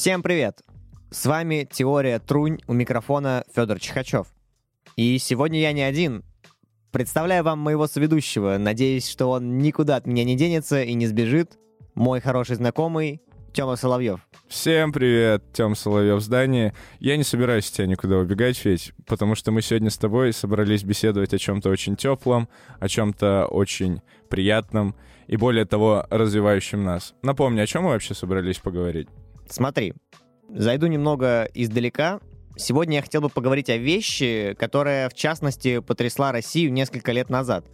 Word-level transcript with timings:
Всем 0.00 0.22
привет! 0.22 0.62
С 1.10 1.26
вами 1.26 1.68
Теория 1.70 2.18
Трунь 2.20 2.58
у 2.66 2.72
микрофона 2.72 3.44
Федор 3.54 3.78
Чихачев. 3.78 4.28
И 4.96 5.18
сегодня 5.18 5.60
я 5.60 5.74
не 5.74 5.82
один. 5.82 6.24
Представляю 6.90 7.44
вам 7.44 7.58
моего 7.58 7.86
соведущего. 7.86 8.56
Надеюсь, 8.56 9.06
что 9.06 9.26
он 9.26 9.58
никуда 9.58 9.96
от 9.96 10.06
меня 10.06 10.24
не 10.24 10.38
денется 10.38 10.82
и 10.82 10.94
не 10.94 11.06
сбежит. 11.06 11.58
Мой 11.94 12.22
хороший 12.22 12.56
знакомый 12.56 13.20
Тёма 13.52 13.76
Соловьев. 13.76 14.26
Всем 14.48 14.90
привет, 14.90 15.52
Тём 15.52 15.76
Соловьев 15.76 16.16
в 16.16 16.24
здании. 16.24 16.72
Я 16.98 17.18
не 17.18 17.22
собираюсь 17.22 17.70
тебя 17.70 17.86
никуда 17.86 18.16
убегать, 18.16 18.56
Федь, 18.56 18.94
потому 19.06 19.34
что 19.34 19.52
мы 19.52 19.60
сегодня 19.60 19.90
с 19.90 19.98
тобой 19.98 20.32
собрались 20.32 20.82
беседовать 20.82 21.34
о 21.34 21.38
чем-то 21.38 21.68
очень 21.68 21.96
теплом, 21.96 22.48
о 22.78 22.88
чем-то 22.88 23.48
очень 23.48 24.00
приятном 24.30 24.96
и, 25.26 25.36
более 25.36 25.66
того, 25.66 26.06
развивающем 26.08 26.84
нас. 26.84 27.12
Напомни, 27.20 27.60
о 27.60 27.66
чем 27.66 27.82
мы 27.82 27.90
вообще 27.90 28.14
собрались 28.14 28.60
поговорить? 28.60 29.08
Смотри, 29.50 29.94
зайду 30.48 30.86
немного 30.86 31.48
издалека. 31.54 32.20
Сегодня 32.56 32.96
я 32.96 33.02
хотел 33.02 33.20
бы 33.20 33.28
поговорить 33.28 33.68
о 33.68 33.76
вещи, 33.76 34.54
которая, 34.58 35.08
в 35.08 35.14
частности, 35.14 35.80
потрясла 35.80 36.30
Россию 36.30 36.72
несколько 36.72 37.10
лет 37.12 37.30
назад. 37.30 37.66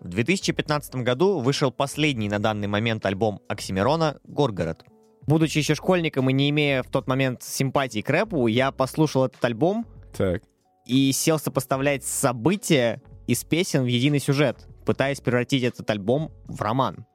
В 0.00 0.08
2015 0.08 0.96
году 0.96 1.40
вышел 1.40 1.72
последний 1.72 2.28
на 2.28 2.38
данный 2.38 2.68
момент 2.68 3.04
альбом 3.04 3.40
Оксимирона 3.48 4.18
«Горгород». 4.24 4.84
Будучи 5.26 5.58
еще 5.58 5.74
школьником 5.74 6.28
и 6.28 6.32
не 6.32 6.50
имея 6.50 6.82
в 6.82 6.88
тот 6.88 7.08
момент 7.08 7.42
симпатии 7.42 8.00
к 8.00 8.10
рэпу, 8.10 8.46
я 8.46 8.70
послушал 8.70 9.24
этот 9.24 9.42
альбом 9.44 9.86
Так. 10.16 10.42
и 10.86 11.10
сел 11.12 11.38
сопоставлять 11.38 12.04
события 12.04 13.00
из 13.26 13.42
песен 13.42 13.82
в 13.82 13.86
единый 13.86 14.20
сюжет, 14.20 14.68
пытаясь 14.84 15.20
превратить 15.20 15.64
этот 15.64 15.88
альбом 15.88 16.30
в 16.46 16.60
роман. 16.60 17.06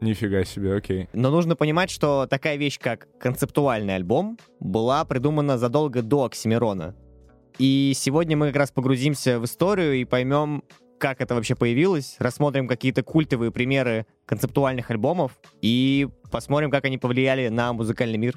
Нифига 0.00 0.44
себе, 0.44 0.74
окей. 0.74 1.08
Но 1.12 1.30
нужно 1.30 1.56
понимать, 1.56 1.90
что 1.90 2.26
такая 2.26 2.56
вещь, 2.56 2.78
как 2.78 3.08
концептуальный 3.18 3.94
альбом, 3.94 4.38
была 4.60 5.04
придумана 5.04 5.56
задолго 5.58 6.02
до 6.02 6.24
Оксимирона. 6.24 6.94
И 7.58 7.92
сегодня 7.96 8.36
мы 8.36 8.48
как 8.48 8.56
раз 8.56 8.70
погрузимся 8.70 9.40
в 9.40 9.46
историю 9.46 9.94
и 9.94 10.04
поймем, 10.04 10.62
как 10.98 11.22
это 11.22 11.34
вообще 11.34 11.54
появилось, 11.54 12.16
рассмотрим 12.18 12.68
какие-то 12.68 13.02
культовые 13.02 13.50
примеры 13.50 14.06
концептуальных 14.26 14.90
альбомов 14.90 15.32
и 15.62 16.08
посмотрим, 16.30 16.70
как 16.70 16.84
они 16.84 16.98
повлияли 16.98 17.48
на 17.48 17.72
музыкальный 17.72 18.18
мир. 18.18 18.34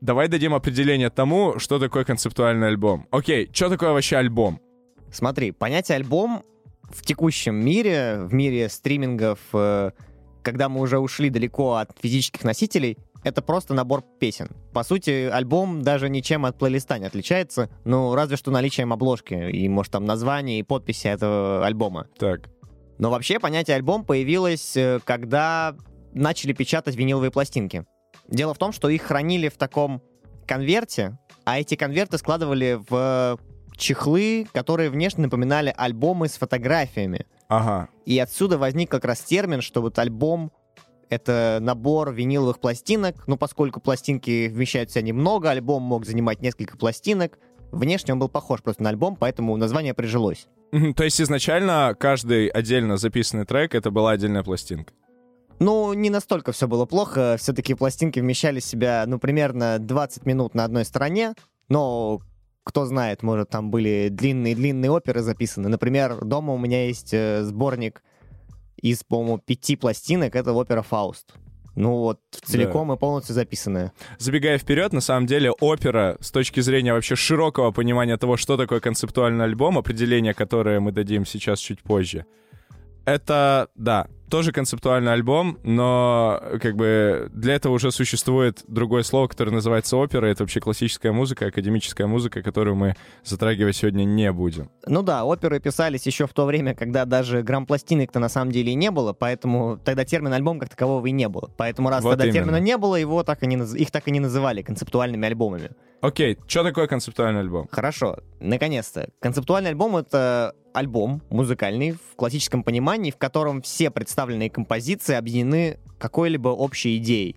Давай 0.00 0.28
дадим 0.28 0.54
определение 0.54 1.10
тому, 1.10 1.58
что 1.58 1.78
такое 1.78 2.04
концептуальный 2.04 2.68
альбом. 2.68 3.08
Окей, 3.10 3.48
что 3.52 3.68
такое 3.68 3.92
вообще 3.92 4.16
альбом? 4.16 4.60
Смотри, 5.10 5.50
понятие 5.50 5.96
альбом 5.96 6.44
в 6.82 7.04
текущем 7.04 7.56
мире, 7.56 8.18
в 8.20 8.32
мире 8.32 8.68
стримингов, 8.68 9.38
э, 9.52 9.90
когда 10.48 10.70
мы 10.70 10.80
уже 10.80 10.98
ушли 10.98 11.28
далеко 11.28 11.74
от 11.74 11.90
физических 12.00 12.42
носителей, 12.42 12.96
это 13.22 13.42
просто 13.42 13.74
набор 13.74 14.02
песен. 14.18 14.48
По 14.72 14.82
сути, 14.82 15.28
альбом 15.30 15.82
даже 15.82 16.08
ничем 16.08 16.46
от 16.46 16.56
плейлиста 16.56 16.98
не 16.98 17.04
отличается, 17.04 17.68
ну, 17.84 18.14
разве 18.14 18.38
что 18.38 18.50
наличием 18.50 18.94
обложки 18.94 19.34
и, 19.34 19.68
может, 19.68 19.92
там 19.92 20.06
название 20.06 20.58
и 20.58 20.62
подписи 20.62 21.06
этого 21.08 21.66
альбома. 21.66 22.06
Так, 22.18 22.48
Но 22.96 23.10
вообще 23.10 23.38
понятие 23.38 23.76
альбом 23.76 24.06
появилось, 24.06 24.74
э, 24.74 25.00
когда 25.04 25.76
начали 26.14 26.54
печатать 26.54 26.96
виниловые 26.96 27.30
пластинки. 27.30 27.84
Дело 28.28 28.54
в 28.54 28.58
том, 28.58 28.72
что 28.72 28.88
их 28.88 29.02
хранили 29.02 29.50
в 29.50 29.58
таком 29.58 30.02
конверте, 30.46 31.18
а 31.44 31.58
эти 31.60 31.74
конверты 31.74 32.16
складывали 32.16 32.80
в 32.88 33.38
чехлы, 33.76 34.46
которые 34.52 34.88
внешне 34.88 35.24
напоминали 35.24 35.74
альбомы 35.76 36.28
с 36.28 36.38
фотографиями. 36.38 37.26
Ага, 37.48 37.88
И 38.06 38.18
отсюда 38.18 38.58
возник 38.58 38.90
как 38.90 39.04
раз 39.04 39.20
термин, 39.20 39.60
что 39.60 39.82
вот 39.82 39.98
альбом— 39.98 40.52
это 41.10 41.58
набор 41.60 42.12
виниловых 42.12 42.60
пластинок, 42.60 43.26
но 43.26 43.36
поскольку 43.36 43.80
пластинки 43.80 44.48
вмещают 44.48 44.90
в 44.90 44.92
себя 44.92 45.02
немного, 45.02 45.50
альбом 45.50 45.82
мог 45.82 46.06
занимать 46.06 46.40
несколько 46.42 46.76
пластинок, 46.76 47.38
внешне 47.72 48.14
он 48.14 48.20
был 48.20 48.28
похож 48.28 48.62
просто 48.62 48.82
на 48.82 48.90
альбом, 48.90 49.16
поэтому 49.16 49.56
название 49.56 49.94
прижилось. 49.94 50.46
То 50.96 51.04
есть 51.04 51.20
изначально 51.20 51.96
каждый 51.98 52.48
отдельно 52.48 52.96
записанный 52.96 53.44
трек 53.44 53.74
это 53.74 53.90
была 53.90 54.12
отдельная 54.12 54.42
пластинка. 54.42 54.92
Ну, 55.60 55.92
не 55.92 56.08
настолько 56.10 56.52
все 56.52 56.68
было 56.68 56.86
плохо. 56.86 57.36
Все-таки 57.38 57.74
пластинки 57.74 58.20
вмещали 58.20 58.60
в 58.60 58.64
себя, 58.64 59.04
ну, 59.06 59.18
примерно 59.18 59.78
20 59.80 60.24
минут 60.24 60.54
на 60.54 60.64
одной 60.64 60.84
стороне. 60.84 61.34
Но, 61.68 62.20
кто 62.68 62.84
знает, 62.84 63.22
может, 63.22 63.48
там 63.48 63.70
были 63.70 64.08
длинные-длинные 64.10 64.90
оперы 64.90 65.22
записаны. 65.22 65.70
Например, 65.70 66.22
дома 66.22 66.52
у 66.52 66.58
меня 66.58 66.86
есть 66.86 67.14
э, 67.14 67.42
сборник 67.42 68.02
из, 68.76 69.02
по-моему, 69.04 69.38
пяти 69.38 69.74
пластинок. 69.74 70.36
Это 70.36 70.52
опера 70.52 70.82
«Фауст». 70.82 71.32
Ну 71.74 71.92
вот, 71.96 72.20
целиком 72.30 72.92
и 72.92 72.98
полностью 72.98 73.34
записанная. 73.34 73.92
Забегая 74.18 74.58
вперед, 74.58 74.92
на 74.92 75.00
самом 75.00 75.26
деле 75.26 75.50
опера 75.50 76.18
с 76.20 76.30
точки 76.30 76.60
зрения 76.60 76.92
вообще 76.92 77.16
широкого 77.16 77.70
понимания 77.70 78.16
того, 78.18 78.36
что 78.36 78.58
такое 78.58 78.80
концептуальный 78.80 79.44
альбом, 79.44 79.78
определение, 79.78 80.34
которое 80.34 80.80
мы 80.80 80.92
дадим 80.92 81.24
сейчас 81.24 81.60
чуть 81.60 81.82
позже, 81.82 82.26
это, 83.06 83.68
да, 83.76 84.08
тоже 84.28 84.52
концептуальный 84.52 85.12
альбом, 85.12 85.58
но 85.62 86.40
как 86.60 86.76
бы 86.76 87.30
для 87.32 87.54
этого 87.54 87.74
уже 87.74 87.90
существует 87.90 88.62
другое 88.68 89.02
слово, 89.02 89.28
которое 89.28 89.50
называется 89.52 89.96
опера. 89.96 90.26
Это 90.26 90.42
вообще 90.42 90.60
классическая 90.60 91.12
музыка, 91.12 91.46
академическая 91.46 92.06
музыка, 92.06 92.42
которую 92.42 92.76
мы 92.76 92.94
затрагивать 93.24 93.76
сегодня 93.76 94.04
не 94.04 94.30
будем. 94.32 94.70
Ну 94.86 95.02
да, 95.02 95.24
оперы 95.24 95.60
писались 95.60 96.06
еще 96.06 96.26
в 96.26 96.32
то 96.32 96.44
время, 96.44 96.74
когда 96.74 97.04
даже 97.04 97.42
грамм-пластинок-то 97.42 98.18
на 98.18 98.28
самом 98.28 98.52
деле 98.52 98.72
и 98.72 98.74
не 98.74 98.90
было, 98.90 99.12
поэтому 99.12 99.78
тогда 99.84 100.04
термин 100.04 100.32
альбом 100.32 100.58
как 100.58 100.68
такового 100.68 101.06
и 101.06 101.10
не 101.10 101.28
было. 101.28 101.50
Поэтому 101.56 101.88
раз 101.90 102.02
Вот 102.04 102.10
тогда 102.10 102.24
именно. 102.24 102.34
термина 102.38 102.56
не 102.56 102.76
было, 102.76 102.96
его 102.96 103.22
так 103.22 103.42
и 103.42 103.46
не, 103.46 103.56
их 103.56 103.90
так 103.90 104.08
и 104.08 104.10
не 104.10 104.20
называли 104.20 104.62
концептуальными 104.62 105.26
альбомами. 105.26 105.70
Окей, 106.00 106.38
что 106.46 106.62
такое 106.62 106.86
концептуальный 106.86 107.40
альбом? 107.40 107.68
Хорошо, 107.72 108.18
наконец-то. 108.38 109.08
Концептуальный 109.20 109.70
альбом— 109.70 109.96
это 109.98 110.54
альбом 110.72 111.22
музыкальный 111.30 111.92
в 111.92 112.16
классическом 112.16 112.62
понимании, 112.62 113.10
в 113.10 113.16
котором 113.16 113.62
все 113.62 113.90
представленные 113.90 114.50
композиции 114.50 115.14
объединены 115.14 115.78
какой-либо 115.98 116.48
общей 116.48 116.96
идеей. 116.98 117.36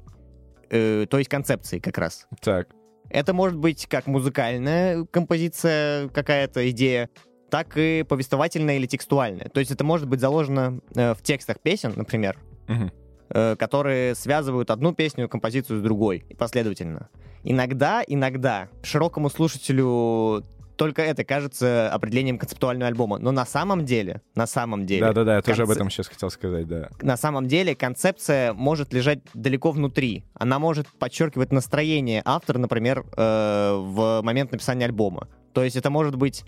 Э, 0.69 1.05
то 1.09 1.17
есть 1.17 1.29
концепцией 1.29 1.81
как 1.81 1.97
раз. 1.97 2.27
Так, 2.41 2.69
Это 3.09 3.33
может 3.33 3.57
быть 3.57 3.87
как 3.87 4.07
музыкальная 4.07 5.05
композиция, 5.05 6.07
какая-то 6.09 6.69
идея, 6.71 7.09
так 7.49 7.75
и 7.75 8.03
повествовательная 8.07 8.77
или 8.77 8.85
текстуальная. 8.85 9.49
То 9.49 9.59
есть 9.59 9.71
это 9.71 9.83
может 9.83 10.07
быть 10.07 10.21
заложено 10.21 10.79
э, 10.95 11.13
в 11.13 11.21
текстах 11.21 11.59
песен, 11.59 11.93
например, 11.97 12.37
мгм. 12.69 12.91
э, 13.29 13.55
которые 13.57 14.15
связывают 14.15 14.71
одну 14.71 14.93
песню, 14.93 15.27
композицию 15.27 15.79
с 15.79 15.81
другой, 15.81 16.25
последовательно. 16.37 17.09
Иногда, 17.43 18.03
иногда 18.07 18.69
широкому 18.83 19.29
слушателю 19.29 20.45
только 20.81 21.03
это 21.03 21.23
кажется 21.23 21.93
определением 21.93 22.39
концептуального 22.39 22.87
альбома. 22.87 23.19
Но 23.19 23.29
на 23.31 23.45
самом 23.45 23.85
деле, 23.85 24.23
на 24.33 24.47
самом 24.47 24.87
деле... 24.87 25.01
Да-да-да, 25.01 25.35
я 25.35 25.41
тоже 25.43 25.61
об 25.61 25.69
этом 25.69 25.91
сейчас 25.91 26.07
хотел 26.07 26.31
сказать, 26.31 26.67
да. 26.67 26.89
на 27.03 27.17
самом 27.17 27.47
деле 27.47 27.75
концепция 27.75 28.53
может 28.53 28.91
лежать 28.91 29.19
далеко 29.35 29.69
внутри. 29.69 30.25
Она 30.33 30.57
может 30.57 30.87
подчеркивать 30.87 31.51
настроение 31.51 32.23
автора, 32.25 32.57
например, 32.57 33.05
э, 33.15 33.75
в 33.79 34.23
момент 34.23 34.53
написания 34.53 34.85
альбома. 34.85 35.27
То 35.53 35.63
есть 35.63 35.75
это 35.75 35.91
может 35.91 36.15
быть 36.15 36.45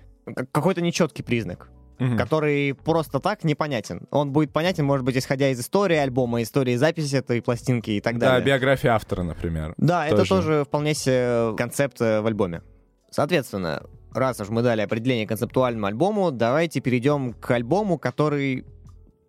какой-то 0.52 0.82
нечеткий 0.82 1.24
признак, 1.24 1.70
Мгм. 2.00 2.18
который 2.18 2.74
просто 2.74 3.20
так 3.20 3.44
непонятен. 3.44 4.08
Он 4.10 4.32
будет 4.32 4.52
понятен, 4.52 4.84
может 4.84 5.06
быть, 5.06 5.16
исходя 5.16 5.50
из 5.50 5.60
истории 5.60 5.98
альбома, 5.98 6.42
истории 6.42 6.76
записи 6.76 7.18
этой 7.18 7.40
пластинки 7.44 7.92
и 7.92 8.02
так 8.02 8.18
Да, 8.18 8.32
далее. 8.32 8.48
биография 8.48 8.94
автора, 8.94 9.22
например. 9.22 9.76
Да, 9.78 10.08
это 10.08 10.18
Тоже. 10.18 10.30
тоже 10.30 10.64
вполне 10.64 10.96
себе 10.96 11.56
концепт 11.56 12.02
э, 12.02 12.22
в 12.22 12.26
альбоме. 12.26 12.64
Соответственно, 13.12 13.84
раз 14.14 14.40
уж 14.40 14.50
мы 14.50 14.62
дали 14.62 14.82
определение 14.82 15.28
концептуальному 15.28 15.88
альбому, 15.88 16.32
давайте 16.32 16.80
перейдем 16.80 17.34
к 17.34 17.52
альбому, 17.52 17.98
который 17.98 18.66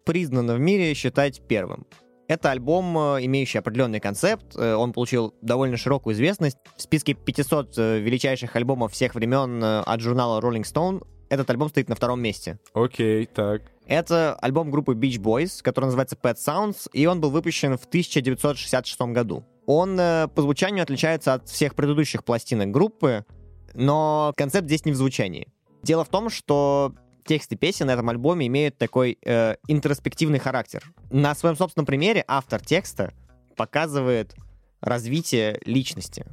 признан 0.05 0.51
в 0.51 0.59
мире 0.59 0.95
считать 0.95 1.41
первым. 1.47 1.87
Это 2.27 2.51
альбом, 2.51 2.97
э, 2.97 3.25
имеющий 3.25 3.59
определенный 3.59 4.01
концепт. 4.01 4.57
Э, 4.57 4.75
Он 4.75 4.93
получил 4.93 5.35
довольно 5.43 5.77
широкую 5.77 6.15
известность. 6.15 6.57
В 6.77 6.83
списке 6.83 7.15
500 7.15 7.79
э, 7.79 7.99
величайших 7.99 8.57
альбомов 8.57 8.93
всех 8.93 9.15
времен 9.15 9.63
от 9.63 10.01
журнала 10.01 10.41
Rolling 10.41 10.63
Stone 10.63 11.07
этот 11.29 11.51
альбом 11.51 11.69
стоит 11.69 11.89
на 11.89 11.95
втором 11.95 12.21
месте. 12.21 12.59
Окей, 12.75 13.27
так. 13.27 13.63
Это 13.87 14.35
альбом 14.37 14.71
группы 14.71 14.95
Beach 14.95 15.19
Boys, 15.19 15.63
который 15.63 15.87
называется 15.87 16.17
Pet 16.21 16.37
Sounds, 16.37 16.89
и 16.93 17.07
он 17.07 17.21
был 17.21 17.31
выпущен 17.31 17.77
в 17.77 17.85
1966 17.85 19.01
году. 19.13 19.45
Он 19.67 19.97
по 19.97 20.43
звучанию 20.43 20.83
отличается 20.83 21.35
от 21.35 21.49
всех 21.49 21.75
предыдущих 21.75 22.25
пластинок 22.25 22.71
группы, 22.71 23.25
но 23.75 24.33
концепт 24.37 24.67
здесь 24.67 24.85
не 24.85 24.93
в 24.93 24.97
звучании. 24.97 25.49
Дело 25.83 26.05
в 26.05 26.09
том, 26.09 26.31
что 26.31 26.95
тексты 27.25 27.57
песен 27.57 27.87
на 27.87 27.93
этом 27.93 28.09
альбоме 28.09 28.47
имеют 28.47 28.79
такой 28.79 29.19
э, 29.25 29.57
интроспективный 29.69 30.39
характер. 30.39 30.85
На 31.11 31.35
своем 31.35 31.57
собственном 31.57 31.87
примере 31.87 32.25
автор 32.27 32.61
текста 32.61 33.13
показывает 33.57 34.35
развитие 34.81 35.61
личности. 35.65 36.27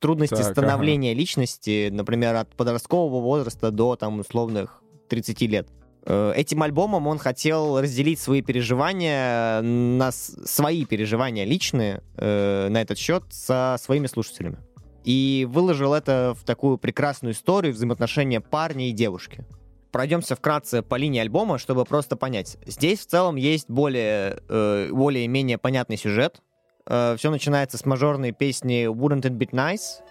Трудности 0.00 0.34
Так, 0.34 0.52
становления 0.52 1.14
личности, 1.14 1.88
например, 1.90 2.34
от 2.34 2.54
подросткового 2.54 3.20
возраста 3.20 3.70
до 3.70 3.96
там 3.96 4.20
условных 4.20 4.82
30 5.08 5.40
лет. 5.42 5.68
Э, 6.04 6.32
Этим 6.34 6.62
альбомом 6.62 7.06
он 7.06 7.18
хотел 7.18 7.80
разделить 7.80 8.20
свои 8.20 8.42
переживания 8.42 9.62
на 9.62 10.12
свои 10.12 10.84
переживания 10.84 11.44
личные 11.44 12.02
э, 12.16 12.68
на 12.68 12.80
этот 12.80 12.98
счет 12.98 13.24
со 13.30 13.76
своими 13.80 14.06
слушателями. 14.06 14.58
И 15.06 15.46
выложил 15.48 15.94
это 15.94 16.34
в 16.38 16.44
такую 16.44 16.76
прекрасную 16.76 17.32
историю 17.32 17.72
взаимоотношения 17.72 18.40
парня 18.40 18.90
и 18.90 18.92
девушки. 18.92 19.44
Пройдемся 19.92 20.34
вкратце 20.34 20.82
по 20.82 20.96
линии 20.96 21.20
альбома, 21.20 21.58
чтобы 21.58 21.84
просто 21.84 22.16
понять. 22.16 22.58
Здесь 22.66 23.00
в 23.00 23.06
целом 23.06 23.36
есть 23.36 23.70
более, 23.70 24.42
э, 24.48 24.90
более-менее 24.90 25.58
понятный 25.58 25.96
сюжет. 25.96 26.42
Э, 26.86 27.14
все 27.16 27.30
начинается 27.30 27.78
с 27.78 27.86
мажорной 27.86 28.32
песни 28.32 28.86
Wouldn't 28.86 29.22
It 29.22 29.38
Be 29.38 29.48
Nice, 29.52 30.02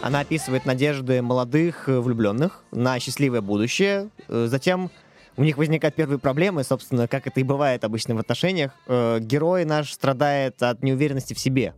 Она 0.00 0.20
описывает 0.20 0.64
надежды 0.64 1.20
молодых 1.20 1.86
э, 1.86 2.00
влюбленных 2.00 2.62
на 2.70 2.98
счастливое 2.98 3.42
будущее. 3.42 4.08
Э, 4.28 4.46
затем 4.48 4.90
у 5.38 5.44
них 5.44 5.56
возникают 5.56 5.94
первые 5.94 6.18
проблемы, 6.18 6.64
собственно, 6.64 7.06
как 7.06 7.28
это 7.28 7.38
и 7.38 7.44
бывает 7.44 7.84
обычно 7.84 8.16
в 8.16 8.18
отношениях. 8.18 8.72
Э, 8.88 9.20
герой 9.20 9.64
наш 9.64 9.92
страдает 9.92 10.60
от 10.64 10.82
неуверенности 10.82 11.32
в 11.32 11.38
себе. 11.38 11.74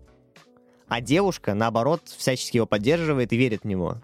А 0.88 1.02
девушка, 1.02 1.52
наоборот, 1.52 2.00
всячески 2.04 2.56
его 2.56 2.66
поддерживает 2.66 3.32
и 3.34 3.36
верит 3.36 3.62
в 3.62 3.66
него. 3.66 3.98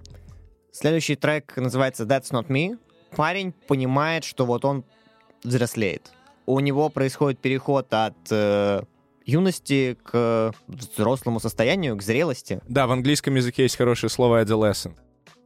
Следующий 0.72 1.16
трек 1.16 1.56
называется 1.56 2.04
That's 2.04 2.30
Not 2.32 2.48
Me. 2.48 2.78
Парень 3.16 3.52
понимает, 3.52 4.24
что 4.24 4.44
вот 4.44 4.66
он 4.66 4.84
взрослеет. 5.42 6.12
У 6.44 6.60
него 6.60 6.90
происходит 6.90 7.40
переход 7.40 7.86
от 7.94 8.14
э, 8.30 8.82
юности 9.24 9.96
к 10.02 10.52
взрослому 10.68 11.40
состоянию, 11.40 11.96
к 11.96 12.02
зрелости. 12.02 12.60
Да, 12.68 12.86
в 12.86 12.92
английском 12.92 13.34
языке 13.34 13.62
есть 13.62 13.76
хорошее 13.76 14.10
слово 14.10 14.44
adolescent. 14.44 14.96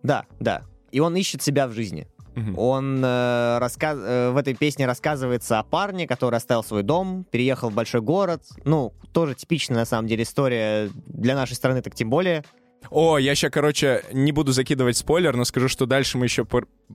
Да, 0.03 0.27
да. 0.41 0.63
И 0.91 0.99
он 0.99 1.15
ищет 1.15 1.43
себя 1.43 1.69
в 1.69 1.73
жизни. 1.73 2.09
Угу. 2.37 2.61
Он 2.61 3.03
э, 3.05 3.59
рассказ... 3.59 3.99
э, 4.01 4.31
в 4.31 4.37
этой 4.37 4.55
песне 4.55 4.87
рассказывается 4.87 5.59
о 5.59 5.63
парне, 5.65 6.07
который 6.07 6.37
оставил 6.37 6.63
свой 6.63 6.83
дом, 6.83 7.25
переехал 7.31 7.71
в 7.71 7.75
большой 7.75 8.01
город. 8.01 8.43
Ну, 8.65 8.93
тоже 9.13 9.35
типичная, 9.35 9.79
на 9.79 9.85
самом 9.85 10.07
деле, 10.09 10.23
история 10.23 10.91
для 11.07 11.35
нашей 11.35 11.55
страны, 11.55 11.83
так 11.83 11.95
тем 11.95 12.09
более. 12.11 12.45
О, 12.91 13.19
я 13.19 13.35
сейчас, 13.35 13.51
короче, 13.51 14.05
не 14.13 14.33
буду 14.33 14.53
закидывать 14.53 14.97
спойлер, 14.97 15.37
но 15.37 15.45
скажу, 15.45 15.69
что 15.69 15.87
дальше 15.87 16.19
мы 16.19 16.27
еще 16.27 16.47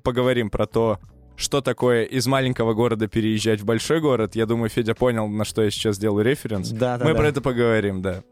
поговорим 0.03 0.49
про 0.49 0.65
то, 0.65 0.99
что 1.35 1.61
такое 1.61 2.03
из 2.03 2.25
маленького 2.27 2.73
города 2.73 3.07
переезжать 3.07 3.59
в 3.59 3.65
большой 3.65 3.99
город. 3.99 4.35
Я 4.35 4.45
думаю, 4.45 4.69
Федя 4.69 4.95
понял, 4.95 5.27
на 5.27 5.45
что 5.45 5.63
я 5.63 5.69
сейчас 5.69 5.97
делаю 5.97 6.25
референс. 6.25 6.69
Да, 6.69 6.97
да, 6.97 7.05
Мы 7.05 7.11
да. 7.11 7.17
про 7.17 7.27
это 7.27 7.41
поговорим, 7.41 8.01
да. 8.01 8.23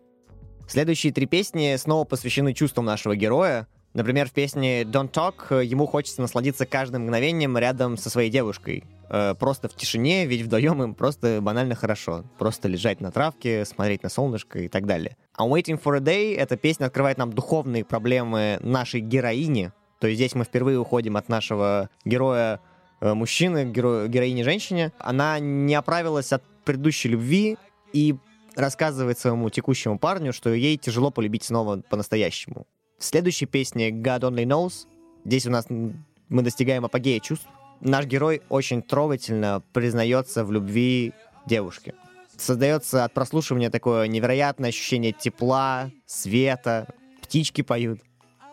Следующие 0.67 1.11
три 1.11 1.25
песни 1.25 1.75
снова 1.77 2.05
посвящены 2.05 2.53
чувствам 2.53 2.85
нашего 2.85 3.15
героя. 3.15 3.67
Например, 3.93 4.27
в 4.27 4.31
песне 4.31 4.83
Don't 4.83 5.11
Talk 5.11 5.63
ему 5.63 5.85
хочется 5.85 6.21
насладиться 6.21 6.65
каждым 6.65 7.03
мгновением 7.03 7.57
рядом 7.57 7.97
со 7.97 8.09
своей 8.09 8.29
девушкой. 8.29 8.83
Э, 9.09 9.35
просто 9.35 9.69
в 9.69 9.75
тишине, 9.75 10.25
ведь 10.25 10.41
вдвоем 10.41 10.81
им 10.81 10.95
просто 10.95 11.39
банально 11.41 11.75
хорошо. 11.75 12.23
Просто 12.37 12.67
лежать 12.67 13.01
на 13.01 13.11
травке, 13.11 13.65
смотреть 13.65 14.03
на 14.03 14.09
солнышко 14.09 14.59
и 14.59 14.67
так 14.67 14.85
далее. 14.85 15.15
I'm 15.37 15.49
Waiting 15.49 15.81
for 15.81 15.97
a 15.97 15.99
Day— 15.99 16.35
эта 16.37 16.57
песня 16.57 16.85
открывает 16.85 17.17
нам 17.17 17.31
духовные 17.31 17.85
проблемы 17.85 18.57
нашей 18.61 19.01
героини. 19.01 19.71
То 19.99 20.07
есть 20.07 20.17
здесь 20.17 20.35
мы 20.35 20.43
впервые 20.43 20.79
уходим 20.79 21.15
от 21.15 21.29
нашего 21.29 21.89
героя 22.03 22.59
Э, 23.03 23.13
мужчины, 23.13 23.65
геро... 23.65 24.07
героине 24.07 24.45
женщине, 24.45 24.93
она 24.97 25.37
не 25.37 25.75
оправилась 25.75 26.31
от 26.31 26.41
предыдущей 26.63 27.09
любви 27.09 27.57
и 27.91 28.15
рассказывает 28.55 29.19
своему 29.19 29.49
текущему 29.49 29.99
парню, 29.99 30.31
что 30.31 30.53
ей 30.53 30.77
тяжело 30.77 31.11
полюбить 31.11 31.43
снова 31.43 31.81
по-настоящему. 31.89 32.65
В 33.03 33.05
следующей 33.05 33.47
песне 33.47 33.89
God 33.89 34.21
Only 34.21 34.45
Knows, 34.45 34.87
здесь 35.25 35.45
у 35.45 35.49
нас 35.49 35.65
мы 35.67 36.41
достигаем 36.41 36.85
апогея 36.85 37.19
чувств. 37.19 37.45
Наш 37.81 38.05
герой 38.05 38.41
очень 38.47 38.81
трогательно 38.81 39.61
признается 39.73 40.45
в 40.45 40.53
любви 40.53 41.11
девушке. 41.45 41.95
Создается 42.37 43.03
от 43.03 43.13
прослушивания 43.13 43.69
такое 43.69 44.07
невероятное 44.07 44.69
ощущение 44.69 45.11
тепла, 45.11 45.91
света, 46.05 46.87
птички 47.21 47.61
поют. 47.61 47.99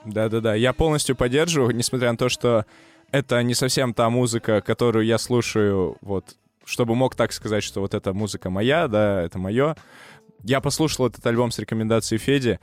Да-да-да, 0.05 0.57
я 0.57 0.73
полностью 0.73 1.15
поддерживаю, 1.15 1.73
несмотря 1.73 2.11
на 2.11 2.19
то, 2.19 2.29
что 2.29 2.67
это 3.13 3.41
не 3.45 3.55
совсем 3.55 3.95
та 3.95 4.11
музыка, 4.11 4.63
которую 4.63 5.07
я 5.07 5.19
слушаю, 5.19 5.97
вот, 6.01 6.35
чтобы 6.65 6.97
мог 6.97 7.15
так 7.15 7.33
сказать, 7.33 7.63
что 7.63 7.83
вот 7.83 7.95
эта 7.95 8.13
музыка 8.13 8.51
моя, 8.51 8.89
да, 8.89 9.23
это 9.23 9.39
мое. 9.39 9.77
Я 10.43 10.61
послушал 10.61 11.07
этот 11.07 11.25
альбом 11.25 11.53
с 11.53 11.59
рекомендацией 11.61 12.19
Феди, 12.19 12.59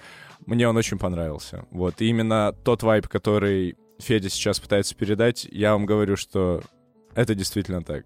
мне 0.46 0.68
он 0.68 0.78
очень 0.78 0.98
понравился. 0.98 1.66
Вот, 1.72 2.02
и 2.02 2.08
именно 2.10 2.54
тот 2.64 2.84
вайб, 2.84 3.08
который 3.08 3.76
Федя 4.00 4.30
сейчас 4.30 4.60
пытается 4.60 4.96
передать, 4.96 5.46
я 5.52 5.74
вам 5.74 5.86
говорю, 5.86 6.16
что 6.16 6.62
это 7.16 7.36
действительно 7.36 7.82
так. 7.82 8.06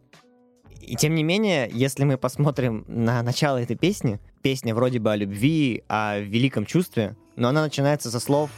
И 0.81 0.95
тем 0.95 1.13
не 1.13 1.23
менее, 1.23 1.69
если 1.71 2.05
мы 2.05 2.17
посмотрим 2.17 2.85
на 2.87 3.21
начало 3.21 3.57
этой 3.57 3.75
песни, 3.75 4.19
песня 4.41 4.73
вроде 4.73 4.99
бы 4.99 5.11
о 5.11 5.15
любви, 5.15 5.83
о 5.87 6.19
великом 6.19 6.65
чувстве, 6.65 7.15
но 7.35 7.49
она 7.49 7.61
начинается 7.61 8.09
со 8.09 8.19
слов 8.19 8.49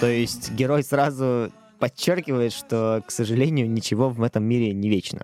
то 0.00 0.06
есть 0.06 0.52
герой 0.52 0.82
сразу 0.82 1.52
подчеркивает, 1.78 2.52
что, 2.52 3.02
к 3.06 3.10
сожалению, 3.10 3.70
ничего 3.70 4.08
в 4.10 4.22
этом 4.22 4.44
мире 4.44 4.72
не 4.72 4.88
вечно. 4.88 5.22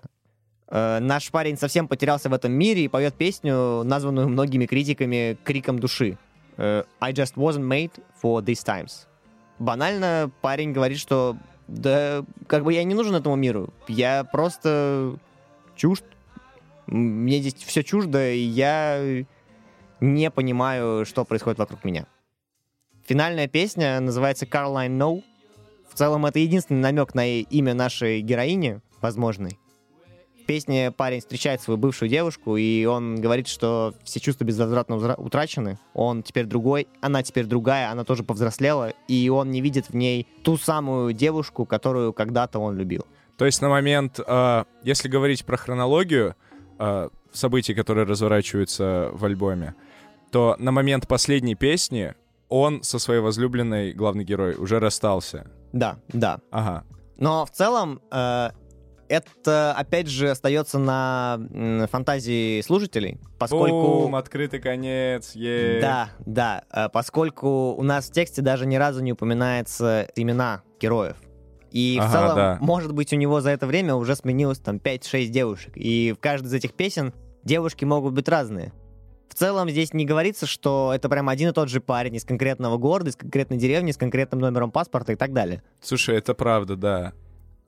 Э, 0.75 0.99
наш 0.99 1.31
парень 1.31 1.57
совсем 1.57 1.87
потерялся 1.87 2.27
в 2.27 2.33
этом 2.33 2.51
мире 2.51 2.83
и 2.83 2.87
поет 2.89 3.13
песню, 3.13 3.83
названную 3.83 4.27
многими 4.27 4.65
критиками 4.65 5.37
криком 5.45 5.79
души. 5.79 6.17
Э, 6.57 6.83
I 6.99 7.13
just 7.13 7.35
wasn't 7.35 7.65
made 7.65 7.93
for 8.21 8.43
these 8.43 8.65
times. 8.65 9.07
Банально 9.57 10.29
парень 10.41 10.73
говорит, 10.73 10.99
что 10.99 11.37
да, 11.69 12.25
как 12.47 12.65
бы 12.65 12.73
я 12.73 12.83
не 12.83 12.93
нужен 12.93 13.15
этому 13.15 13.37
миру. 13.37 13.73
Я 13.87 14.25
просто 14.25 15.17
чужд. 15.77 16.03
Мне 16.87 17.39
здесь 17.39 17.53
все 17.53 17.81
чуждо, 17.81 18.29
и 18.29 18.39
я 18.39 19.23
не 20.01 20.29
понимаю, 20.29 21.05
что 21.05 21.23
происходит 21.23 21.57
вокруг 21.57 21.85
меня. 21.85 22.05
Финальная 23.07 23.47
песня 23.47 24.01
называется 24.01 24.45
Caroline 24.45 24.97
No. 24.97 25.23
В 25.89 25.97
целом 25.97 26.25
это 26.25 26.39
единственный 26.39 26.81
намек 26.81 27.15
на 27.15 27.25
имя 27.25 27.73
нашей 27.73 28.19
героини, 28.19 28.81
возможный. 28.99 29.57
Песне 30.45 30.91
парень 30.91 31.19
встречает 31.19 31.61
свою 31.61 31.77
бывшую 31.77 32.09
девушку, 32.09 32.55
и 32.55 32.85
он 32.85 33.19
говорит, 33.19 33.47
что 33.47 33.93
все 34.03 34.19
чувства 34.19 34.45
безвозвратно 34.45 35.15
утрачены. 35.15 35.79
Он 35.93 36.23
теперь 36.23 36.45
другой, 36.45 36.87
она 37.01 37.23
теперь 37.23 37.45
другая, 37.45 37.89
она 37.89 38.03
тоже 38.03 38.23
повзрослела, 38.23 38.93
и 39.07 39.29
он 39.29 39.51
не 39.51 39.61
видит 39.61 39.89
в 39.89 39.95
ней 39.95 40.27
ту 40.43 40.57
самую 40.57 41.13
девушку, 41.13 41.65
которую 41.65 42.13
когда-то 42.13 42.59
он 42.59 42.77
любил. 42.77 43.05
То 43.37 43.45
есть 43.45 43.61
на 43.61 43.69
момент, 43.69 44.19
э, 44.25 44.63
если 44.83 45.09
говорить 45.09 45.45
про 45.45 45.57
хронологию 45.57 46.35
э, 46.79 47.09
событий, 47.33 47.73
которые 47.73 48.05
разворачиваются 48.05 49.09
в 49.13 49.25
альбоме, 49.25 49.75
то 50.31 50.55
на 50.59 50.71
момент 50.71 51.07
последней 51.07 51.55
песни 51.55 52.13
он 52.49 52.83
со 52.83 52.99
своей 52.99 53.21
возлюбленной, 53.21 53.93
главный 53.93 54.23
герой, 54.23 54.55
уже 54.55 54.79
расстался. 54.79 55.47
Да, 55.73 55.97
да. 56.09 56.39
Ага. 56.51 56.83
Но 57.17 57.45
в 57.45 57.51
целом 57.51 58.01
э, 58.11 58.49
это, 59.07 59.73
опять 59.73 60.07
же, 60.07 60.29
остается 60.29 60.79
на 60.79 61.87
фантазии 61.91 62.61
слушателей, 62.61 63.19
поскольку... 63.37 64.01
Бум, 64.01 64.15
открытый 64.15 64.59
конец, 64.59 65.35
е 65.35 65.79
Да, 65.81 66.09
да, 66.25 66.63
э, 66.71 66.89
поскольку 66.89 67.73
у 67.73 67.83
нас 67.83 68.09
в 68.09 68.11
тексте 68.11 68.41
даже 68.41 68.65
ни 68.65 68.75
разу 68.75 69.01
не 69.01 69.13
упоминается 69.13 70.07
имена 70.15 70.61
героев. 70.79 71.17
И 71.71 71.97
ага, 71.99 72.07
в 72.07 72.11
целом, 72.11 72.35
да. 72.35 72.57
может 72.61 72.93
быть, 72.93 73.11
у 73.11 73.17
него 73.17 73.41
за 73.41 73.49
это 73.49 73.67
время 73.67 73.95
уже 73.95 74.15
сменилось 74.15 74.59
там 74.59 74.77
5-6 74.77 75.25
девушек. 75.27 75.73
И 75.75 76.13
в 76.17 76.21
каждой 76.21 76.47
из 76.47 76.53
этих 76.53 76.73
песен 76.73 77.13
девушки 77.43 77.83
могут 77.83 78.13
быть 78.13 78.29
разные. 78.29 78.71
В 79.27 79.33
целом 79.33 79.69
здесь 79.69 79.93
не 79.93 80.05
говорится, 80.05 80.45
что 80.45 80.93
это 80.95 81.09
прям 81.09 81.27
один 81.27 81.49
и 81.49 81.51
тот 81.51 81.67
же 81.67 81.81
парень 81.81 82.15
из 82.15 82.23
конкретного 82.23 82.77
города, 82.77 83.09
из 83.09 83.17
конкретной 83.17 83.57
деревни, 83.57 83.91
с 83.91 83.97
конкретным 83.97 84.39
номером 84.39 84.71
паспорта 84.71 85.11
и 85.11 85.15
так 85.17 85.33
далее. 85.33 85.61
Слушай, 85.81 86.15
это 86.15 86.33
правда, 86.33 86.77
да. 86.77 87.13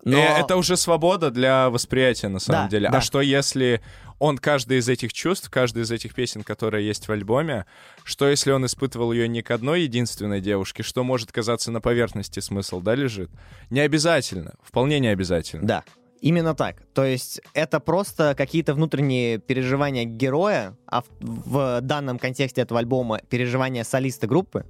Но... 0.04 0.18
Э, 0.18 0.40
это 0.40 0.58
уже 0.58 0.78
свобода 0.78 1.32
для 1.32 1.70
восприятия, 1.70 2.28
на 2.28 2.40
самом 2.40 2.66
да, 2.66 2.70
деле. 2.70 2.88
А 2.88 2.92
да. 2.92 2.98
А 3.00 3.02
что 3.02 3.22
если 3.22 3.82
он 4.20 4.38
каждый 4.38 4.80
из 4.80 4.90
этих 4.90 5.14
чувств, 5.14 5.50
каждый 5.50 5.84
из 5.84 5.92
этих 5.92 6.14
песен, 6.14 6.44
которые 6.44 6.88
есть 6.88 7.08
в 7.08 7.12
альбоме, 7.12 7.66
что 8.04 8.28
если 8.28 8.52
он 8.52 8.66
испытывал 8.66 9.12
ее 9.12 9.28
не 9.28 9.42
к 9.42 9.52
одной 9.52 9.84
единственной 9.84 10.42
девушке, 10.42 10.84
что 10.84 11.04
может 11.04 11.32
казаться 11.32 11.72
на 11.72 11.82
поверхности 11.82 12.40
смысл, 12.40 12.82
да, 12.82 12.96
лежит? 12.96 13.30
Не 13.70 13.82
обязательно, 13.82 14.54
вполне 14.64 15.00
не 15.00 15.08
обязательно. 15.08 15.68
Да, 15.68 15.84
Именно 16.20 16.56
так. 16.56 16.82
То 16.94 17.06
есть 17.06 17.42
это 17.54 17.80
просто 17.80 18.34
какие-то 18.36 18.74
внутренние 18.74 19.38
переживания 19.38 20.04
героя, 20.04 20.76
а 20.88 21.02
в, 21.02 21.08
в 21.20 21.82
данном 21.82 22.18
контексте 22.18 22.62
этого 22.62 22.80
альбома 22.80 23.20
переживания 23.30 23.84
солиста 23.84 24.26
группы, 24.26 24.66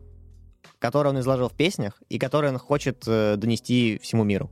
которые 0.79 1.13
он 1.13 1.19
изложил 1.19 1.49
в 1.49 1.53
песнях 1.53 2.01
и 2.09 2.19
которые 2.19 2.51
он 2.51 2.59
хочет 2.59 3.03
э, 3.07 3.35
донести 3.37 3.99
всему 4.03 4.23
миру. 4.23 4.51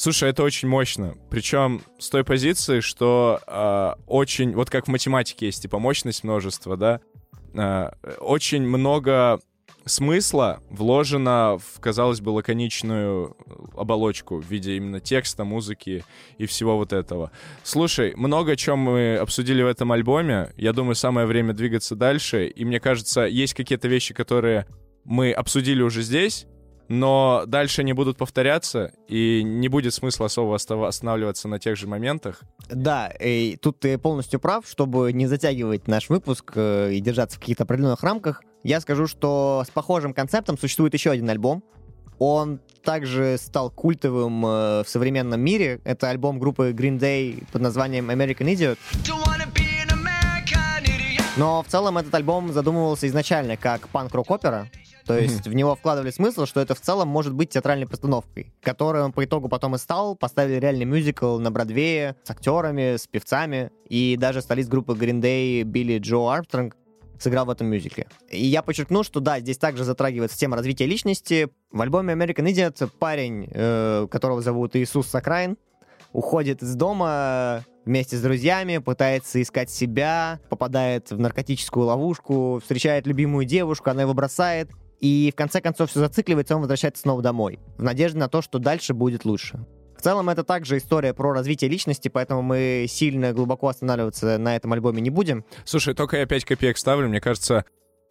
Слушай, 0.00 0.30
это 0.30 0.44
очень 0.44 0.66
мощно. 0.66 1.14
Причем 1.28 1.82
с 1.98 2.08
той 2.08 2.24
позиции, 2.24 2.80
что 2.80 3.38
э, 3.46 4.02
очень, 4.06 4.54
вот 4.54 4.70
как 4.70 4.86
в 4.86 4.90
математике 4.90 5.44
есть 5.44 5.60
типа 5.60 5.78
мощность 5.78 6.24
множества, 6.24 6.78
да, 6.78 7.00
э, 7.52 7.90
очень 8.18 8.62
много 8.62 9.40
смысла 9.84 10.62
вложено 10.70 11.58
в, 11.58 11.80
казалось 11.80 12.22
бы, 12.22 12.30
лаконичную 12.30 13.36
оболочку 13.76 14.40
в 14.40 14.50
виде 14.50 14.78
именно 14.78 15.00
текста, 15.00 15.44
музыки 15.44 16.02
и 16.38 16.46
всего 16.46 16.78
вот 16.78 16.94
этого. 16.94 17.30
Слушай, 17.62 18.14
много 18.16 18.56
чем 18.56 18.78
мы 18.78 19.18
обсудили 19.18 19.62
в 19.62 19.66
этом 19.66 19.92
альбоме. 19.92 20.54
Я 20.56 20.72
думаю, 20.72 20.94
самое 20.94 21.26
время 21.26 21.52
двигаться 21.52 21.94
дальше. 21.94 22.46
И 22.46 22.64
мне 22.64 22.80
кажется, 22.80 23.26
есть 23.26 23.52
какие-то 23.52 23.86
вещи, 23.86 24.14
которые 24.14 24.66
мы 25.04 25.30
обсудили 25.30 25.82
уже 25.82 26.00
здесь, 26.00 26.46
но 26.90 27.44
дальше 27.46 27.84
не 27.84 27.92
будут 27.92 28.16
повторяться, 28.16 28.92
и 29.06 29.44
не 29.44 29.68
будет 29.68 29.94
смысла 29.94 30.26
особо 30.26 30.56
останавливаться 30.56 31.46
на 31.46 31.60
тех 31.60 31.76
же 31.76 31.86
моментах. 31.86 32.40
Да, 32.68 33.06
и 33.06 33.56
тут 33.62 33.78
ты 33.78 33.96
полностью 33.96 34.40
прав, 34.40 34.66
чтобы 34.66 35.12
не 35.12 35.28
затягивать 35.28 35.86
наш 35.86 36.08
выпуск 36.08 36.50
э, 36.56 36.92
и 36.92 37.00
держаться 37.00 37.36
в 37.36 37.40
каких-то 37.40 37.62
определенных 37.62 38.02
рамках. 38.02 38.42
Я 38.64 38.80
скажу, 38.80 39.06
что 39.06 39.62
с 39.64 39.70
похожим 39.70 40.12
концептом 40.12 40.58
существует 40.58 40.92
еще 40.92 41.12
один 41.12 41.30
альбом. 41.30 41.62
Он 42.18 42.60
также 42.82 43.36
стал 43.38 43.70
культовым 43.70 44.44
э, 44.44 44.82
в 44.82 44.88
современном 44.88 45.40
мире. 45.40 45.80
Это 45.84 46.10
альбом 46.10 46.40
группы 46.40 46.72
Green 46.72 46.98
Day 46.98 47.46
под 47.52 47.62
названием 47.62 48.10
American 48.10 48.52
Idiot. 48.52 48.78
Но 51.36 51.62
в 51.62 51.68
целом 51.68 51.98
этот 51.98 52.12
альбом 52.16 52.52
задумывался 52.52 53.06
изначально 53.06 53.56
как 53.56 53.88
панк-рок-опера. 53.90 54.68
То 55.14 55.20
есть 55.20 55.46
в 55.46 55.52
него 55.52 55.74
вкладывали 55.74 56.10
смысл, 56.10 56.46
что 56.46 56.60
это 56.60 56.74
в 56.74 56.80
целом 56.80 57.08
может 57.08 57.34
быть 57.34 57.50
театральной 57.50 57.86
постановкой, 57.86 58.52
которую 58.62 59.04
он 59.04 59.12
по 59.12 59.24
итогу 59.24 59.48
потом 59.48 59.74
и 59.74 59.78
стал. 59.78 60.16
Поставили 60.16 60.58
реальный 60.58 60.84
мюзикл 60.84 61.38
на 61.38 61.50
Бродвее 61.50 62.16
с 62.22 62.30
актерами, 62.30 62.96
с 62.96 63.06
певцами. 63.06 63.70
И 63.88 64.16
даже 64.18 64.40
столиц 64.42 64.68
группы 64.68 64.92
Green 64.92 65.20
Day 65.20 65.62
Билли 65.62 65.98
Джо 65.98 66.32
Армстронг 66.32 66.76
сыграл 67.18 67.44
в 67.46 67.50
этом 67.50 67.66
мюзикле. 67.66 68.06
И 68.30 68.44
я 68.46 68.62
подчеркну, 68.62 69.02
что 69.02 69.20
да, 69.20 69.40
здесь 69.40 69.58
также 69.58 69.84
затрагивается 69.84 70.38
тема 70.38 70.56
развития 70.56 70.86
личности. 70.86 71.48
В 71.70 71.80
альбоме 71.80 72.14
American 72.14 72.46
Idiot 72.46 72.90
парень, 72.98 73.48
э, 73.50 74.06
которого 74.10 74.40
зовут 74.40 74.74
Иисус 74.76 75.06
Сакраин, 75.08 75.56
уходит 76.12 76.62
из 76.62 76.74
дома 76.74 77.64
вместе 77.84 78.16
с 78.16 78.22
друзьями, 78.22 78.78
пытается 78.78 79.40
искать 79.40 79.70
себя, 79.70 80.40
попадает 80.48 81.10
в 81.10 81.18
наркотическую 81.18 81.86
ловушку, 81.86 82.60
встречает 82.60 83.06
любимую 83.06 83.44
девушку, 83.44 83.90
она 83.90 84.02
его 84.02 84.14
бросает, 84.14 84.70
и 85.00 85.30
в 85.32 85.36
конце 85.36 85.60
концов 85.60 85.90
все 85.90 86.00
зацикливается, 86.00 86.54
он 86.54 86.60
возвращается 86.60 87.02
снова 87.02 87.22
домой, 87.22 87.58
в 87.76 87.82
надежде 87.82 88.18
на 88.18 88.28
то, 88.28 88.42
что 88.42 88.58
дальше 88.58 88.94
будет 88.94 89.24
лучше. 89.24 89.64
В 89.96 90.02
целом 90.02 90.30
это 90.30 90.44
также 90.44 90.78
история 90.78 91.12
про 91.12 91.32
развитие 91.32 91.68
личности, 91.68 92.08
поэтому 92.08 92.40
мы 92.40 92.86
сильно 92.88 93.34
глубоко 93.34 93.68
останавливаться 93.68 94.38
на 94.38 94.56
этом 94.56 94.72
альбоме 94.72 95.02
не 95.02 95.10
будем. 95.10 95.44
Слушай, 95.64 95.92
только 95.92 96.16
я 96.16 96.24
5 96.24 96.44
копеек 96.46 96.78
ставлю, 96.78 97.08
мне 97.08 97.20
кажется, 97.20 97.66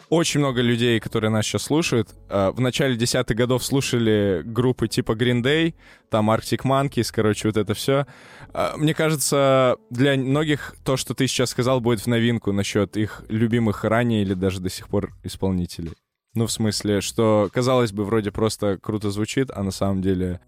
очень 0.09 0.39
много 0.39 0.61
людей, 0.61 0.99
которые 0.99 1.31
нас 1.31 1.45
сейчас 1.45 1.63
слушают, 1.63 2.09
а, 2.29 2.51
в 2.51 2.59
начале 2.59 2.95
десятых 2.95 3.37
годов 3.37 3.63
слушали 3.63 4.41
группы 4.43 4.87
типа 4.87 5.13
Green 5.13 5.43
Day, 5.43 5.75
там 6.09 6.31
Arctic 6.31 6.61
Monkeys, 6.63 7.09
короче, 7.11 7.47
вот 7.47 7.57
это 7.57 7.73
все. 7.73 8.07
А, 8.53 8.75
мне 8.77 8.93
кажется, 8.93 9.77
для 9.89 10.15
многих 10.15 10.75
то, 10.83 10.97
что 10.97 11.13
ты 11.13 11.27
сейчас 11.27 11.51
сказал, 11.51 11.79
будет 11.79 12.01
в 12.01 12.07
новинку 12.07 12.51
насчет 12.51 12.97
их 12.97 13.23
любимых 13.29 13.83
ранее 13.83 14.21
или 14.21 14.33
даже 14.33 14.59
до 14.59 14.69
сих 14.69 14.89
пор 14.89 15.13
исполнителей. 15.23 15.93
Ну, 16.35 16.45
в 16.45 16.51
смысле, 16.51 17.01
что, 17.01 17.49
казалось 17.51 17.91
бы, 17.91 18.05
вроде 18.05 18.31
просто 18.31 18.77
круто 18.77 19.09
звучит, 19.09 19.49
а 19.53 19.63
на 19.63 19.71
самом 19.71 20.01
деле 20.01 20.39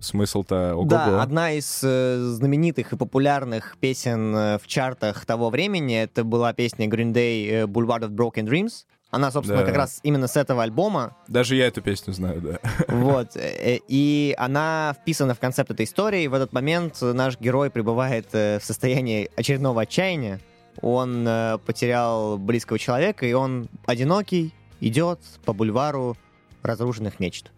смысл-то 0.00 0.74
ого 0.74 0.86
Да, 0.86 1.22
одна 1.22 1.52
из 1.52 1.80
э, 1.82 2.18
знаменитых 2.18 2.92
и 2.92 2.96
популярных 2.96 3.76
песен 3.80 4.34
э, 4.34 4.58
в 4.58 4.66
чартах 4.66 5.24
того 5.24 5.50
времени, 5.50 5.96
это 5.96 6.24
была 6.24 6.52
песня 6.52 6.86
Green 6.86 7.12
Day 7.12 7.48
э, 7.48 7.64
Boulevard 7.64 8.02
of 8.02 8.10
Broken 8.10 8.44
Dreams. 8.44 8.84
Она, 9.10 9.30
собственно, 9.30 9.60
да. 9.60 9.66
как 9.66 9.76
раз 9.76 10.00
именно 10.02 10.26
с 10.26 10.36
этого 10.36 10.64
альбома. 10.64 11.16
Даже 11.28 11.54
я 11.54 11.68
эту 11.68 11.80
песню 11.80 12.12
знаю, 12.12 12.40
да. 12.42 12.58
Вот. 12.88 13.36
Э, 13.36 13.78
и 13.88 14.34
она 14.36 14.94
вписана 15.00 15.34
в 15.34 15.38
концепт 15.38 15.70
этой 15.70 15.84
истории. 15.84 16.26
В 16.26 16.34
этот 16.34 16.52
момент 16.52 17.00
наш 17.00 17.38
герой 17.38 17.70
пребывает 17.70 18.32
в 18.32 18.60
состоянии 18.60 19.30
очередного 19.36 19.82
отчаяния. 19.82 20.40
Он 20.82 21.26
потерял 21.64 22.36
близкого 22.36 22.78
человека, 22.78 23.24
и 23.24 23.32
он 23.32 23.68
одинокий, 23.86 24.52
идет 24.80 25.20
по 25.44 25.52
бульвару 25.52 26.16
разрушенных 26.62 27.20
мечт. 27.20 27.52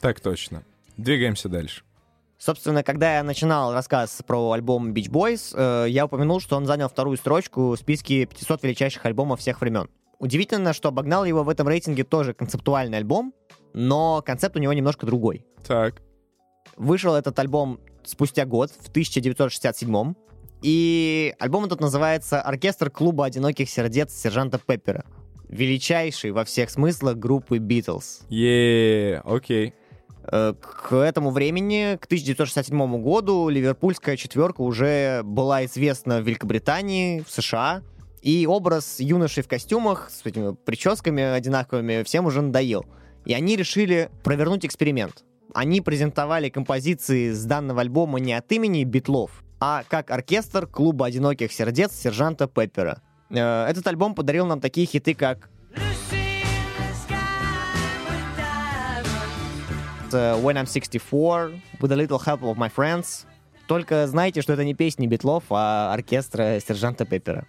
Так 0.00 0.20
точно. 0.20 0.62
Двигаемся 0.96 1.48
дальше. 1.48 1.82
Собственно, 2.38 2.82
когда 2.82 3.16
я 3.16 3.22
начинал 3.22 3.72
рассказ 3.72 4.22
про 4.26 4.52
альбом 4.52 4.92
Beach 4.92 5.10
Boys, 5.10 5.54
э, 5.54 5.88
я 5.88 6.04
упомянул, 6.04 6.40
что 6.40 6.56
он 6.56 6.66
занял 6.66 6.88
вторую 6.88 7.16
строчку 7.16 7.70
в 7.70 7.76
списке 7.76 8.26
500 8.26 8.62
величайших 8.62 9.04
альбомов 9.06 9.40
всех 9.40 9.60
времен. 9.60 9.88
Удивительно, 10.18 10.72
что 10.72 10.88
обогнал 10.88 11.24
его 11.24 11.44
в 11.44 11.48
этом 11.48 11.66
рейтинге 11.66 12.04
тоже 12.04 12.34
концептуальный 12.34 12.98
альбом, 12.98 13.32
но 13.72 14.22
концепт 14.24 14.56
у 14.56 14.58
него 14.58 14.72
немножко 14.72 15.06
другой. 15.06 15.46
Так. 15.66 16.02
Вышел 16.76 17.14
этот 17.14 17.38
альбом 17.38 17.80
спустя 18.04 18.44
год, 18.44 18.70
в 18.70 18.88
1967 18.88 20.14
и 20.62 21.34
альбом 21.38 21.66
этот 21.66 21.80
называется 21.80 22.40
«Оркестр 22.40 22.90
клуба 22.90 23.26
одиноких 23.26 23.68
сердец 23.68 24.12
сержанта 24.12 24.58
Пеппера». 24.58 25.04
Величайший 25.48 26.32
во 26.32 26.44
всех 26.44 26.70
смыслах 26.70 27.16
группы 27.16 27.58
Битлз. 27.58 28.22
Е, 28.28 29.22
окей. 29.24 29.74
Э, 30.30 30.54
к 30.60 30.94
этому 30.94 31.30
времени, 31.30 31.96
к 32.00 32.06
1967 32.06 33.02
году, 33.02 33.48
ливерпульская 33.48 34.16
четверка 34.16 34.62
уже 34.62 35.22
была 35.22 35.64
известна 35.66 36.20
в 36.20 36.26
Великобритании, 36.26 37.20
в 37.20 37.30
США, 37.30 37.82
и 38.22 38.46
образ 38.46 38.98
юношей 38.98 39.44
в 39.44 39.48
костюмах 39.48 40.10
с 40.10 40.26
этими 40.26 40.54
прическами 40.54 41.22
одинаковыми 41.22 42.02
всем 42.02 42.26
уже 42.26 42.42
надоел. 42.42 42.84
И 43.24 43.32
они 43.32 43.56
решили 43.56 44.10
провернуть 44.24 44.66
эксперимент. 44.66 45.24
Они 45.54 45.80
презентовали 45.80 46.48
композиции 46.48 47.30
с 47.30 47.44
данного 47.44 47.82
альбома 47.82 48.18
не 48.18 48.32
от 48.32 48.50
имени 48.50 48.84
Битлов, 48.84 49.44
а 49.60 49.84
как 49.88 50.10
оркестр 50.10 50.66
клуба 50.66 51.06
одиноких 51.06 51.52
сердец 51.52 51.92
сержанта 51.92 52.48
Пеппера. 52.48 53.00
Э, 53.30 53.66
этот 53.66 53.86
альбом 53.86 54.14
подарил 54.14 54.46
нам 54.46 54.60
такие 54.60 54.86
хиты, 54.86 55.14
как 55.14 55.48
When 60.10 60.54
I'm 60.54 60.66
64, 60.66 61.60
With 61.80 61.92
a 61.92 61.96
Little 61.96 62.24
Help 62.24 62.40
of 62.40 62.56
My 62.56 62.72
Friends. 62.74 63.26
Только 63.66 64.06
знайте, 64.06 64.40
что 64.40 64.52
это 64.52 64.64
не 64.64 64.74
песни 64.74 65.06
Битлов, 65.06 65.44
а 65.50 65.92
оркестра 65.92 66.60
сержанта 66.60 67.04
Пеппера. 67.04 67.46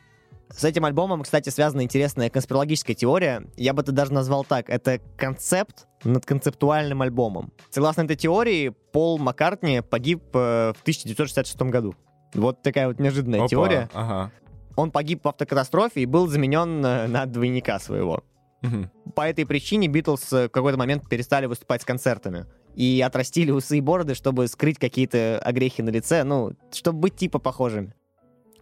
С 0.50 0.64
этим 0.64 0.86
альбомом, 0.86 1.24
кстати, 1.24 1.50
связана 1.50 1.82
интересная 1.82 2.30
конспирологическая 2.30 2.96
теория. 2.96 3.44
Я 3.58 3.74
бы 3.74 3.82
это 3.82 3.92
даже 3.92 4.14
назвал 4.14 4.44
так. 4.46 4.70
Это 4.70 5.00
концепт 5.18 5.88
над 6.04 6.26
концептуальным 6.26 7.02
альбомом. 7.02 7.52
Согласно 7.70 8.04
этой 8.04 8.16
теории, 8.16 8.74
Пол 8.92 9.20
Маккартни 9.20 9.82
погиб 9.82 10.24
э, 10.34 10.74
в 10.76 10.82
1966 10.82 11.62
году. 11.64 11.96
Вот 12.34 12.62
такая 12.64 12.88
вот 12.88 13.00
неожиданная 13.00 13.42
Опа, 13.42 13.48
теория. 13.50 13.90
Ага. 13.94 14.32
Он 14.78 14.92
погиб 14.92 15.26
в 15.26 15.28
автокатастрофе 15.28 16.02
и 16.02 16.06
был 16.06 16.28
заменен 16.28 16.86
э, 16.86 17.08
на 17.08 17.26
двойника 17.26 17.80
своего. 17.80 18.24
Угу. 18.64 19.12
По 19.16 19.28
этой 19.28 19.46
причине 19.46 19.88
Битлз 19.88 20.32
э, 20.32 20.48
в 20.48 20.50
какой-то 20.50 20.78
момент 20.78 21.10
перестали 21.10 21.48
выступать 21.48 21.82
с 21.82 21.86
концертами. 21.86 22.46
И 22.76 23.02
отрастили 23.02 23.50
усы 23.50 23.80
и 23.80 23.82
бороды, 23.82 24.14
чтобы 24.14 24.48
скрыть 24.48 24.78
какие-то 24.78 25.40
огрехи 25.40 25.82
на 25.82 25.90
лице, 25.90 26.24
ну, 26.24 26.54
чтобы 26.72 27.00
быть 27.00 27.16
типа 27.16 27.40
похожими. 27.40 27.96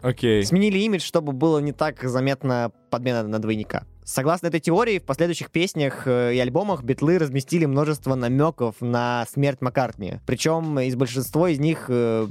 Окей. 0.00 0.42
Сменили 0.42 0.78
имидж, 0.78 1.02
чтобы 1.02 1.32
было 1.32 1.58
не 1.58 1.72
так 1.72 2.02
заметно 2.02 2.72
подмена 2.90 3.22
на 3.28 3.38
двойника. 3.38 3.84
Согласно 4.06 4.46
этой 4.46 4.60
теории, 4.60 5.00
в 5.00 5.02
последующих 5.02 5.50
песнях 5.50 6.06
э, 6.06 6.32
и 6.32 6.38
альбомах 6.38 6.84
битлы 6.84 7.18
разместили 7.18 7.64
множество 7.64 8.14
намеков 8.14 8.76
на 8.80 9.26
смерть 9.28 9.60
Маккартни. 9.60 10.20
Причем 10.24 10.78
из 10.78 10.94
большинства 10.94 11.50
из 11.50 11.58
них 11.58 11.86
э, 11.88 12.28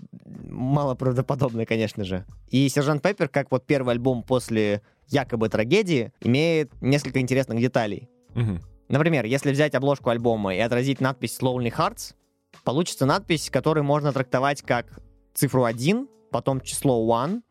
мало 0.49 0.95
правдоподобные, 0.95 1.65
конечно 1.65 2.05
же. 2.05 2.25
И 2.49 2.69
Сержант 2.69 3.03
Пеппер, 3.03 3.27
как 3.27 3.51
вот 3.51 3.65
первый 3.65 3.91
альбом 3.91 4.23
после 4.23 4.83
якобы 5.07 5.49
трагедии, 5.49 6.13
имеет 6.21 6.71
несколько 6.81 7.19
интересных 7.19 7.59
деталей. 7.59 8.07
Угу. 8.35 8.59
Например, 8.87 9.25
если 9.25 9.51
взять 9.51 9.75
обложку 9.75 10.11
альбома 10.11 10.55
и 10.55 10.59
отразить 10.59 11.01
надпись 11.01 11.39
Lonely 11.41 11.75
Hearts, 11.75 12.15
получится 12.63 13.05
надпись, 13.05 13.49
которую 13.49 13.83
можно 13.83 14.13
трактовать 14.13 14.61
как 14.61 15.01
цифру 15.33 15.65
1, 15.65 16.07
потом 16.31 16.61
число 16.61 17.03
1, 17.21 17.43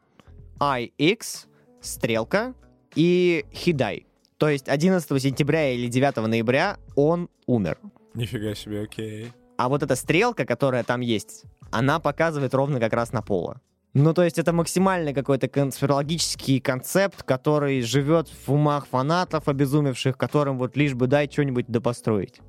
IX, 0.59 1.47
стрелка 1.83 2.55
и 2.95 3.45
Хидай. 3.53 4.07
То 4.45 4.51
есть 4.51 4.69
11 4.69 5.23
сентября 5.23 5.71
или 5.71 5.87
9 5.87 6.17
ноября 6.17 6.77
он 6.97 7.31
умер. 7.47 7.79
Нифига 8.13 8.55
себе, 8.55 8.83
окей. 8.83 9.33
А 9.57 9.71
вот 9.71 9.83
эта 9.83 9.97
стрелка, 9.97 10.45
которая 10.45 10.85
там 10.85 11.01
есть, 11.01 11.45
она 11.71 11.99
показывает 11.99 12.53
ровно 12.53 12.79
как 12.79 12.93
раз 12.93 13.13
на 13.13 13.23
пола. 13.23 13.63
Ну, 13.95 14.13
то 14.13 14.23
есть 14.23 14.39
это 14.39 14.53
максимальный 14.53 15.15
какой-то 15.15 15.49
конспирологический 15.49 16.61
концепт, 16.61 17.23
который 17.23 17.81
живет 17.81 18.29
в 18.29 18.53
умах 18.53 18.87
фанатов, 18.87 19.49
обезумевших, 19.49 20.19
которым 20.19 20.59
вот 20.59 20.77
лишь 20.77 20.93
бы 20.93 21.07
дай 21.07 21.27
что-нибудь 21.27 21.65
допостроить. 21.69 22.43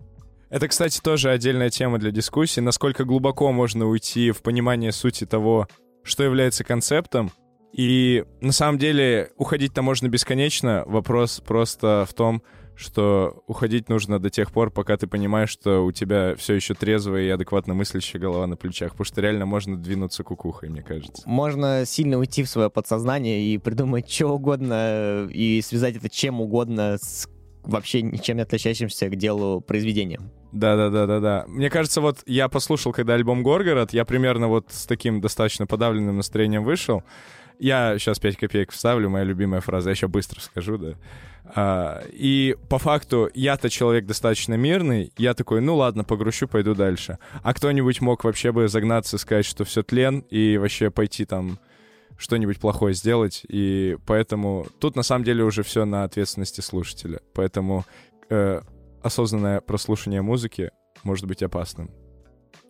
Это, 0.49 0.67
кстати, 0.67 0.99
тоже 0.99 1.29
отдельная 1.29 1.69
тема 1.69 1.97
для 1.97 2.11
дискуссии, 2.11 2.59
насколько 2.59 3.05
глубоко 3.05 3.53
можно 3.53 3.85
уйти 3.85 4.31
в 4.31 4.41
понимание 4.41 4.91
сути 4.91 5.25
того, 5.25 5.69
что 6.03 6.23
является 6.23 6.65
концептом, 6.65 7.31
и 7.75 8.23
на 8.39 8.53
самом 8.53 8.77
деле 8.77 9.31
уходить-то 9.35 9.81
можно 9.81 10.07
бесконечно. 10.07 10.83
Вопрос 10.85 11.41
просто 11.45 12.05
в 12.07 12.13
том, 12.13 12.41
что 12.77 13.43
уходить 13.47 13.89
нужно 13.89 14.17
до 14.17 14.29
тех 14.29 14.53
пор, 14.53 14.71
пока 14.71 14.95
ты 14.95 15.07
понимаешь, 15.07 15.49
что 15.49 15.83
у 15.85 15.91
тебя 15.91 16.35
все 16.35 16.53
еще 16.53 16.73
трезвая 16.73 17.23
и 17.23 17.29
адекватно 17.29 17.73
мыслящая 17.73 18.21
голова 18.21 18.47
на 18.47 18.55
плечах, 18.55 18.91
потому 18.91 19.05
что 19.05 19.19
реально 19.19 19.45
можно 19.45 19.75
двинуться 19.75 20.23
кукухой, 20.23 20.69
мне 20.69 20.83
кажется. 20.83 21.23
Можно 21.25 21.83
сильно 21.85 22.17
уйти 22.17 22.43
в 22.43 22.49
свое 22.49 22.69
подсознание 22.69 23.43
и 23.43 23.57
придумать 23.57 24.09
что 24.09 24.27
угодно, 24.27 25.27
и 25.29 25.61
связать 25.61 25.97
это 25.97 26.09
чем 26.09 26.39
угодно 26.39 26.97
с 27.01 27.27
вообще 27.63 28.01
ничем 28.03 28.37
не 28.37 28.43
отличающимся 28.43 29.09
к 29.09 29.15
делу 29.15 29.59
произведением. 29.59 30.31
Да-да-да-да-да. 30.51 31.45
Мне 31.47 31.69
кажется, 31.69 31.99
вот 31.99 32.19
я 32.25 32.47
послушал, 32.47 32.93
когда 32.93 33.15
альбом 33.15 33.43
«Горгород», 33.43 33.91
я 33.91 34.05
примерно 34.05 34.47
вот 34.47 34.67
с 34.69 34.85
таким 34.85 35.19
достаточно 35.19 35.67
подавленным 35.67 36.15
настроением 36.15 36.63
вышел. 36.63 37.03
Я 37.59 37.97
сейчас 37.99 38.19
5 38.19 38.37
копеек 38.37 38.71
вставлю, 38.71 39.09
моя 39.09 39.23
любимая 39.23 39.61
фраза, 39.61 39.89
я 39.89 39.93
еще 39.93 40.07
быстро 40.07 40.39
скажу, 40.39 40.77
да. 40.77 40.95
А, 41.45 42.03
и 42.11 42.55
по 42.69 42.79
факту 42.79 43.29
я-то 43.33 43.69
человек 43.69 44.05
достаточно 44.05 44.55
мирный, 44.55 45.11
я 45.17 45.33
такой, 45.33 45.61
ну 45.61 45.75
ладно, 45.75 46.03
погрущу, 46.03 46.47
пойду 46.47 46.73
дальше. 46.73 47.19
А 47.43 47.53
кто-нибудь 47.53 48.01
мог 48.01 48.23
вообще 48.23 48.51
бы 48.51 48.67
загнаться, 48.67 49.17
сказать, 49.17 49.45
что 49.45 49.63
все 49.63 49.83
тлен, 49.83 50.19
и 50.29 50.57
вообще 50.57 50.89
пойти 50.89 51.25
там 51.25 51.59
что-нибудь 52.17 52.59
плохое 52.59 52.93
сделать, 52.93 53.41
и 53.47 53.97
поэтому 54.05 54.67
тут 54.79 54.95
на 54.95 55.03
самом 55.03 55.25
деле 55.25 55.43
уже 55.43 55.63
все 55.63 55.85
на 55.85 56.03
ответственности 56.03 56.61
слушателя. 56.61 57.19
Поэтому 57.33 57.85
э, 58.29 58.61
осознанное 59.03 59.61
прослушивание 59.61 60.21
музыки 60.21 60.71
может 61.03 61.25
быть 61.25 61.43
опасным. 61.43 61.91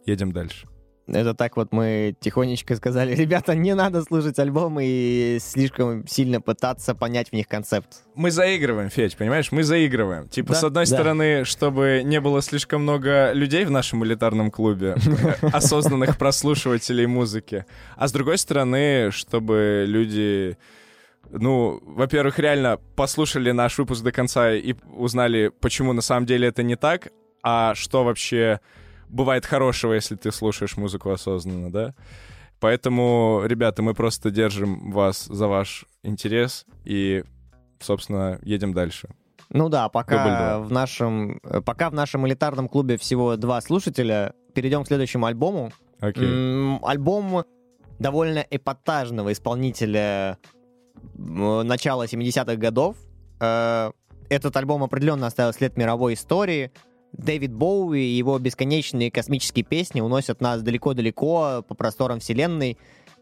Едем 0.06 0.32
дальше. 0.32 0.68
Это 1.08 1.36
так 1.36 1.56
вот 1.56 1.72
мы 1.72 2.16
тихонечко 2.20 2.76
сказали, 2.76 3.14
ребята, 3.16 3.54
не 3.54 3.76
надо 3.76 4.02
слушать 4.02 4.40
альбомы 4.40 4.84
и 4.86 5.38
слишком 5.40 6.08
сильно 6.08 6.42
пытаться 6.42 6.96
понять 6.96 7.30
в 7.30 7.34
них 7.34 7.48
концепт. 7.48 8.04
Мы 8.16 8.32
заигрываем, 8.32 8.90
Федь, 8.90 9.16
понимаешь? 9.16 9.52
Мы 9.52 9.64
заигрываем. 9.64 10.28
Типа, 10.28 10.54
Да, 10.54 10.60
с 10.60 10.64
одной 10.64 10.86
да. 10.86 10.96
стороны, 10.96 11.46
чтобы 11.46 12.02
не 12.04 12.20
было 12.20 12.42
слишком 12.42 12.82
много 12.82 13.32
людей 13.34 13.66
в 13.66 13.72
нашем 13.72 14.04
элитарном 14.04 14.50
клубе, 14.50 14.96
осознанных 15.42 16.18
прослушивателей 16.18 17.06
музыки, 17.06 17.66
а 17.96 18.08
с 18.08 18.12
другой 18.12 18.38
стороны, 18.38 19.12
чтобы 19.12 19.86
люди 19.88 20.58
ну, 21.32 21.82
во-первых, 21.84 22.40
реально 22.40 22.80
послушали 22.96 23.52
наш 23.52 23.78
выпуск 23.78 24.04
до 24.04 24.12
конца 24.12 24.54
и 24.54 24.76
узнали, 24.96 25.52
почему 25.60 25.92
на 25.94 26.02
самом 26.02 26.26
деле 26.26 26.48
это 26.48 26.64
не 26.64 26.76
так, 26.76 27.10
а 27.42 27.74
что 27.76 28.04
вообще 28.04 28.60
бывает 29.10 29.46
хорошего, 29.46 29.94
если 29.94 30.16
ты 30.16 30.32
слушаешь 30.32 30.78
музыку 30.78 31.12
осознанно, 31.12 31.72
да? 31.72 31.94
Поэтому, 32.60 33.42
ребята, 33.46 33.82
мы 33.84 33.94
просто 33.94 34.32
держим 34.32 34.92
вас 34.92 35.26
за 35.26 35.48
ваш 35.48 35.86
интерес 36.04 36.66
и, 36.86 37.24
собственно, 37.80 38.40
едем 38.44 38.74
дальше. 38.74 39.10
Ну 39.50 39.70
да, 39.70 39.90
пока 39.90 40.60
в 40.60 40.72
нашем, 40.72 41.40
э, 41.44 41.62
пока 41.62 41.90
в 41.90 41.94
нашем 41.94 42.26
элитарном 42.28 42.68
клубе 42.68 42.98
всего 42.98 43.36
два 43.36 43.62
слушателя, 43.62 44.34
перейдем 44.54 44.84
к 44.84 44.88
следующему 44.88 45.26
альбому. 45.28 45.72
М, 46.26 46.80
Альбом 46.84 47.44
довольно 48.00 48.40
эпатажного 48.50 49.32
исполнителя 49.32 50.38
м, 51.18 51.68
начала 51.68 52.08
70-х 52.08 52.56
годов. 52.56 52.96
Э, 53.40 53.92
Этот 54.30 54.58
альбом 54.58 54.84
определенно 54.84 55.28
оставил 55.28 55.54
след 55.54 55.78
мировой 55.78 56.16
истории. 56.16 56.72
Дэвид 57.18 57.54
Боуи 57.54 58.00
и 58.00 58.18
его 58.18 58.38
бесконечные 58.40 59.12
космические 59.12 59.64
песни 59.66 60.02
уносят 60.02 60.42
нас 60.42 60.62
далеко-далеко 60.62 61.64
по 61.68 61.76
просторам 61.76 62.20
вселенной. 62.20 62.78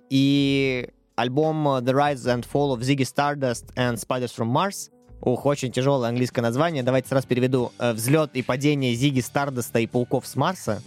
И 0.09 0.89
альбом 1.15 1.67
The 1.67 1.93
Rise 1.93 2.25
and 2.25 2.45
Fall 2.51 2.75
of 2.75 2.81
Ziggy 2.81 3.05
Stardust 3.05 3.73
and 3.75 3.95
Spiders 3.95 4.33
from 4.35 4.51
Mars 4.51 4.89
Ух, 5.25 5.45
очень 5.45 5.71
тяжелое 5.71 6.09
английское 6.09 6.41
название. 6.41 6.83
Давайте 6.83 7.07
сразу 7.07 7.25
переведу. 7.25 7.71
Э, 7.79 7.93
Взлет 7.93 8.31
и 8.33 8.41
падение 8.41 8.93
Зиги 8.93 9.21
Стардоста 9.21 9.79
и 9.79 9.87
Пауков 9.87 10.27
с 10.27 10.35
Марса, 10.35 10.81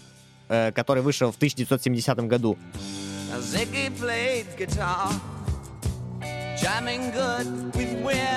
э, 0.48 0.72
который 0.72 1.02
вышел 1.02 1.32
в 1.32 1.36
1970 1.36 2.28
году. 2.28 2.58
Guitar, 4.58 5.10
good 7.72 8.04
with. 8.04 8.36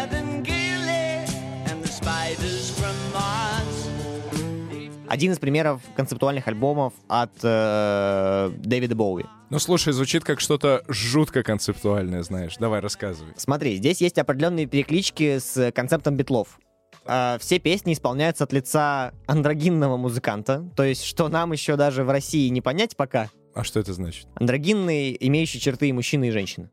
Один 5.09 5.31
из 5.31 5.39
примеров 5.39 5.81
концептуальных 5.95 6.47
альбомов 6.47 6.93
от 7.07 7.31
э, 7.43 8.51
Дэвида 8.57 8.95
Боуи. 8.95 9.23
Ну, 9.49 9.57
слушай, 9.57 9.91
звучит 9.91 10.23
как 10.23 10.39
что-то 10.39 10.83
жутко 10.87 11.41
концептуальное, 11.41 12.21
знаешь. 12.21 12.55
Давай, 12.57 12.79
рассказывай. 12.79 13.33
Смотри, 13.35 13.77
здесь 13.77 14.01
есть 14.01 14.19
определенные 14.19 14.67
переклички 14.67 15.39
с 15.39 15.71
концептом 15.71 16.15
битлов. 16.15 16.59
А, 17.05 17.37
Все 17.39 17.57
песни 17.57 17.93
исполняются 17.93 18.43
от 18.43 18.53
лица 18.53 19.13
андрогинного 19.25 19.97
музыканта, 19.97 20.69
то 20.75 20.83
есть 20.83 21.03
что 21.03 21.27
нам 21.27 21.51
еще 21.53 21.75
даже 21.75 22.03
в 22.03 22.09
России 22.11 22.47
не 22.49 22.61
понять 22.61 22.95
пока. 22.95 23.29
А 23.55 23.63
что 23.63 23.79
это 23.79 23.93
значит? 23.93 24.27
Андрогинные, 24.35 25.25
имеющие 25.27 25.59
черты 25.59 25.89
и 25.89 25.91
мужчины, 25.91 26.27
и 26.27 26.31
женщины. 26.31 26.69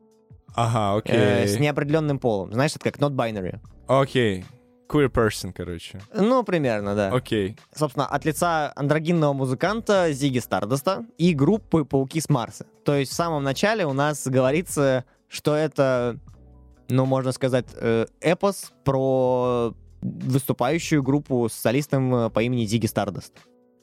Ага, 0.53 0.95
Э, 1.05 1.41
окей. 1.43 1.47
с 1.47 1.59
неопределенным 1.59 2.19
полом. 2.19 2.53
Знаешь, 2.53 2.71
это 2.75 2.83
как 2.91 2.97
not 2.99 3.15
binary. 3.15 3.59
Окей. 3.87 4.45
Queer 4.87 5.09
person, 5.09 5.51
короче. 5.53 6.01
Ну, 6.13 6.43
примерно, 6.43 6.95
да. 6.95 7.09
Окей. 7.11 7.57
собственно, 7.75 8.05
от 8.05 8.25
лица 8.25 8.71
андрогинного 8.75 9.33
музыканта 9.33 10.11
Зиги 10.11 10.39
Стардоста 10.39 11.05
и 11.17 11.33
группы 11.33 11.83
«Пауки 11.83 12.21
с 12.21 12.29
Марса». 12.29 12.65
То 12.85 12.95
есть 12.95 13.11
в 13.11 13.15
самом 13.15 13.43
начале 13.43 13.85
у 13.85 13.93
нас 13.93 14.27
говорится, 14.27 15.03
что 15.27 15.55
это, 15.55 16.17
ну, 16.89 17.05
можно 17.05 17.31
сказать, 17.31 17.67
э, 17.75 18.05
эпос 18.21 18.71
про 18.85 19.73
выступающую 20.01 21.03
группу 21.03 21.49
с 21.49 21.53
солистом 21.53 22.15
э, 22.15 22.29
по 22.29 22.41
имени 22.41 22.65
Зиги 22.65 22.85
Стардост. 22.85 23.33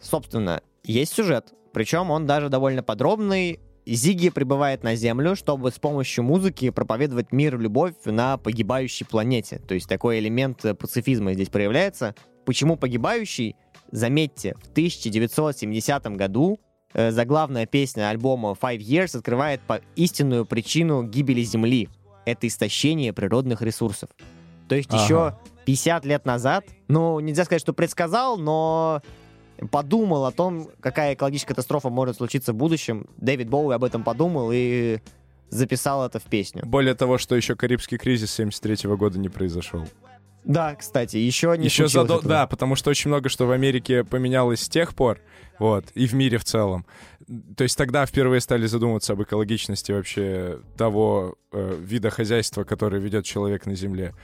Собственно, 0.00 0.62
есть 0.84 1.12
сюжет, 1.12 1.52
причем 1.72 2.10
он 2.10 2.26
даже 2.26 2.48
довольно 2.48 2.82
подробный. 2.82 3.60
Зиги 3.86 4.30
прибывает 4.30 4.82
на 4.82 4.94
Землю, 4.94 5.36
чтобы 5.36 5.70
с 5.70 5.78
помощью 5.78 6.24
музыки 6.24 6.70
проповедовать 6.70 7.32
мир 7.32 7.56
и 7.56 7.62
любовь 7.62 7.94
на 8.04 8.38
погибающей 8.38 9.04
планете. 9.04 9.58
То 9.58 9.74
есть 9.74 9.88
такой 9.88 10.20
элемент 10.20 10.64
э, 10.64 10.74
пацифизма 10.74 11.34
здесь 11.34 11.48
проявляется. 11.50 12.14
Почему 12.46 12.76
погибающий? 12.76 13.56
Заметьте, 13.90 14.54
в 14.62 14.70
1970 14.70 16.06
году 16.16 16.58
э, 16.94 17.10
заглавная 17.10 17.66
песня 17.66 18.08
альбома 18.08 18.56
Five 18.60 18.78
Years 18.78 19.16
открывает 19.18 19.60
по 19.60 19.80
истинную 19.96 20.46
причину 20.46 21.02
гибели 21.02 21.42
Земли. 21.42 21.88
Это 22.24 22.46
истощение 22.46 23.12
природных 23.12 23.60
ресурсов. 23.60 24.08
То 24.68 24.74
есть 24.74 24.88
Ага. 24.90 25.02
еще 25.04 25.38
50 25.66 26.06
лет 26.06 26.24
назад, 26.24 26.64
ну, 26.88 27.20
нельзя 27.20 27.44
сказать, 27.44 27.60
что 27.60 27.74
предсказал, 27.74 28.38
но 28.38 29.02
подумал 29.70 30.26
о 30.26 30.32
том, 30.32 30.68
какая 30.80 31.14
экологическая 31.14 31.54
катастрофа 31.54 31.90
может 31.90 32.16
случиться 32.16 32.52
в 32.52 32.56
будущем. 32.56 33.06
Дэвид 33.16 33.48
Боуи 33.48 33.74
об 33.74 33.84
этом 33.84 34.02
подумал 34.04 34.50
и 34.52 34.98
записал 35.50 36.04
это 36.04 36.18
в 36.18 36.24
песню. 36.24 36.64
Более 36.66 36.94
того, 36.94 37.18
что 37.18 37.36
еще 37.36 37.54
Карибский 37.56 37.98
кризис 37.98 38.32
73 38.32 38.88
года 38.96 39.18
не 39.18 39.28
произошел. 39.28 39.86
Да, 40.44 40.74
кстати, 40.74 41.16
еще 41.16 41.54
не 41.56 41.64
Еще 41.66 41.84
задо- 41.84 42.04
этого. 42.18 42.22
Да, 42.22 42.46
потому 42.46 42.76
что 42.76 42.90
очень 42.90 43.08
много 43.08 43.28
что 43.30 43.46
в 43.46 43.50
Америке 43.50 44.04
поменялось 44.04 44.60
с 44.60 44.68
тех 44.68 44.94
пор, 44.94 45.20
вот, 45.58 45.86
и 45.94 46.06
в 46.06 46.12
мире 46.14 46.36
в 46.36 46.44
целом. 46.44 46.84
То 47.56 47.64
есть 47.64 47.78
тогда 47.78 48.04
впервые 48.04 48.42
стали 48.42 48.66
задумываться 48.66 49.14
об 49.14 49.22
экологичности 49.22 49.92
вообще 49.92 50.60
того 50.76 51.36
э, 51.52 51.76
вида 51.80 52.10
хозяйства, 52.10 52.64
который 52.64 53.00
ведет 53.00 53.24
человек 53.24 53.64
на 53.64 53.74
Земле. 53.74 54.14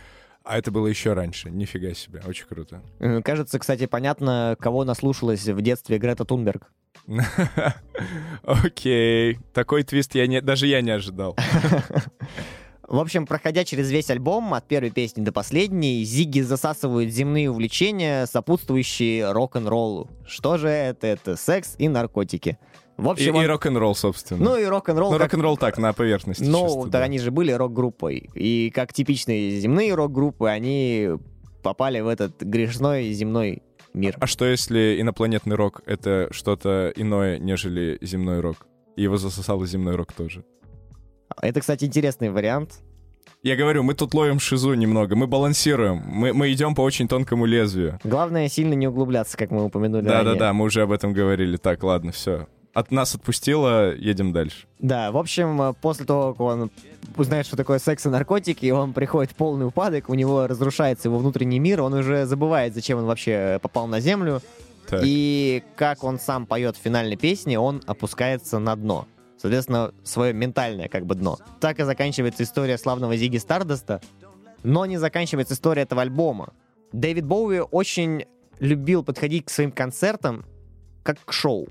А 0.44 0.59
это 0.59 0.70
было 0.70 0.87
еще 0.87 1.12
раньше. 1.12 1.50
Нифига 1.50 1.94
себе, 1.94 2.22
очень 2.26 2.46
круто. 2.46 2.83
Э, 2.98 3.20
Кажется, 3.22 3.59
кстати, 3.59 3.87
понятно, 3.87 4.57
кого 4.59 4.85
наслушалась 4.85 5.46
в 5.46 5.61
детстве 5.61 5.98
Грета 5.98 6.24
Тунберг. 6.24 6.72
Окей. 8.44 9.38
Такой 9.53 9.83
твист 9.83 10.14
я 10.14 10.26
не, 10.26 10.40
даже 10.40 10.66
я 10.66 10.81
не 10.81 10.90
ожидал. 10.90 11.37
В 12.88 12.98
общем, 12.98 13.24
проходя 13.24 13.64
через 13.64 13.88
весь 13.92 14.11
альбом, 14.11 14.53
от 14.53 14.66
первой 14.66 14.90
песни 14.90 15.22
до 15.22 15.31
последней, 15.31 16.03
Зиги 16.03 16.40
засасывают 16.40 17.12
земные 17.12 17.48
увлечения, 17.48 18.26
сопутствующие 18.26 19.31
рок-н-роллу. 19.31 20.11
Что 20.26 20.57
же 20.59 20.68
это? 20.68 21.07
Это 21.07 21.37
секс 21.37 21.76
и 21.79 21.87
наркотики. 21.88 22.59
В 23.00 23.06
И, 23.06 23.10
общем, 23.10 23.34
и 23.34 23.38
он- 23.38 23.46
рок-н-ролл, 23.46 23.94
собственно. 23.94 24.44
ну 24.44 24.56
и 24.58 24.64
рок-н-ролл. 24.64 25.10
Ну, 25.12 25.18
как- 25.18 25.32
рок-н-ролл 25.32 25.56
так, 25.56 25.78
на 25.78 25.92
поверхности. 25.92 26.42
Ну, 26.44 26.66
чисто, 26.66 26.82
да, 26.90 26.98
да. 26.98 27.04
они 27.04 27.18
же 27.18 27.30
были 27.30 27.50
рок-группой. 27.52 28.28
И 28.34 28.70
как 28.74 28.92
типичные 28.92 29.58
земные 29.58 29.94
рок-группы, 29.94 30.48
они 30.48 31.10
попали 31.62 32.00
в 32.00 32.08
этот 32.08 32.42
грешной 32.42 33.10
земной 33.12 33.62
мир. 33.94 34.16
А 34.20 34.26
что 34.26 34.44
если 34.44 35.00
инопланетный 35.00 35.56
рок— 35.56 35.82
это 35.86 36.28
что-то 36.30 36.92
иное, 36.94 37.38
нежели 37.38 37.98
земной 38.02 38.40
рок? 38.40 38.66
И 38.96 39.02
его 39.02 39.16
засосал 39.16 39.62
и 39.62 39.66
земной 39.66 39.96
рок 39.96 40.12
тоже. 40.12 40.44
Это, 41.40 41.60
кстати, 41.60 41.84
интересный 41.86 42.30
вариант. 42.30 42.80
Я 43.42 43.56
говорю, 43.56 43.82
мы 43.82 43.94
тут 43.94 44.12
ловим 44.12 44.38
шизу 44.38 44.74
немного, 44.74 45.16
мы 45.16 45.26
балансируем, 45.26 46.02
мы, 46.04 46.34
мы 46.34 46.52
идем 46.52 46.74
по 46.74 46.82
очень 46.82 47.08
тонкому 47.08 47.46
лезвию. 47.46 47.98
Главное, 48.04 48.48
сильно 48.50 48.74
не 48.74 48.86
углубляться, 48.86 49.38
как 49.38 49.50
мы 49.50 49.64
упомянули 49.64 50.06
ранее. 50.06 50.24
Да-да-да, 50.24 50.52
мы 50.52 50.66
уже 50.66 50.82
об 50.82 50.92
этом 50.92 51.14
говорили. 51.14 51.56
Так, 51.56 51.82
ладно, 51.82 52.12
все. 52.12 52.46
От 52.72 52.90
нас 52.90 53.14
отпустила, 53.14 53.94
едем 53.94 54.33
дальше. 54.33 54.66
Да, 54.78 55.11
в 55.12 55.16
общем, 55.16 55.61
э, 55.61 55.74
после 55.80 56.06
того, 56.06 56.33
как 56.33 56.40
он 56.40 56.70
узнает, 57.16 57.46
что 57.46 57.56
такое 57.56 57.78
секс 57.78 58.06
и 58.06 58.09
наркотики, 58.09 58.70
он 58.70 58.92
приходит 58.92 59.33
в 59.33 59.35
полный 59.35 59.66
упадок, 59.66 60.09
у 60.09 60.14
него 60.14 60.46
разрушается 60.46 61.09
его 61.09 61.18
внутренний 61.18 61.59
мир, 61.59 61.83
он 61.83 61.94
уже 61.94 62.26
забывает, 62.26 62.74
зачем 62.74 62.98
он 62.98 63.06
вообще 63.06 63.59
попал 63.62 63.87
на 63.87 64.00
Землю, 64.00 64.40
Так. 64.88 65.02
и 65.04 65.62
как 65.76 66.04
он 66.04 66.18
сам 66.18 66.46
поет 66.46 66.76
в 66.76 66.80
финальной 66.80 67.16
песне, 67.16 67.59
он 67.59 67.83
опускается 67.87 68.59
на 68.59 68.76
дно. 68.76 69.06
Соответственно, 69.37 69.92
свое 70.04 70.33
ментальное 70.33 70.88
как 70.88 71.06
бы 71.06 71.14
дно. 71.14 71.38
Так 71.61 71.80
и 71.80 71.85
заканчивается 71.85 72.42
история 72.42 72.76
славного 72.76 73.16
Зиги 73.16 73.38
Стардоста, 73.38 74.00
но 74.62 74.85
не 74.87 74.98
заканчивается 74.98 75.54
история 75.54 75.83
этого 75.83 76.02
альбома. 76.02 76.52
Дэвид 76.92 77.24
Боуи 77.24 77.61
очень 77.61 78.26
любил 78.59 79.02
подходить 79.02 79.46
к 79.46 79.50
своим 79.50 79.72
концертам 79.72 80.44
как 81.02 81.24
к 81.24 81.33
шоу. 81.33 81.68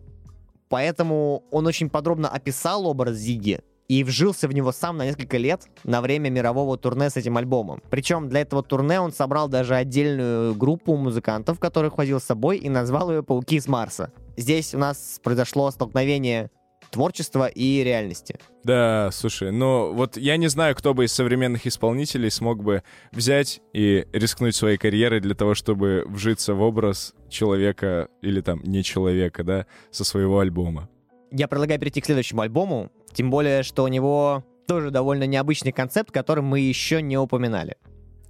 Поэтому 0.69 1.43
он 1.51 1.67
очень 1.67 1.89
подробно 1.89 2.29
описал 2.29 2.85
образ 2.87 3.17
Зиги 3.17 3.59
и 3.87 4.03
вжился 4.03 4.47
в 4.47 4.53
него 4.53 4.71
сам 4.71 4.97
на 4.97 5.05
несколько 5.05 5.37
лет 5.37 5.63
на 5.83 6.01
время 6.01 6.29
мирового 6.29 6.77
турне 6.77 7.09
с 7.09 7.17
этим 7.17 7.37
альбомом. 7.37 7.81
Причем 7.89 8.29
для 8.29 8.41
этого 8.41 8.61
турне 8.61 9.01
он 9.01 9.11
собрал 9.11 9.49
даже 9.49 9.75
отдельную 9.75 10.53
группу 10.53 10.95
музыкантов, 10.95 11.59
которых 11.59 11.97
возил 11.97 12.19
с 12.19 12.25
собой 12.25 12.59
и 12.59 12.69
назвал 12.69 13.09
ее 13.11 13.23
«Пауки 13.23 13.59
с 13.59 13.67
Марса». 13.67 14.13
Здесь 14.37 14.75
у 14.75 14.77
нас 14.77 15.19
произошло 15.23 15.69
столкновение 15.71 16.51
творчества 16.89 17.47
и 17.47 17.83
реальности. 17.83 18.35
Да, 18.63 19.09
слушай, 19.11 19.51
ну 19.51 19.93
вот 19.93 20.17
я 20.17 20.37
не 20.37 20.47
знаю, 20.47 20.75
кто 20.75 20.93
бы 20.93 21.05
из 21.05 21.13
современных 21.13 21.65
исполнителей 21.65 22.29
смог 22.29 22.63
бы 22.63 22.83
взять 23.11 23.61
и 23.73 24.05
рискнуть 24.13 24.55
своей 24.55 24.77
карьерой 24.77 25.19
для 25.19 25.35
того, 25.35 25.55
чтобы 25.55 26.03
вжиться 26.07 26.53
в 26.53 26.61
образ 26.61 27.13
человека 27.29 28.09
или 28.21 28.41
там 28.41 28.61
не 28.63 28.83
человека, 28.83 29.43
да, 29.43 29.65
со 29.91 30.03
своего 30.03 30.39
альбома. 30.39 30.89
Я 31.31 31.47
предлагаю 31.47 31.79
перейти 31.79 32.01
к 32.01 32.05
следующему 32.05 32.41
альбому, 32.41 32.91
тем 33.13 33.29
более, 33.29 33.63
что 33.63 33.83
у 33.83 33.87
него 33.87 34.43
тоже 34.67 34.91
довольно 34.91 35.25
необычный 35.25 35.71
концепт, 35.71 36.11
который 36.11 36.43
мы 36.43 36.59
еще 36.59 37.01
не 37.01 37.17
упоминали. 37.17 37.77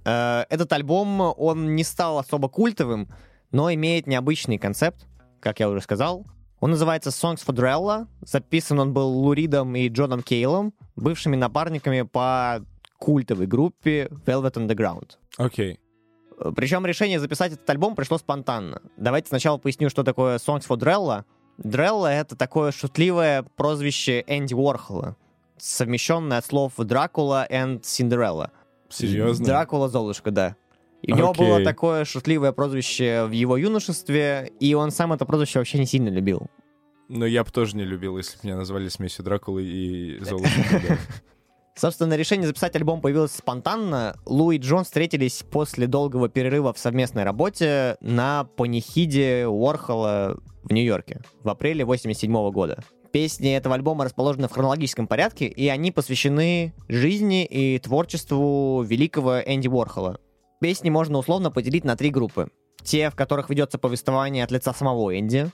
Э, 0.04 0.44
Этот 0.48 0.72
альбом, 0.72 1.20
он 1.20 1.74
не 1.74 1.84
стал 1.84 2.18
особо 2.18 2.48
культовым, 2.48 3.08
но 3.52 3.72
имеет 3.72 4.06
необычный 4.06 4.58
концепт, 4.58 5.06
как 5.40 5.60
я 5.60 5.68
уже 5.68 5.80
сказал. 5.80 6.26
Он 6.60 6.70
называется 6.70 7.10
Songs 7.10 7.44
for 7.44 7.54
Drella. 7.54 8.06
Записан 8.20 8.78
он 8.78 8.92
был 8.92 9.08
Луридом 9.08 9.74
и 9.76 9.88
Джоном 9.88 10.22
Кейлом, 10.22 10.74
бывшими 10.94 11.36
напарниками 11.36 12.02
по 12.02 12.64
культовой 12.98 13.46
группе 13.46 14.08
Velvet 14.26 14.52
Underground. 14.54 15.12
Окей. 15.38 15.80
Причем 16.54 16.86
решение 16.86 17.18
записать 17.18 17.52
этот 17.52 17.68
альбом 17.68 17.94
пришло 17.94 18.18
спонтанно. 18.18 18.82
Давайте 18.96 19.28
сначала 19.28 19.58
поясню, 19.58 19.90
что 19.90 20.04
такое 20.04 20.36
Songs 20.36 20.66
for 20.68 20.78
Drella. 20.78 21.24
Drella— 21.58 22.06
это 22.10 22.36
такое 22.36 22.72
шутливое 22.72 23.42
прозвище 23.56 24.24
Энди 24.26 24.54
Уорхола, 24.54 25.16
совмещенное 25.58 26.38
от 26.38 26.46
слов 26.46 26.74
Дракула 26.76 27.44
и 27.44 27.80
Синдерелла. 27.82 28.50
Серьезно? 28.88 29.44
Дракула 29.44 29.88
Золушка, 29.88 30.30
да. 30.30 30.56
И 31.02 31.12
у 31.12 31.16
него 31.16 31.30
Окей. 31.30 31.46
было 31.46 31.64
такое 31.64 32.04
шутливое 32.04 32.52
прозвище 32.52 33.24
в 33.24 33.30
его 33.30 33.56
юношестве, 33.56 34.52
и 34.60 34.74
он 34.74 34.90
сам 34.90 35.12
это 35.12 35.24
прозвище 35.24 35.58
вообще 35.58 35.78
не 35.78 35.86
сильно 35.86 36.08
любил. 36.08 36.48
Но 37.08 37.26
я 37.26 37.42
бы 37.42 37.50
тоже 37.50 37.76
не 37.76 37.84
любил, 37.84 38.16
если 38.18 38.36
бы 38.36 38.40
меня 38.44 38.56
назвали 38.56 38.88
смесью 38.88 39.24
Дракулы 39.24 39.64
и 39.64 40.18
Золушки. 40.20 40.98
Собственно, 41.74 42.14
решение 42.14 42.46
записать 42.46 42.76
альбом 42.76 43.00
появилось 43.00 43.32
спонтанно. 43.32 44.16
Лу 44.26 44.50
и 44.50 44.58
Джон 44.58 44.84
встретились 44.84 45.42
после 45.50 45.86
долгого 45.86 46.28
перерыва 46.28 46.72
в 46.72 46.78
совместной 46.78 47.24
работе 47.24 47.96
на 48.00 48.44
панихиде 48.44 49.46
Уорхола 49.46 50.38
в 50.62 50.72
Нью-Йорке 50.72 51.22
в 51.42 51.48
апреле 51.48 51.84
87 51.84 52.50
года. 52.50 52.84
Песни 53.12 53.56
этого 53.56 53.74
альбома 53.74 54.04
расположены 54.04 54.46
в 54.46 54.52
хронологическом 54.52 55.06
порядке, 55.08 55.46
и 55.46 55.68
они 55.68 55.90
посвящены 55.90 56.74
жизни 56.88 57.44
и 57.44 57.78
творчеству 57.78 58.82
великого 58.82 59.40
Энди 59.40 59.66
Уорхола. 59.66 60.20
Песни 60.60 60.90
можно 60.90 61.18
условно 61.18 61.50
поделить 61.50 61.84
на 61.84 61.96
три 61.96 62.10
группы. 62.10 62.50
Те, 62.82 63.10
в 63.10 63.14
которых 63.14 63.48
ведется 63.48 63.78
повествование 63.78 64.44
от 64.44 64.50
лица 64.50 64.74
самого 64.74 65.18
Энди, 65.18 65.50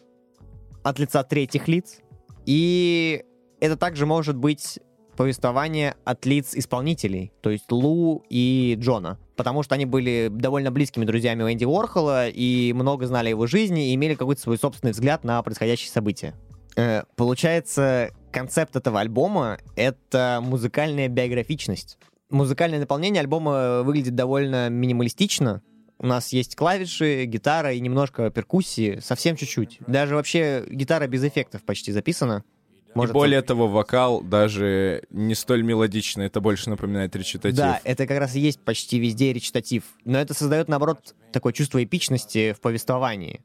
от 0.83 0.99
лица 0.99 1.23
третьих 1.23 1.69
лиц, 1.69 2.01
и 2.45 3.25
это 3.61 3.77
также 3.77 4.05
может 4.05 4.37
быть 4.37 4.81
повествование 5.16 5.95
от 6.05 6.27
лиц 6.27 6.55
исполнителей, 6.55 7.33
то 7.40 7.51
есть 7.51 7.71
Лу 7.73 8.25
и 8.29 8.77
Джона, 8.79 9.19
потому 9.37 9.62
что 9.62 9.75
они 9.75 9.87
были 9.87 10.29
довольно 10.31 10.71
близкими 10.71 11.05
друзьями 11.05 11.42
у 11.42 11.51
Энди 11.51 11.64
Уорхола 11.64 12.29
и 12.29 12.73
много 12.73 13.07
знали 13.07 13.31
его 13.31 13.47
жизни 13.47 13.90
и 13.90 13.95
имели 13.95 14.14
какой-то 14.14 14.42
свой 14.42 14.59
собственный 14.59 14.92
взгляд 14.92 15.25
на 15.25 15.42
происходящие 15.42 15.90
события. 15.90 16.35
Э, 16.77 17.05
получается, 17.16 18.11
концепт 18.31 18.77
этого 18.77 19.01
альбома— 19.01 19.59
это 19.77 20.40
музыкальная 20.42 21.09
биографичность. 21.09 21.97
Музыкальное 22.30 22.80
наполнение 22.80 23.20
альбома 23.20 23.82
выглядит 23.82 24.14
довольно 24.14 24.68
минималистично. 24.68 25.62
У 25.98 26.06
нас 26.06 26.32
есть 26.32 26.56
клавиши, 26.56 27.24
гитара 27.24 27.72
и 27.72 27.80
немножко 27.80 28.30
перкуссии, 28.30 28.98
совсем 29.00 29.36
чуть-чуть. 29.36 29.78
Даже 29.86 30.14
вообще 30.14 30.64
гитара 30.68 31.06
без 31.06 31.24
эффектов 31.24 31.62
почти 31.64 31.92
записана. 31.92 32.44
И 32.88 32.98
Может, 32.98 33.12
более 33.14 33.42
того, 33.42 33.68
вокал 33.68 34.22
даже 34.22 35.04
не 35.10 35.34
столь 35.34 35.62
мелодичный, 35.62 36.26
это 36.26 36.40
больше 36.40 36.68
напоминает 36.68 37.14
речитатив. 37.14 37.56
Да, 37.56 37.80
это 37.84 38.06
как 38.06 38.18
раз 38.18 38.34
и 38.34 38.40
есть 38.40 38.60
почти 38.60 38.98
везде 38.98 39.32
речитатив. 39.32 39.84
Но 40.04 40.18
это 40.18 40.34
создает, 40.34 40.68
наоборот, 40.68 41.14
такое 41.32 41.52
чувство 41.52 41.82
эпичности 41.82 42.52
в 42.52 42.60
повествовании. 42.60 43.42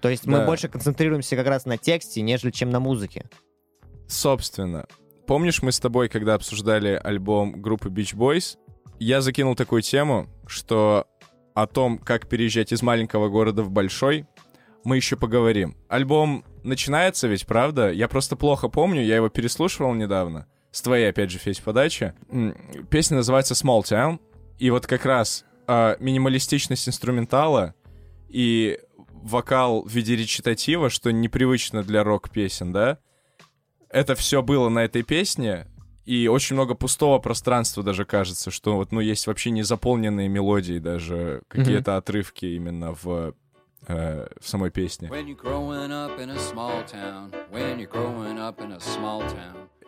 То 0.00 0.08
есть 0.08 0.24
мы 0.24 0.38
Да. 0.38 0.46
больше 0.46 0.68
концентрируемся 0.68 1.36
как 1.36 1.46
раз 1.46 1.66
на 1.66 1.76
тексте, 1.76 2.22
нежели 2.22 2.50
чем 2.50 2.70
на 2.70 2.80
музыке. 2.80 3.28
Собственно, 4.06 4.86
помнишь, 5.30 5.62
мы 5.62 5.70
с 5.70 5.78
тобой, 5.78 6.08
когда 6.08 6.34
обсуждали 6.34 7.00
альбом 7.04 7.62
группы 7.62 7.88
Beach 7.88 8.16
Boys, 8.16 8.58
я 8.98 9.20
закинул 9.20 9.54
такую 9.54 9.80
тему, 9.80 10.28
что 10.48 11.06
о 11.54 11.68
том, 11.68 11.98
как 11.98 12.28
переезжать 12.28 12.72
из 12.72 12.82
маленького 12.82 13.28
города 13.28 13.62
в 13.62 13.70
большой, 13.70 14.26
мы 14.82 14.96
еще 14.96 15.16
поговорим. 15.16 15.76
Альбом 15.88 16.44
начинается 16.64 17.28
ведь, 17.28 17.46
правда? 17.46 17.92
Я 17.92 18.08
просто 18.08 18.34
плохо 18.34 18.68
помню, 18.68 19.04
я 19.04 19.14
его 19.14 19.28
переслушивал 19.28 19.94
недавно. 19.94 20.48
С 20.72 20.82
твоей, 20.82 21.10
опять 21.10 21.30
же, 21.30 21.38
Федь, 21.38 21.62
подачи. 21.62 22.12
Песня 22.90 23.18
называется 23.18 23.54
Small 23.54 23.82
Town. 23.82 24.18
И 24.58 24.70
вот 24.70 24.88
как 24.88 25.04
раз 25.04 25.44
а, 25.68 25.96
минималистичность 26.00 26.88
инструментала 26.88 27.76
и 28.28 28.80
вокал 29.12 29.84
в 29.84 29.92
виде 29.92 30.16
речитатива, 30.16 30.90
что 30.90 31.12
непривычно 31.12 31.84
для 31.84 32.02
рок-песен, 32.02 32.72
да? 32.72 32.98
Это 33.90 34.14
все 34.14 34.42
было 34.42 34.68
на 34.68 34.84
этой 34.84 35.02
песне, 35.02 35.66
и 36.04 36.28
очень 36.28 36.54
много 36.54 36.74
пустого 36.74 37.18
пространства 37.18 37.82
даже 37.82 38.04
кажется, 38.04 38.50
что 38.50 38.76
вот, 38.76 38.92
ну, 38.92 39.00
есть 39.00 39.26
вообще 39.26 39.50
незаполненные 39.50 40.28
мелодии 40.28 40.78
даже, 40.78 41.42
какие-то 41.48 41.96
отрывки 41.96 42.46
именно 42.46 42.94
в, 43.00 43.34
э, 43.86 44.26
в 44.40 44.48
самой 44.48 44.70
песне. 44.70 45.08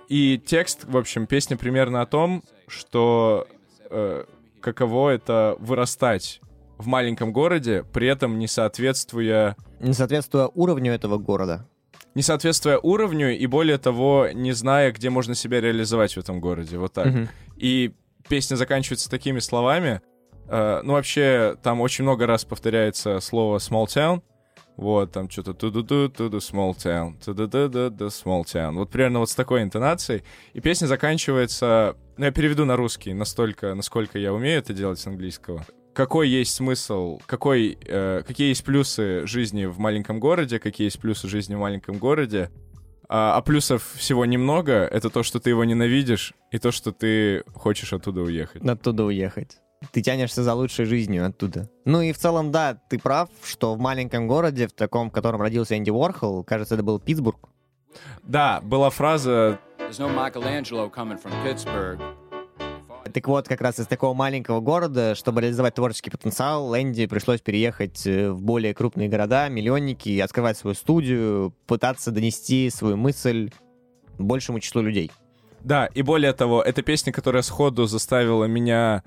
И 0.09 0.38
текст, 0.45 0.85
в 0.85 0.97
общем, 0.97 1.27
песня 1.27 1.57
примерно 1.57 2.03
о 2.03 2.07
том, 2.07 2.43
что 2.67 3.47
э, 3.88 4.25
каково 4.61 5.11
это 5.11 5.57
вырастать 5.59 6.41
в 6.77 6.87
маленьком 6.87 7.33
городе, 7.33 7.85
при 7.93 8.09
этом 8.09 8.38
не 8.38 8.49
соответствуя 8.49 9.57
Не 9.81 9.93
соответствуя 9.93 10.49
уровню 10.49 10.93
этого 10.93 11.19
города. 11.19 11.69
Не 12.14 12.22
соответствуя 12.22 12.79
уровню 12.79 13.37
и 13.37 13.46
более 13.46 13.79
того, 13.79 14.29
не 14.33 14.53
зная, 14.53 14.92
где 14.92 15.11
можно 15.11 15.35
себя 15.35 15.61
реализовать 15.61 16.14
в 16.14 16.18
этом 16.18 16.40
городе. 16.40 16.79
Вот 16.79 16.92
так. 16.92 17.07
Мгм. 17.07 17.29
И 17.57 17.92
песня 18.29 18.57
заканчивается 18.57 19.11
такими 19.11 19.38
словами. 19.38 20.01
Э, 20.48 20.81
ну, 20.83 20.94
вообще, 20.94 21.57
там 21.62 21.81
очень 21.81 22.05
много 22.05 22.27
раз 22.27 22.44
повторяется 22.44 23.20
слово 23.20 23.59
small 23.59 23.87
town. 23.87 24.22
Вот, 24.77 25.12
там 25.12 25.29
что-то 25.29 25.53
ту-ду-ду, 25.53 26.09
ту-ду, 26.09 26.38
small 26.38 26.75
town, 26.75 27.14
ту-ду-ду-ду, 27.22 28.07
small 28.07 28.42
town. 28.44 28.72
Вот 28.72 28.90
примерно 28.90 29.18
вот 29.18 29.29
с 29.29 29.35
такой 29.35 29.62
интонацией. 29.62 30.22
И 30.55 30.61
песня 30.61 30.87
заканчивается... 30.87 31.96
Ну, 32.16 32.25
я 32.25 32.31
переведу 32.31 32.64
на 32.64 32.77
русский 32.77 33.12
настолько, 33.12 33.75
насколько 33.75 34.18
я 34.18 34.33
умею 34.33 34.59
это 34.59 34.72
делать 34.72 34.98
с 34.98 35.07
английского. 35.07 35.64
Какой 35.92 36.28
есть 36.28 36.55
смысл, 36.55 37.20
какой, 37.26 37.78
э, 37.85 38.22
какие 38.26 38.48
есть 38.48 38.64
плюсы 38.64 39.26
жизни 39.26 39.66
в 39.66 39.78
маленьком 39.78 40.20
городе, 40.20 40.59
какие 40.59 40.87
есть 40.87 40.98
плюсы 40.98 41.28
жизни 41.28 41.55
в 41.55 41.59
маленьком 41.59 41.98
городе. 41.98 42.50
А, 43.09 43.37
а 43.37 43.42
плюсов 43.42 43.92
всего 43.96 44.24
немного. 44.24 44.72
Это 44.87 45.11
то, 45.11 45.22
что 45.22 45.38
ты 45.38 45.50
его 45.50 45.64
ненавидишь, 45.64 46.33
и 46.50 46.59
то, 46.59 46.72
что 46.72 46.92
ты 46.92 47.44
хочешь 47.55 47.92
оттуда 47.92 48.22
уехать. 48.22 48.64
Оттуда 48.64 49.05
уехать. 49.05 49.59
Ты 49.90 50.00
тянешься 50.00 50.42
за 50.42 50.55
лучшей 50.55 50.87
жизнью 50.87 51.26
оттуда. 51.26 51.68
Ну 51.85 52.00
и 52.00 52.12
в 52.12 52.18
целом, 52.18 52.52
да, 52.52 52.78
ты 52.88 52.98
прав, 52.98 53.28
что 53.42 53.74
в 53.74 53.78
маленьком 53.78 54.28
городе, 54.28 54.68
в 54.68 54.72
таком, 54.72 55.11
в 55.11 55.12
котором 55.12 55.42
родился 55.42 55.76
Энди 55.76 55.90
Уорхол, 55.90 56.44
кажется, 56.44 56.74
это 56.74 56.83
был 56.83 57.00
Питтсбург, 57.00 57.50
Да, 58.22 58.61
была 58.62 58.88
фраза 58.88 59.59
There's 59.78 59.98
no 59.98 60.09
Michelangelo 60.09 60.88
coming 60.88 61.18
from 61.18 61.33
Pittsburgh. 61.44 62.00
Так 63.12 63.29
вот, 63.29 63.46
как 63.46 63.61
раз 63.61 63.79
из 63.79 63.87
такого 63.87 64.14
маленького 64.14 64.61
города, 64.61 65.14
чтобы 65.14 65.42
реализовать 65.42 65.75
творческий 65.75 66.11
потенциал, 66.11 66.75
Энди 66.75 67.07
пришлось 67.07 67.40
переехать 67.40 68.07
э, 68.07 68.31
в 68.31 68.42
более 68.42 68.75
крупные 68.75 69.09
города, 69.09 69.48
миллионники, 69.48 70.18
открывать 70.18 70.57
свою 70.57 70.75
студию, 70.75 71.55
пытаться 71.66 72.11
донести 72.11 72.70
свою 72.70 72.96
мысль 72.96 73.51
большему 74.18 74.61
числу 74.61 74.83
людей. 74.83 75.11
Да, 75.61 75.87
и 75.87 76.03
более 76.03 76.33
того, 76.33 76.62
это 76.62 76.83
песня, 76.83 77.12
которая 77.12 77.42
сходу 77.42 77.87
заставила 77.87 78.46
меня 78.46 79.03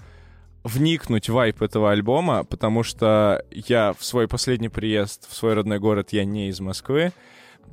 вникнуть 0.64 1.30
в 1.30 1.34
вайп 1.34 1.62
этого 1.62 1.92
альбома, 1.92 2.44
потому 2.44 2.84
что 2.84 3.44
я 3.52 3.94
в 3.94 4.04
свой 4.04 4.28
последний 4.28 4.70
приезд 4.70 5.28
в 5.30 5.36
свой 5.36 5.54
родной 5.54 5.80
город, 5.80 6.10
я 6.12 6.26
не 6.26 6.50
из 6.50 6.60
Москвы. 6.60 7.12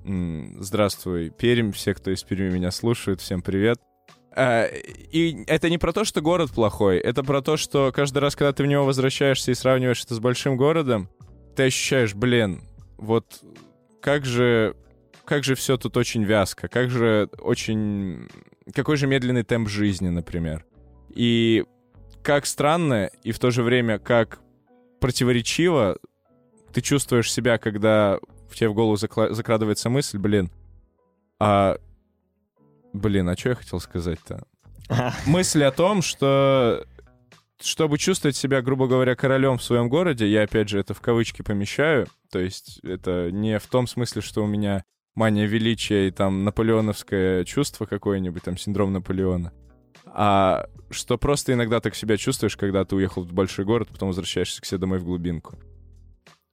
Здравствуй, 0.05 1.31
Пермь, 1.31 1.73
все, 1.73 1.95
кто 1.95 2.11
из 2.11 2.23
Перми 2.23 2.51
меня 2.51 2.71
слушают, 2.71 3.21
всем 3.21 3.41
привет. 3.41 3.81
А, 4.35 4.67
И 4.67 5.45
это 5.47 5.69
не 5.69 5.79
про 5.79 5.93
то, 5.93 6.05
что 6.05 6.21
город 6.21 6.51
плохой, 6.51 6.99
это 6.99 7.23
про 7.23 7.43
то, 7.43 7.57
что 7.57 7.93
каждый 7.93 8.19
раз, 8.19 8.35
когда 8.35 8.53
ты 8.53 8.63
в 8.63 8.67
него 8.67 8.85
возвращаешься 8.85 9.51
и 9.51 9.55
сравниваешь 9.55 10.05
это 10.05 10.15
с 10.15 10.21
большим 10.21 10.57
городом, 10.57 11.09
ты 11.55 11.65
ощущаешь, 11.65 12.15
блин, 12.15 12.63
вот 12.97 13.43
как 14.01 14.25
же, 14.25 14.75
как 15.25 15.45
же 15.45 15.55
все 15.55 15.77
тут 15.77 15.97
очень 15.97 16.25
вязко, 16.25 16.69
как 16.69 16.91
же 16.91 17.29
очень... 17.41 18.29
Какой 18.75 18.97
же 18.97 19.07
медленный 19.07 19.43
темп 19.43 19.69
жизни, 19.69 20.09
например. 20.09 20.65
И 21.11 21.65
как 22.23 22.47
странно, 22.47 23.11
и 23.23 23.33
в 23.33 23.39
то 23.39 23.51
же 23.51 23.63
время 23.63 23.99
как 23.99 24.39
противоречиво 25.01 25.99
ты 26.73 26.81
чувствуешь 26.81 27.31
себя, 27.31 27.59
когда 27.59 28.19
в 28.49 28.55
тебе 28.55 28.69
в 28.69 28.75
голову 28.75 28.95
закла- 28.95 29.33
закрадывается 29.33 29.91
мысль, 29.91 30.19
блин, 30.19 30.51
а... 31.39 31.77
Блин, 32.93 33.29
а 33.29 33.37
что 33.37 33.51
я 33.51 33.55
хотел 33.55 33.81
сказать-то? 33.81 34.45
Мысль 35.27 35.65
о 35.65 35.73
том, 35.73 36.03
что 36.03 36.85
чтобы 37.61 37.99
чувствовать 37.99 38.37
себя, 38.37 38.61
грубо 38.61 38.89
говоря, 38.89 39.15
королем 39.15 39.59
в 39.59 39.63
своем 39.63 39.89
городе, 39.89 40.27
я 40.27 40.43
опять 40.43 40.69
же 40.69 40.81
это 40.81 40.95
в 40.95 41.01
кавычки 41.01 41.43
помещаю, 41.43 42.09
то 42.31 42.39
есть 42.39 42.81
это 42.83 43.31
не 43.31 43.59
в 43.59 43.67
том 43.69 43.87
смысле, 43.87 44.21
что 44.21 44.43
у 44.43 44.47
меня 44.47 44.83
мания 45.15 45.47
величия 45.47 46.09
и 46.09 46.11
там 46.11 46.45
наполеоновское 46.45 47.45
чувство 47.45 47.87
какое-нибудь, 47.87 48.43
там 48.43 48.57
синдром 48.57 48.93
Наполеона, 48.93 49.53
а 50.07 50.67
что 50.91 51.19
просто 51.19 51.53
иногда 51.53 51.81
так 51.81 51.95
себя 51.95 52.17
чувствуешь, 52.17 52.57
когда 52.57 52.85
ты 52.85 52.97
уехал 52.97 53.23
в 53.23 53.33
большой 53.33 53.65
город, 53.65 53.89
потом 53.93 54.09
возвращаешься 54.09 54.61
к 54.61 54.67
себе 54.67 54.79
домой 54.79 54.99
в 54.99 55.05
глубинку. 55.05 55.57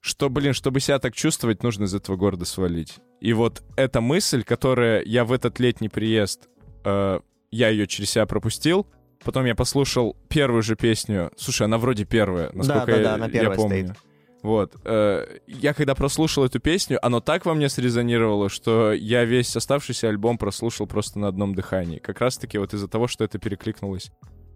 Что, 0.01 0.29
блин, 0.29 0.53
чтобы 0.53 0.79
себя 0.79 0.99
так 0.99 1.13
чувствовать, 1.13 1.61
нужно 1.63 1.83
из 1.83 1.93
этого 1.93 2.15
города 2.15 2.45
свалить. 2.45 2.99
И 3.19 3.33
вот 3.33 3.63
эта 3.75 3.99
мысль, 3.99 4.43
которая 4.43 5.03
я 5.03 5.25
в 5.25 5.33
этот 5.33 5.59
летний 5.59 5.89
приезд, 5.89 6.47
э, 6.85 7.19
я 7.51 7.69
ее 7.69 7.85
через 7.85 8.11
себя 8.11 8.25
пропустил, 8.25 8.87
потом 9.23 9.45
я 9.45 9.55
послушал 9.55 10.15
первую 10.29 10.63
же 10.63 10.75
песню. 10.75 11.31
Слушай, 11.35 11.63
она 11.63 11.77
вроде 11.77 12.05
первая, 12.05 12.49
насколько 12.53 12.85
да, 12.85 12.97
я, 12.97 13.03
да, 13.03 13.13
она 13.15 13.25
я 13.25 13.31
первая 13.31 13.57
помню. 13.57 13.87
стоит. 13.87 13.97
Вот. 14.41 14.73
э, 14.85 15.39
я 15.47 15.73
когда 15.73 15.95
прослушал 15.95 16.45
эту 16.45 16.59
песню, 16.59 16.97
оно 17.05 17.19
так 17.19 17.45
во 17.45 17.53
мне 17.53 17.67
срезонировало, 17.67 18.47
что 18.47 18.93
я 18.93 19.25
весь 19.25 19.53
оставшийся 19.55 20.07
альбом 20.07 20.37
прослушал 20.37 20.87
просто 20.87 21.19
на 21.19 21.27
одном 21.27 21.53
дыхании. 21.53 21.99
Как 21.99 22.21
раз-таки 22.21 22.57
вот 22.57 22.73
из-за 22.73 22.87
того, 22.87 23.07
что 23.07 23.25
это 23.25 23.37
перекликнулось 23.37 24.11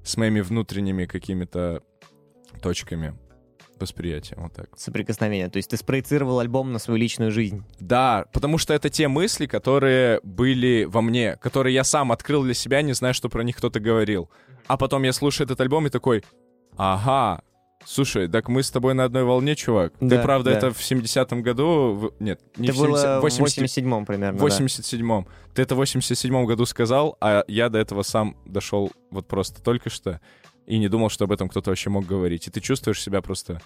с 0.06 0.16
моими 0.16 0.40
внутренними 0.40 1.06
какими-то 1.06 1.84
точками 2.62 3.18
восприятия. 3.84 4.36
Вот 4.38 4.54
так. 4.54 4.70
Соприкосновение. 4.76 5.50
То 5.50 5.58
есть 5.58 5.70
ты 5.70 5.78
спроецировал 5.78 6.40
альбом 6.40 6.74
на 6.74 6.80
свою 6.80 7.00
личную 7.00 7.32
жизнь. 7.32 7.64
Да, 7.80 8.26
потому 8.34 8.58
что 8.58 8.74
это 8.74 8.90
те 8.90 9.08
мысли, 9.08 9.46
которые 9.46 10.20
были 10.24 10.86
во 10.86 11.02
мне, 11.02 11.36
которые 11.38 11.74
я 11.76 11.84
сам 11.84 12.12
открыл 12.12 12.44
для 12.44 12.54
себя, 12.56 12.82
не 12.82 12.94
зная, 12.94 13.14
что 13.14 13.30
про 13.30 13.44
них 13.44 13.58
кто-то 13.58 13.80
говорил. 13.80 14.30
А 14.68 14.78
потом 14.78 15.04
я 15.04 15.14
слушаю 15.14 15.46
этот 15.46 15.62
альбом 15.62 15.88
и 15.88 15.90
такой, 15.90 16.24
ага, 16.78 17.42
слушай, 17.86 18.28
так 18.28 18.48
мы 18.50 18.64
с 18.64 18.72
тобой 18.72 18.94
на 18.94 19.04
одной 19.04 19.24
волне, 19.24 19.56
чувак. 19.56 19.94
Ты, 20.00 20.06
Да, 20.08 20.22
правда, 20.22 20.52
да. 20.52 20.58
это 20.58 20.72
в 20.72 20.80
70-м 20.80 21.42
году... 21.44 21.94
в- 21.94 22.14
Нет, 22.24 22.40
не 22.58 22.70
это 22.70 22.78
в 22.78 22.80
70 22.82 23.04
было 23.06 23.20
в 23.20 23.24
80 23.24 23.58
87-м 23.64 24.06
примерно, 24.06 24.40
да. 24.40 24.46
87-м. 24.46 25.28
Ты 25.54 25.62
это 25.62 25.76
в 25.76 25.82
87-м 25.82 26.46
году 26.46 26.66
сказал, 26.66 27.18
а 27.20 27.44
я 27.48 27.70
до 27.70 27.80
этого 27.80 28.04
сам 28.04 28.38
дошел 28.46 28.92
вот 29.12 29.28
просто 29.28 29.62
только 29.62 29.90
что 29.90 30.20
и 30.66 30.78
не 30.78 30.88
думал, 30.88 31.10
что 31.10 31.26
об 31.26 31.32
этом 31.32 31.50
кто-то 31.50 31.72
вообще 31.72 31.90
мог 31.90 32.06
говорить. 32.06 32.48
И 32.48 32.52
ты 32.52 32.60
чувствуешь 32.60 33.02
себя 33.02 33.22
просто 33.22 33.62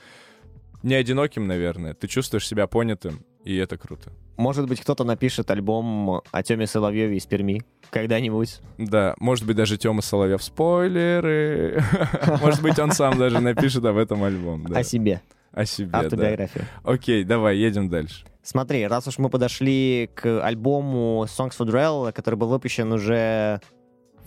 не 0.84 0.96
одиноким, 0.96 1.48
наверное. 1.48 1.94
Ты 1.94 2.08
чувствуешь 2.08 2.48
себя 2.48 2.68
понятым, 2.68 3.26
и 3.44 3.56
это 3.56 3.78
круто. 3.78 4.12
Может 4.38 4.68
быть, 4.68 4.80
кто-то 4.82 5.04
напишет 5.04 5.50
альбом 5.50 6.22
о 6.32 6.44
Теме 6.44 6.68
Соловьеве 6.68 7.18
из 7.18 7.26
Перми 7.26 7.64
когда-нибудь. 7.90 8.60
Да, 8.78 9.16
может 9.20 9.46
быть, 9.46 9.56
даже 9.56 9.78
Тёма 9.78 10.02
Соловьев. 10.02 10.44
Спойлеры! 10.44 11.84
Может 12.42 12.62
быть, 12.62 12.78
он 12.78 12.92
сам 12.92 13.18
даже 13.18 13.40
напишет 13.40 13.84
об 13.86 13.98
этом 13.98 14.24
альбом. 14.24 14.68
О 14.74 14.84
себе. 14.84 15.22
О 15.52 15.66
себе. 15.66 15.90
Автобиографию. 15.94 16.66
Окей, 16.84 17.24
давай, 17.24 17.58
едем 17.58 17.90
дальше. 17.90 18.26
Смотри, 18.44 18.86
раз 18.88 19.08
уж 19.08 19.18
мы 19.18 19.30
подошли 19.30 20.10
к 20.14 20.42
альбому 20.42 21.26
Songs 21.26 21.54
for 21.58 21.66
Drell, 21.66 22.12
который 22.12 22.36
был 22.36 22.48
выпущен 22.48 22.92
уже 22.94 23.60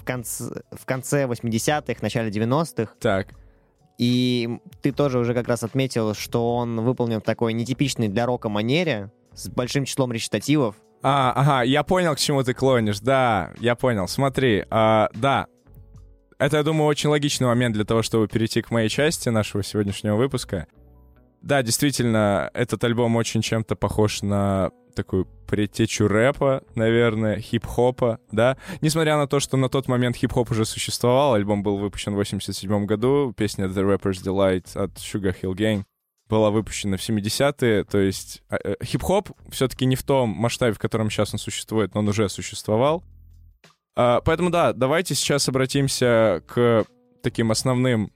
в 0.01 0.05
конце, 0.05 0.63
в 0.73 0.85
конце 0.87 1.25
80-х, 1.25 2.01
начале 2.01 2.31
90-х, 2.31 2.95
Так, 3.01 3.29
и 4.01 4.49
ты 4.81 4.93
тоже 4.93 5.19
уже 5.19 5.35
как 5.35 5.47
раз 5.47 5.63
отметил, 5.63 6.15
что 6.15 6.57
он 6.57 6.81
выполнен 6.81 7.21
в 7.21 7.23
такой 7.23 7.53
нетипичной 7.53 8.09
для 8.09 8.25
рока 8.25 8.49
манере, 8.49 9.13
с 9.35 9.49
большим 9.51 9.85
числом 9.85 10.11
речитативов. 10.11 10.75
А, 11.03 11.33
ага, 11.37 11.63
я 11.63 11.83
понял, 11.83 12.15
к 12.15 12.19
чему 12.19 12.43
ты 12.43 12.55
клонишь. 12.55 13.01
Да, 13.01 13.53
я 13.61 13.75
понял. 13.75 14.09
Смотри, 14.09 14.65
а, 14.71 15.11
да. 15.13 15.49
Это, 16.39 16.57
я 16.57 16.63
думаю, 16.63 16.87
очень 16.87 17.11
логичный 17.11 17.47
момент 17.47 17.75
для 17.75 17.85
того, 17.85 18.01
чтобы 18.03 18.27
перейти 18.27 18.63
к 18.63 18.71
моей 18.71 18.89
части 18.89 19.29
нашего 19.29 19.63
сегодняшнего 19.63 20.17
выпуска. 20.17 20.67
Да, 21.43 21.63
действительно, 21.63 22.51
этот 22.55 22.83
альбом 22.85 23.17
очень 23.17 23.43
чем-то 23.43 23.77
похож 23.77 24.23
на 24.23 24.71
такую 24.95 25.27
предтечу 25.47 26.09
рэпа, 26.09 26.63
наверное, 26.75 27.41
хип-хопа, 27.41 28.21
да. 28.31 28.57
Несмотря 28.81 29.17
на 29.17 29.27
то, 29.27 29.41
что 29.41 29.57
на 29.57 29.69
тот 29.69 29.89
момент 29.89 30.17
хип-хоп 30.17 30.51
уже 30.51 30.65
существовал, 30.65 31.35
альбом 31.35 31.63
был 31.63 31.79
выпущен 31.79 32.13
в 32.13 32.17
87 32.17 32.87
году, 32.87 33.35
песня 33.37 33.67
The 33.67 33.97
Rapper's 33.97 34.23
Delight 34.23 34.77
от 34.77 34.93
Sugar 34.99 35.35
Hill 35.41 35.55
Gang 35.55 35.85
была 36.29 36.51
выпущена 36.51 36.97
в 36.97 37.01
70-е, 37.01 37.85
то 37.85 37.99
есть 37.99 38.43
э, 38.51 38.57
э, 38.63 38.85
хип-хоп 38.85 39.31
все-таки 39.51 39.85
не 39.85 39.97
в 39.97 40.05
том 40.05 40.31
масштабе, 40.31 40.73
в 40.73 40.79
котором 40.79 41.11
сейчас 41.11 41.35
он 41.35 41.41
существует, 41.41 41.93
но 41.95 42.01
он 42.01 42.09
уже 42.09 42.29
существовал. 42.29 43.03
А, 43.97 44.21
поэтому 44.21 44.51
да, 44.51 44.73
давайте 44.73 45.15
сейчас 45.17 45.49
обратимся 45.49 46.43
к 46.47 46.87
таким 47.23 47.51
основным 47.51 48.13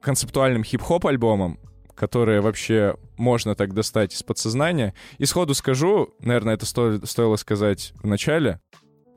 концептуальным 0.00 0.62
хип-хоп 0.62 1.06
альбомам, 1.06 1.58
которые 1.94 2.40
вообще 2.40 2.94
можно 3.18 3.54
так 3.54 3.74
достать 3.74 4.14
из 4.14 4.22
подсознания. 4.22 4.94
И 5.18 5.26
сходу 5.26 5.54
скажу, 5.54 6.14
наверное, 6.20 6.54
это 6.54 6.66
сто- 6.66 7.04
стоило 7.04 7.36
сказать 7.36 7.92
в 8.02 8.06
начале, 8.06 8.60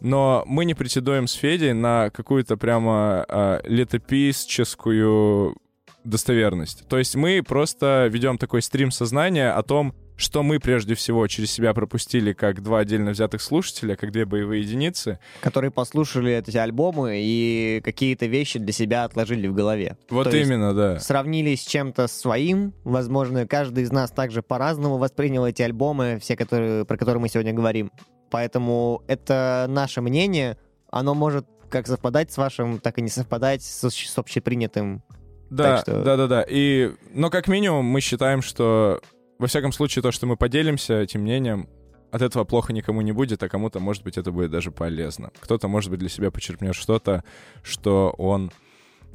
но 0.02 0.44
мы 0.48 0.66
не 0.66 0.74
претендуем 0.74 1.28
с 1.28 1.34
Федей 1.34 1.74
на 1.74 2.10
какую-то 2.10 2.58
прямо 2.58 3.24
а, 3.28 3.62
летописческую 3.64 5.56
достоверность. 6.04 6.88
То 6.90 6.98
есть 6.98 7.16
мы 7.16 7.44
просто 7.44 8.08
ведем 8.12 8.38
такой 8.38 8.62
стрим 8.62 8.92
сознания 8.92 9.52
о 9.52 9.62
том, 9.62 9.94
что 10.22 10.44
мы 10.44 10.60
прежде 10.60 10.96
всего 10.96 11.26
через 11.28 11.52
себя 11.52 11.74
пропустили 11.74 12.34
как 12.34 12.62
два 12.62 12.80
отдельно 12.80 13.12
взятых 13.12 13.42
слушателя, 13.42 13.96
как 13.96 14.12
две 14.12 14.26
боевые 14.26 14.62
единицы. 14.62 15.20
которые 15.42 15.72
послушали 15.72 16.34
эти 16.34 16.56
альбомы 16.58 17.20
и 17.22 17.82
какие-то 17.84 18.26
вещи 18.28 18.60
для 18.60 18.72
себя 18.74 19.04
отложили 19.04 19.48
в 19.48 19.54
голове. 19.54 19.98
Вот 20.10 20.30
То 20.30 20.38
именно, 20.38 20.74
да. 20.74 21.00
Сравнили 21.00 21.56
с 21.56 21.62
чем-то 21.66 22.08
своим. 22.08 22.74
Возможно, 22.84 23.46
каждый 23.48 23.84
из 23.84 23.92
нас 23.92 24.12
также 24.12 24.42
по-разному 24.42 24.98
воспринял 24.98 25.46
эти 25.46 25.62
альбомы, 25.62 26.20
все, 26.22 26.36
которые, 26.36 26.86
про 26.86 26.98
которые 26.98 27.22
мы 27.22 27.28
сегодня 27.30 27.54
говорим. 27.54 27.92
Поэтому 28.30 29.04
это 29.08 29.66
наше 29.70 30.02
мнение. 30.02 30.58
Оно 30.90 31.14
может 31.14 31.46
как 31.70 31.88
совпадать 31.88 32.32
с 32.32 32.38
вашим, 32.38 32.80
так 32.80 32.98
и 32.98 33.02
не 33.02 33.10
совпадать 33.10 33.62
с, 33.64 33.90
с 33.90 34.18
общепринятым. 34.18 35.04
Да, 35.50 35.76
Так 35.76 35.80
что- 35.82 36.04
да, 36.04 36.16
да, 36.18 36.28
да. 36.28 36.46
И, 36.48 36.92
но 37.14 37.30
как 37.30 37.48
минимум 37.48 37.86
мы 37.86 38.00
считаем, 38.02 38.42
что 38.42 39.02
во 39.42 39.48
всяком 39.48 39.72
случае 39.72 40.04
то, 40.04 40.12
что 40.12 40.28
мы 40.28 40.38
поделимся 40.38 41.02
этим 41.02 41.22
мнением, 41.22 41.68
от 42.12 42.22
этого 42.22 42.44
плохо 42.44 42.74
никому 42.74 43.02
не 43.02 43.12
будет, 43.12 43.42
а 43.42 43.50
кому-то, 43.50 43.80
может 43.80 44.04
быть, 44.04 44.16
это 44.16 44.32
будет 44.32 44.52
даже 44.52 44.70
полезно. 44.70 45.32
Кто-то, 45.40 45.68
может 45.68 45.90
быть, 45.90 46.00
для 46.00 46.10
себя 46.10 46.30
почерпнет 46.30 46.76
что-то, 46.76 47.24
что 47.64 48.14
он 48.20 48.52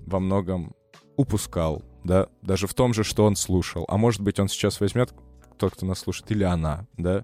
во 0.04 0.18
многом 0.18 0.74
упускал, 1.14 1.84
да, 2.02 2.26
даже 2.42 2.66
в 2.66 2.74
том 2.74 2.92
же, 2.92 3.04
что 3.04 3.24
он 3.24 3.36
слушал. 3.36 3.84
А 3.86 3.96
может 3.96 4.20
быть, 4.20 4.40
он 4.40 4.48
сейчас 4.48 4.80
возьмет, 4.80 5.14
тот, 5.58 5.74
кто 5.74 5.86
нас 5.86 6.00
слушает, 6.00 6.28
или 6.32 6.42
она, 6.42 6.88
да, 6.96 7.22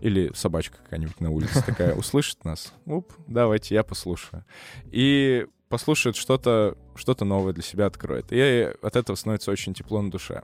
или 0.00 0.32
собачка 0.34 0.78
какая-нибудь 0.78 1.20
на 1.20 1.30
улице 1.30 1.64
такая 1.64 1.94
услышит 1.94 2.44
нас. 2.44 2.72
Уп, 2.84 3.12
давайте, 3.28 3.76
я 3.76 3.84
послушаю. 3.84 4.44
И 4.90 5.46
послушает 5.68 6.16
что-то 6.16 6.76
что 6.96 7.24
новое 7.24 7.52
для 7.52 7.62
себя 7.62 7.86
откроет. 7.86 8.26
И 8.30 8.72
от 8.82 8.96
этого 8.96 9.16
становится 9.16 9.52
очень 9.52 9.72
тепло 9.72 10.02
на 10.02 10.10
душе. 10.10 10.42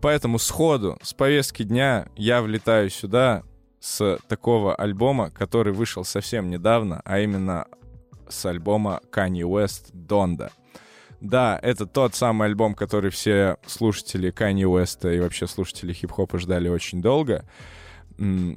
Поэтому 0.00 0.38
сходу, 0.38 0.98
с 1.02 1.12
повестки 1.12 1.62
дня, 1.64 2.08
я 2.16 2.40
влетаю 2.42 2.88
сюда 2.90 3.42
с 3.80 4.18
такого 4.28 4.74
альбома, 4.74 5.30
который 5.30 5.72
вышел 5.72 6.04
совсем 6.04 6.50
недавно, 6.50 7.00
а 7.04 7.20
именно 7.20 7.66
с 8.28 8.46
альбома 8.46 9.00
Kanye 9.12 9.42
West 9.42 9.90
«Донда». 9.92 10.52
Да, 11.20 11.58
это 11.62 11.86
тот 11.86 12.14
самый 12.14 12.46
альбом, 12.46 12.74
который 12.74 13.10
все 13.10 13.56
слушатели 13.66 14.30
Канье 14.30 14.68
Уэста 14.68 15.12
и 15.12 15.20
вообще 15.20 15.48
слушатели 15.48 15.92
хип-хопа 15.92 16.38
ждали 16.38 16.68
очень 16.68 17.02
долго. 17.02 17.44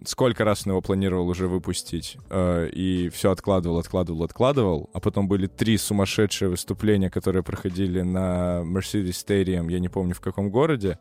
Сколько 0.05 0.43
раз 0.43 0.65
он 0.65 0.73
его 0.73 0.81
планировал 0.81 1.27
уже 1.27 1.47
выпустить, 1.47 2.17
э, 2.31 2.69
и 2.69 3.09
все 3.09 3.29
откладывал, 3.29 3.77
откладывал, 3.77 4.23
откладывал, 4.23 4.89
а 4.93 4.99
потом 4.99 5.27
были 5.27 5.45
три 5.45 5.77
сумасшедшие 5.77 6.49
выступления, 6.49 7.11
которые 7.11 7.43
проходили 7.43 8.01
на 8.01 8.61
Mercedes 8.63 9.23
Stadium, 9.23 9.71
я 9.71 9.79
не 9.79 9.87
помню 9.87 10.15
в 10.15 10.19
каком 10.19 10.49
городе, 10.49 10.97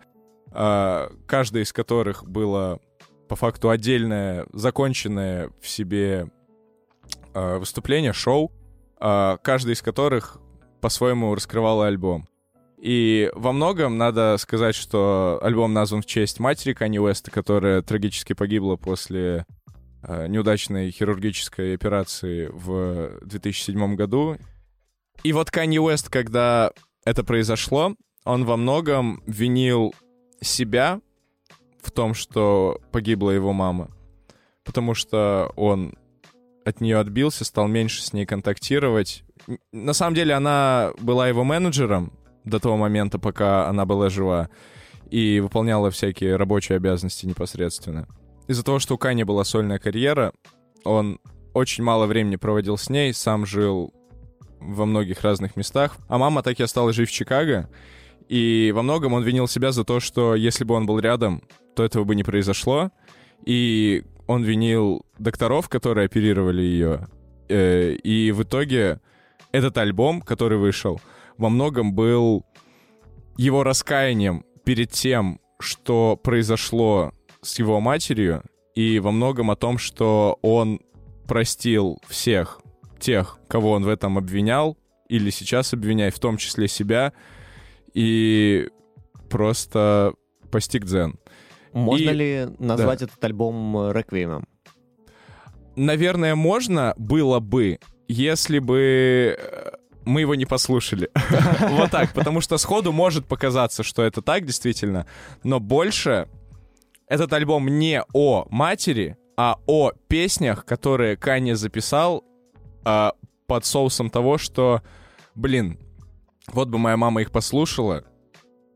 э, 0.53 1.09
каждое 1.27 1.63
из 1.63 1.73
которых 1.73 2.25
было 2.25 2.81
по 3.29 3.37
факту 3.37 3.71
отдельное, 3.71 4.47
законченное 4.53 5.51
в 5.61 5.69
себе 5.69 6.31
э, 7.33 7.59
выступление, 7.59 8.13
шоу, 8.13 8.53
э, 9.01 9.37
каждый 9.43 9.75
из 9.75 9.83
которых 9.83 10.39
по-своему 10.81 11.35
раскрывал 11.35 11.83
альбом. 11.83 12.27
И 12.81 13.31
во 13.35 13.53
многом 13.53 13.99
надо 13.99 14.37
сказать, 14.39 14.75
что 14.75 15.39
альбом 15.43 15.75
назван 15.75 16.01
в 16.01 16.07
честь 16.07 16.41
матери 16.41 16.73
Канье 16.73 17.03
Уэста, 17.03 17.31
которая 17.31 17.83
трагически 17.83 18.33
погибла 18.33 18.77
после 18.77 19.45
э, 20.03 20.27
неудачной 20.29 20.91
хирургической 20.91 21.75
операции 21.75 22.49
в 22.51 23.21
2007 23.23 23.97
году. 23.97 24.39
И 25.23 25.33
вот 25.33 25.51
Канье 25.51 25.83
Уэст, 25.83 26.09
когда 26.09 26.73
это 27.05 27.23
произошло, 27.23 27.95
он 28.25 28.45
во 28.47 28.57
многом 28.57 29.23
винил 29.27 29.95
себя 30.41 31.01
в 31.83 31.91
том, 31.91 32.15
что 32.15 32.81
погибла 32.93 33.31
его 33.31 33.53
мама. 33.53 33.91
Потому 34.65 34.95
что 34.95 35.53
он 35.57 35.95
от 36.65 36.81
нее 36.81 36.99
отбился, 36.99 37.45
стал 37.45 37.69
меньше 37.69 38.03
с 38.03 38.13
ней 38.13 38.27
контактировать. 38.27 39.25
На 39.73 39.93
самом 39.93 40.15
деле 40.15 40.35
она 40.35 40.93
была 40.99 41.29
его 41.29 41.45
менеджером 41.45 42.13
до 42.45 42.59
того 42.59 42.77
момента, 42.77 43.19
пока 43.19 43.69
она 43.69 43.87
была 43.87 44.11
жива, 44.11 44.49
и 45.11 45.41
выполняла 45.41 45.91
всякие 45.91 46.37
рабочие 46.37 46.77
обязанности 46.77 47.27
непосредственно. 47.27 48.07
Из-за 48.47 48.65
того, 48.65 48.79
что 48.79 48.95
у 48.95 48.99
Кани 48.99 49.25
была 49.25 49.45
сольная 49.45 49.79
карьера, 49.79 50.33
он 50.85 51.21
очень 51.53 51.85
мало 51.85 52.07
времени 52.07 52.37
проводил 52.37 52.77
с 52.77 52.89
ней, 52.89 53.13
сам 53.13 53.47
жил 53.47 53.93
во 54.61 54.87
многих 54.87 55.23
разных 55.23 55.57
местах, 55.57 55.97
а 56.09 56.19
мама 56.19 56.43
так 56.43 56.61
и 56.61 56.63
осталась 56.63 56.97
жить 56.97 57.09
в 57.09 57.13
Чикаго, 57.13 57.69
и 58.31 58.73
во 58.75 58.83
многом 58.83 59.13
он 59.13 59.23
винил 59.23 59.49
себя 59.49 59.73
за 59.73 59.85
то, 59.85 60.01
что 60.01 60.35
если 60.35 60.65
бы 60.65 60.75
он 60.75 60.87
был 60.87 60.99
рядом, 60.99 61.43
то 61.75 61.85
этого 61.85 62.05
бы 62.05 62.15
не 62.15 62.25
произошло, 62.25 62.91
и 63.45 64.05
он 64.27 64.45
винил 64.45 65.05
докторов, 65.19 65.69
которые 65.69 66.07
оперировали 66.07 66.63
ее, 66.63 67.09
Э, 67.51 67.95
и 67.95 68.31
в 68.31 68.45
итоге 68.45 69.01
этот 69.51 69.77
альбом, 69.77 70.23
который 70.23 70.57
вышел, 70.57 71.01
во 71.37 71.49
многом 71.49 71.93
был 71.93 72.47
его 73.37 73.65
раскаянием 73.65 74.45
перед 74.65 74.93
тем, 74.93 75.41
что 75.59 76.17
произошло 76.17 77.13
с 77.43 77.59
его 77.59 77.81
матерью, 77.81 78.45
и 78.77 79.01
во 79.01 79.11
многом 79.11 79.51
о 79.51 79.57
том, 79.57 79.79
что 79.79 80.39
он 80.43 80.81
простил 81.27 82.01
всех 82.07 82.61
тех, 83.01 83.39
кого 83.49 83.73
он 83.73 83.83
в 83.83 83.89
этом 83.89 84.17
обвинял, 84.17 84.79
или 85.09 85.31
сейчас 85.31 85.73
обвиняет, 85.73 86.15
в 86.15 86.21
том 86.21 86.37
числе 86.37 86.69
себя, 86.69 87.13
и 87.95 88.69
просто 89.29 90.15
постиг 90.51 90.85
дзен. 90.85 91.19
Можно 91.73 92.11
И- 92.11 92.15
ли 92.15 92.49
назвать 92.59 93.03
этот 93.03 93.23
альбом 93.25 93.77
э, 93.77 93.93
реквиемом? 93.93 94.47
Наверное, 95.77 96.35
можно 96.35 96.95
было 96.97 97.39
бы, 97.39 97.79
если 98.09 98.59
бы 98.59 99.37
э, 99.39 99.71
мы 100.05 100.23
его 100.23 100.35
не 100.35 100.47
послушали. 100.47 101.11
Вот 101.71 101.91
так, 101.91 102.13
потому 102.13 102.41
что 102.41 102.59
сходу 102.59 102.93
может 102.93 103.27
показаться, 103.27 103.83
что 103.83 104.03
это 104.03 104.21
так 104.23 104.45
действительно, 104.45 105.07
но 105.45 105.61
больше 105.61 106.29
этот 107.07 107.33
альбом 107.33 107.67
не 107.69 108.03
о 108.13 108.47
матери, 108.51 109.17
а 109.37 109.57
о 109.67 109.93
песнях, 110.09 110.65
которые 110.65 111.17
Канье 111.17 111.57
записал 111.57 112.25
а, 112.85 113.15
под 113.47 113.65
соусом 113.65 114.11
того, 114.11 114.39
что, 114.39 114.83
блин, 115.35 115.79
вот 116.55 116.69
бы 116.69 116.79
моя 116.79 116.97
мама 116.97 117.23
их 117.23 117.31
послушала, 117.31 118.05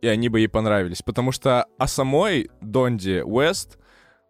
и 0.01 0.07
они 0.07 0.29
бы 0.29 0.41
ей 0.41 0.49
понравились. 0.49 1.03
Потому 1.03 1.33
что 1.33 1.67
о 1.79 1.87
самой 1.87 2.51
Донде 2.61 3.23
Уэст 3.25 3.79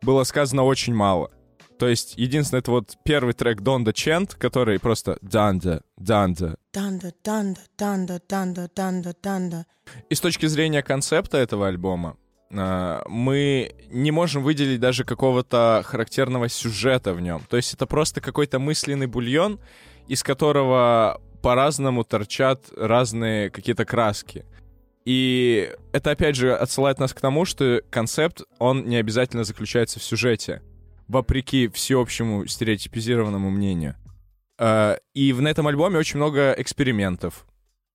было 0.03 0.25
сказано 0.25 0.65
очень 0.65 0.95
мало. 0.95 1.31
То 1.79 1.89
есть, 1.89 2.15
единственное, 2.17 2.61
это 2.61 2.71
вот 2.71 2.97
первый 3.05 3.35
трек 3.35 3.61
Донда 3.61 3.93
Чент, 3.93 4.35
который 4.35 4.79
просто 4.79 5.19
Данда, 5.23 5.83
Данда. 5.97 6.57
Dunda, 6.73 7.13
dunda, 7.25 7.61
dunda, 7.77 8.21
dunda, 8.29 8.69
dunda, 8.75 9.15
dunda. 9.23 9.65
И 10.09 10.15
с 10.15 10.21
точки 10.21 10.47
зрения 10.47 10.83
концепта 10.83 11.39
этого 11.39 11.67
альбома, 11.67 12.17
а, 12.53 13.03
мы 13.09 13.75
не 13.91 14.13
можем 14.13 14.43
выделить 14.43 14.81
даже 14.81 15.05
какого-то 15.05 15.83
характерного 15.85 16.49
сюжета 16.49 17.13
в 17.13 17.21
нем. 17.21 17.43
То 17.49 17.57
есть 17.57 17.75
это 17.75 17.87
просто 17.87 18.21
какой-то 18.21 18.59
мысленный 18.59 19.07
бульон, 19.07 19.59
из 20.07 20.23
которого 20.23 21.21
по-разному 21.45 22.05
торчат 22.05 22.71
разные 22.75 23.51
какие-то 23.51 23.85
краски. 23.85 24.47
И 25.05 25.71
это, 25.93 26.13
опять 26.13 26.37
же, 26.37 26.55
отсылает 26.55 26.99
нас 26.99 27.13
к 27.13 27.21
тому, 27.21 27.45
что 27.45 27.83
концепт, 27.91 28.43
он 28.59 28.87
не 28.87 28.97
обязательно 28.97 29.45
заключается 29.45 30.01
в 30.01 30.03
сюжете, 30.03 30.63
вопреки 31.07 31.69
всеобщему 31.69 32.47
стереотипизированному 32.47 33.51
мнению. 33.51 33.95
Э, 34.59 34.97
И 35.13 35.35
в- 35.35 35.45
этом 35.45 35.67
альбоме 35.67 35.99
очень 35.99 36.17
много 36.17 36.55
экспериментов. 36.57 37.45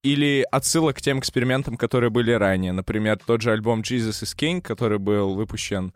Или 0.04 0.46
отсылок 0.52 0.98
к 0.98 1.02
тем 1.02 1.18
экспериментам, 1.18 1.76
которые 1.76 2.12
были 2.12 2.32
ранее. 2.32 2.72
Например, 2.72 3.18
тот 3.18 3.42
же 3.42 3.52
альбом 3.52 3.82
Jesus 3.82 4.24
is 4.24 4.36
King, 4.38 4.62
который 4.62 5.00
был 5.00 5.34
выпущен, 5.34 5.92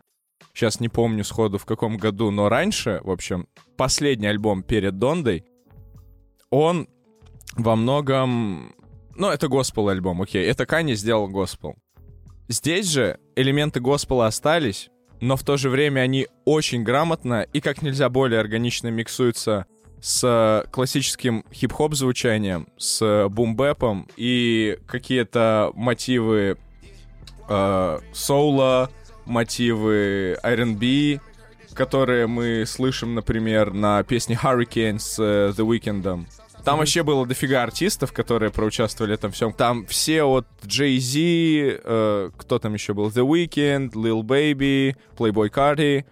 сейчас 0.52 0.80
не 0.80 0.88
помню 0.88 1.22
сходу 1.22 1.58
в 1.58 1.64
каком 1.66 1.98
году, 1.98 2.32
но 2.32 2.48
раньше, 2.48 3.00
в 3.04 3.10
общем, 3.10 3.46
последний 3.76 4.26
альбом 4.26 4.64
перед 4.64 4.98
Дондой, 4.98 5.44
он 6.50 6.88
во 7.56 7.76
многом... 7.76 8.74
Ну, 9.16 9.28
это 9.28 9.48
госпел 9.48 9.88
альбом, 9.88 10.22
окей. 10.22 10.44
Это 10.44 10.66
Канни 10.66 10.94
сделал 10.94 11.28
госпел. 11.28 11.76
Здесь 12.48 12.88
же 12.88 13.18
элементы 13.36 13.80
госпела 13.80 14.26
остались, 14.26 14.90
но 15.20 15.36
в 15.36 15.42
то 15.42 15.56
же 15.56 15.70
время 15.70 16.00
они 16.00 16.26
очень 16.44 16.82
грамотно 16.82 17.42
и 17.52 17.60
как 17.60 17.80
нельзя 17.80 18.08
более 18.08 18.40
органично 18.40 18.88
миксуются 18.88 19.66
с 20.00 20.66
классическим 20.70 21.44
хип-хоп 21.50 21.94
звучанием, 21.94 22.68
с 22.76 23.26
бумбэпом 23.30 24.08
и 24.16 24.78
какие-то 24.86 25.70
мотивы 25.74 26.58
э, 27.48 27.98
мотивы 29.24 30.38
R&B, 30.42 31.20
которые 31.72 32.26
мы 32.26 32.64
слышим, 32.66 33.14
например, 33.14 33.72
на 33.72 34.02
песне 34.02 34.38
Hurricane 34.40 34.98
с 34.98 35.18
э, 35.18 35.52
The 35.56 35.66
Weeknd. 35.66 36.26
Там 36.64 36.78
вообще 36.78 37.02
было 37.02 37.26
дофига 37.26 37.62
артистов, 37.62 38.12
которые 38.12 38.50
проучаствовали 38.50 39.14
этом 39.14 39.30
всем. 39.32 39.52
Там 39.52 39.84
все 39.86 40.22
от 40.24 40.46
Jay-Z, 40.64 41.80
э, 41.84 42.30
кто 42.36 42.58
там 42.58 42.74
еще 42.74 42.94
был? 42.94 43.08
The 43.08 43.26
Weeknd, 43.26 43.92
Lil 43.92 44.22
Baby, 44.22 44.96
Playboy 45.16 45.50
Cardi. 45.52 46.04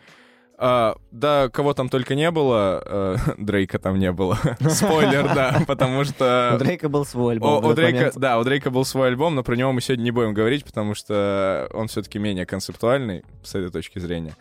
А, 0.64 0.94
да, 1.10 1.48
кого 1.48 1.74
там 1.74 1.88
только 1.88 2.14
не 2.14 2.30
было, 2.30 2.80
э, 2.86 3.16
Дрейка 3.38 3.80
там 3.80 3.98
не 3.98 4.12
было. 4.12 4.38
Спойлер, 4.60 5.24
да, 5.34 5.60
потому 5.66 6.00
У 6.00 6.04
что... 6.04 6.56
Дрейка 6.58 6.88
был 6.88 7.04
свой 7.04 7.32
О- 7.32 7.32
альбом. 7.32 7.64
в 7.64 7.66
у 7.66 7.74
Дрейка, 7.74 7.96
момент. 7.96 8.16
да, 8.16 8.38
у 8.38 8.44
Дрейка 8.44 8.70
был 8.70 8.84
свой 8.84 9.08
альбом, 9.08 9.34
но 9.34 9.42
про 9.42 9.56
него 9.56 9.72
мы 9.72 9.80
сегодня 9.80 10.04
не 10.04 10.10
будем 10.12 10.34
говорить, 10.34 10.64
потому 10.64 10.94
что 10.94 11.68
он 11.72 11.88
все-таки 11.88 12.20
менее 12.20 12.46
концептуальный 12.46 13.24
с 13.42 13.56
этой 13.56 13.70
точки 13.70 13.98
зрения. 13.98 14.36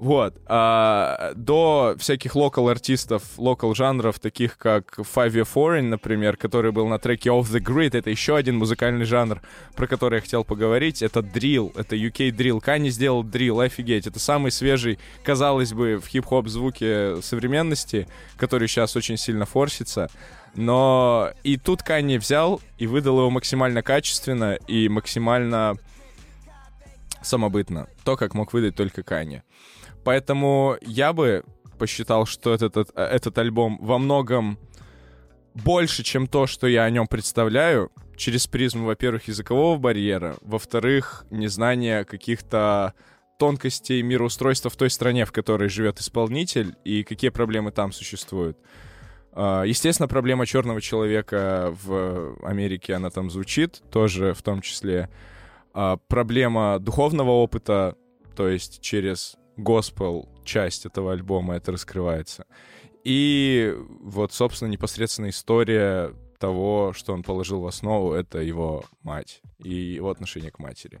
Вот. 0.00 0.40
А, 0.46 1.34
до 1.36 1.94
всяких 1.98 2.34
локал-артистов, 2.34 3.22
локал-жанров, 3.36 4.18
таких 4.18 4.56
как 4.56 4.98
Five 4.98 5.32
Year 5.32 5.46
Foreign, 5.54 5.90
например, 5.90 6.38
который 6.38 6.72
был 6.72 6.88
на 6.88 6.98
треке 6.98 7.28
Off 7.28 7.52
the 7.52 7.60
Grid, 7.60 7.94
это 7.94 8.08
еще 8.08 8.34
один 8.34 8.56
музыкальный 8.56 9.04
жанр, 9.04 9.42
про 9.76 9.86
который 9.86 10.14
я 10.14 10.20
хотел 10.22 10.42
поговорить. 10.42 11.02
Это 11.02 11.20
дрил, 11.20 11.70
это 11.76 11.96
UK 11.96 12.30
дрил. 12.30 12.62
Кани 12.62 12.88
сделал 12.88 13.22
дрил, 13.22 13.60
офигеть. 13.60 14.06
Это 14.06 14.18
самый 14.18 14.52
свежий, 14.52 14.98
казалось 15.22 15.74
бы, 15.74 15.98
в 16.02 16.06
хип-хоп 16.08 16.48
звуке 16.48 17.20
современности, 17.20 18.08
который 18.38 18.68
сейчас 18.68 18.96
очень 18.96 19.18
сильно 19.18 19.44
форсится. 19.44 20.08
Но 20.54 21.30
и 21.42 21.58
тут 21.58 21.82
Канни 21.82 22.16
взял 22.16 22.62
и 22.78 22.86
выдал 22.86 23.18
его 23.18 23.28
максимально 23.28 23.82
качественно 23.82 24.54
и 24.66 24.88
максимально 24.88 25.76
самобытно. 27.20 27.86
То, 28.02 28.16
как 28.16 28.32
мог 28.32 28.54
выдать 28.54 28.76
только 28.76 29.02
Канни. 29.02 29.42
Поэтому 30.04 30.76
я 30.82 31.12
бы 31.12 31.44
посчитал, 31.78 32.26
что 32.26 32.52
этот, 32.52 32.76
этот, 32.76 32.96
этот 32.98 33.38
альбом 33.38 33.78
во 33.80 33.98
многом 33.98 34.58
больше, 35.54 36.02
чем 36.02 36.26
то, 36.26 36.46
что 36.46 36.66
я 36.66 36.84
о 36.84 36.90
нем 36.90 37.06
представляю, 37.06 37.90
через 38.16 38.46
призму, 38.46 38.86
во-первых, 38.86 39.28
языкового 39.28 39.78
барьера, 39.78 40.36
во-вторых, 40.42 41.24
незнания 41.30 42.04
каких-то 42.04 42.94
тонкостей 43.38 44.02
мироустройства 44.02 44.70
в 44.70 44.76
той 44.76 44.90
стране, 44.90 45.24
в 45.24 45.32
которой 45.32 45.70
живет 45.70 45.98
исполнитель, 45.98 46.76
и 46.84 47.02
какие 47.02 47.30
проблемы 47.30 47.72
там 47.72 47.92
существуют. 47.92 48.58
А, 49.32 49.62
Естественно, 49.64 50.06
проблема 50.06 50.44
черного 50.44 50.80
человека 50.82 51.74
в 51.82 52.36
Америке, 52.44 52.94
она 52.94 53.10
там 53.10 53.30
звучит, 53.30 53.82
тоже 53.90 54.34
в 54.34 54.42
том 54.42 54.60
числе. 54.60 55.08
А, 55.72 55.96
Проблема 56.08 56.78
духовного 56.78 57.30
опыта, 57.30 57.96
то 58.36 58.46
есть 58.46 58.82
через 58.82 59.36
госпел 59.60 60.28
часть 60.44 60.86
этого 60.86 61.12
альбома 61.12 61.56
это 61.56 61.72
раскрывается. 61.72 62.46
И 63.04 63.74
вот, 64.00 64.32
собственно, 64.32 64.68
непосредственно 64.68 65.30
история 65.30 66.14
того, 66.38 66.92
что 66.94 67.12
он 67.12 67.22
положил 67.22 67.60
в 67.60 67.66
основу, 67.66 68.12
это 68.12 68.38
его 68.38 68.84
мать 69.02 69.42
и 69.58 69.72
его 69.72 70.10
отношение 70.10 70.50
к 70.50 70.58
матери. 70.58 71.00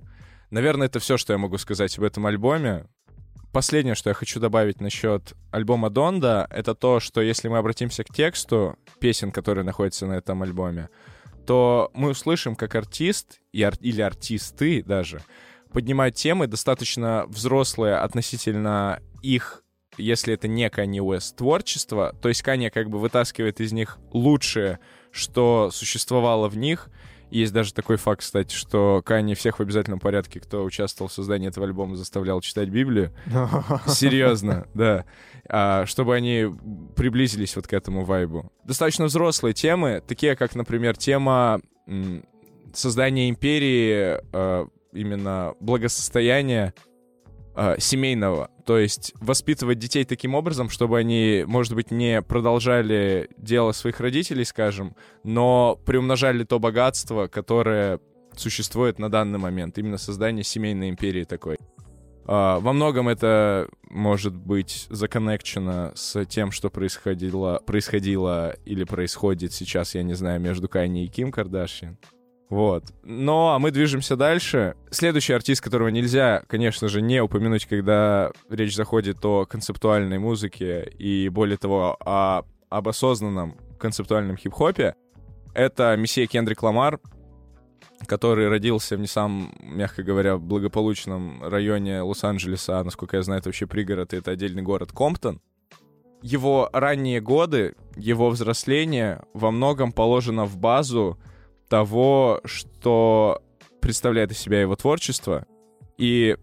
Наверное, 0.50 0.86
это 0.86 0.98
все, 0.98 1.16
что 1.16 1.32
я 1.32 1.38
могу 1.38 1.58
сказать 1.58 1.96
об 1.98 2.04
этом 2.04 2.26
альбоме. 2.26 2.86
Последнее, 3.52 3.94
что 3.94 4.10
я 4.10 4.14
хочу 4.14 4.38
добавить 4.38 4.80
насчет 4.80 5.34
альбома 5.50 5.90
Донда, 5.90 6.46
это 6.50 6.74
то, 6.74 7.00
что 7.00 7.20
если 7.20 7.48
мы 7.48 7.58
обратимся 7.58 8.04
к 8.04 8.14
тексту 8.14 8.76
песен, 9.00 9.32
которые 9.32 9.64
находятся 9.64 10.06
на 10.06 10.12
этом 10.14 10.42
альбоме, 10.42 10.88
то 11.46 11.90
мы 11.94 12.10
услышим, 12.10 12.54
как 12.54 12.74
артист 12.76 13.40
и 13.52 13.62
ар- 13.62 13.74
или 13.80 14.02
артисты 14.02 14.82
даже 14.84 15.20
поднимают 15.72 16.14
темы 16.14 16.46
достаточно 16.46 17.26
взрослые 17.28 17.96
относительно 17.96 19.00
их, 19.22 19.62
если 19.96 20.34
это 20.34 20.48
не 20.48 20.68
Kanye 20.68 20.98
West, 20.98 21.36
творчество. 21.36 22.14
То 22.20 22.28
есть 22.28 22.42
Kanye 22.42 22.70
как 22.70 22.90
бы 22.90 22.98
вытаскивает 22.98 23.60
из 23.60 23.72
них 23.72 23.98
лучшее, 24.12 24.78
что 25.10 25.70
существовало 25.72 26.48
в 26.48 26.56
них. 26.56 26.88
Есть 27.30 27.52
даже 27.52 27.72
такой 27.72 27.96
факт, 27.96 28.22
кстати, 28.22 28.52
что 28.52 29.02
Kanye 29.06 29.34
всех 29.34 29.58
в 29.58 29.62
обязательном 29.62 30.00
порядке, 30.00 30.40
кто 30.40 30.64
участвовал 30.64 31.08
в 31.08 31.12
создании 31.12 31.48
этого 31.48 31.64
альбома, 31.64 31.94
заставлял 31.94 32.40
читать 32.40 32.68
Библию. 32.68 33.12
Серьезно, 33.86 34.66
да. 34.74 35.04
А, 35.48 35.86
чтобы 35.86 36.16
они 36.16 36.46
приблизились 36.96 37.54
вот 37.54 37.68
к 37.68 37.72
этому 37.72 38.04
вайбу. 38.04 38.50
Достаточно 38.64 39.04
взрослые 39.04 39.54
темы, 39.54 40.02
такие 40.06 40.34
как, 40.34 40.56
например, 40.56 40.96
тема 40.96 41.60
создания 42.72 43.28
империи, 43.28 44.18
э, 44.32 44.66
именно 44.92 45.54
благосостояния 45.60 46.74
э, 47.56 47.76
семейного. 47.78 48.50
То 48.66 48.78
есть 48.78 49.12
воспитывать 49.20 49.78
детей 49.78 50.04
таким 50.04 50.34
образом, 50.34 50.70
чтобы 50.70 50.98
они, 50.98 51.44
может 51.46 51.74
быть, 51.74 51.90
не 51.90 52.22
продолжали 52.22 53.28
дело 53.36 53.72
своих 53.72 54.00
родителей, 54.00 54.44
скажем, 54.44 54.96
но 55.24 55.78
приумножали 55.84 56.44
то 56.44 56.58
богатство, 56.58 57.26
которое 57.26 58.00
существует 58.36 58.98
на 58.98 59.10
данный 59.10 59.38
момент. 59.38 59.78
Именно 59.78 59.98
создание 59.98 60.44
семейной 60.44 60.88
империи 60.88 61.24
такой. 61.24 61.58
А, 62.26 62.60
Во 62.60 62.72
многом 62.72 63.08
это 63.08 63.68
может 63.88 64.36
быть 64.36 64.86
законнекчено 64.88 65.92
с 65.94 66.24
тем, 66.26 66.52
что 66.52 66.70
происходило, 66.70 67.60
происходило 67.66 68.54
или 68.64 68.84
происходит 68.84 69.52
сейчас, 69.52 69.94
я 69.94 70.02
не 70.02 70.14
знаю, 70.14 70.40
между 70.40 70.68
Кайни 70.68 71.04
и 71.04 71.08
Ким 71.08 71.32
Кардашьян. 71.32 71.98
Вот. 72.50 72.84
Но 73.04 73.54
а 73.54 73.60
мы 73.60 73.70
движемся 73.70 74.16
дальше. 74.16 74.74
Следующий 74.90 75.32
артист, 75.32 75.62
которого 75.62 75.88
нельзя, 75.88 76.42
конечно 76.48 76.88
же, 76.88 77.00
не 77.00 77.22
упомянуть, 77.22 77.64
когда 77.64 78.32
речь 78.50 78.74
заходит 78.74 79.24
о 79.24 79.46
концептуальной 79.46 80.18
музыке 80.18 80.92
и, 80.98 81.28
более 81.28 81.56
того, 81.56 81.96
о, 82.00 82.42
об 82.68 82.88
осознанном 82.88 83.56
концептуальном 83.78 84.36
хип-хопе, 84.36 84.96
это 85.54 85.96
месье 85.96 86.26
Кендрик 86.26 86.62
Ламар, 86.64 86.98
который 88.06 88.48
родился 88.48 88.96
в 88.96 89.00
не 89.00 89.06
самом, 89.06 89.54
мягко 89.60 90.02
говоря, 90.02 90.36
благополучном 90.36 91.44
районе 91.44 92.02
Лос-Анджелеса, 92.02 92.82
насколько 92.82 93.16
я 93.16 93.22
знаю, 93.22 93.38
это 93.38 93.50
вообще 93.50 93.68
пригород, 93.68 94.12
и 94.12 94.16
это 94.16 94.32
отдельный 94.32 94.62
город 94.62 94.90
Комптон. 94.90 95.40
Его 96.20 96.68
ранние 96.72 97.20
годы, 97.20 97.76
его 97.96 98.28
взросление 98.28 99.22
во 99.34 99.52
многом 99.52 99.92
положено 99.92 100.46
в 100.46 100.56
базу 100.58 101.16
того, 101.70 102.40
что 102.44 103.40
представляет 103.80 104.32
из 104.32 104.38
себя 104.38 104.60
его 104.60 104.76
творчество. 104.76 105.46
И 105.96 106.36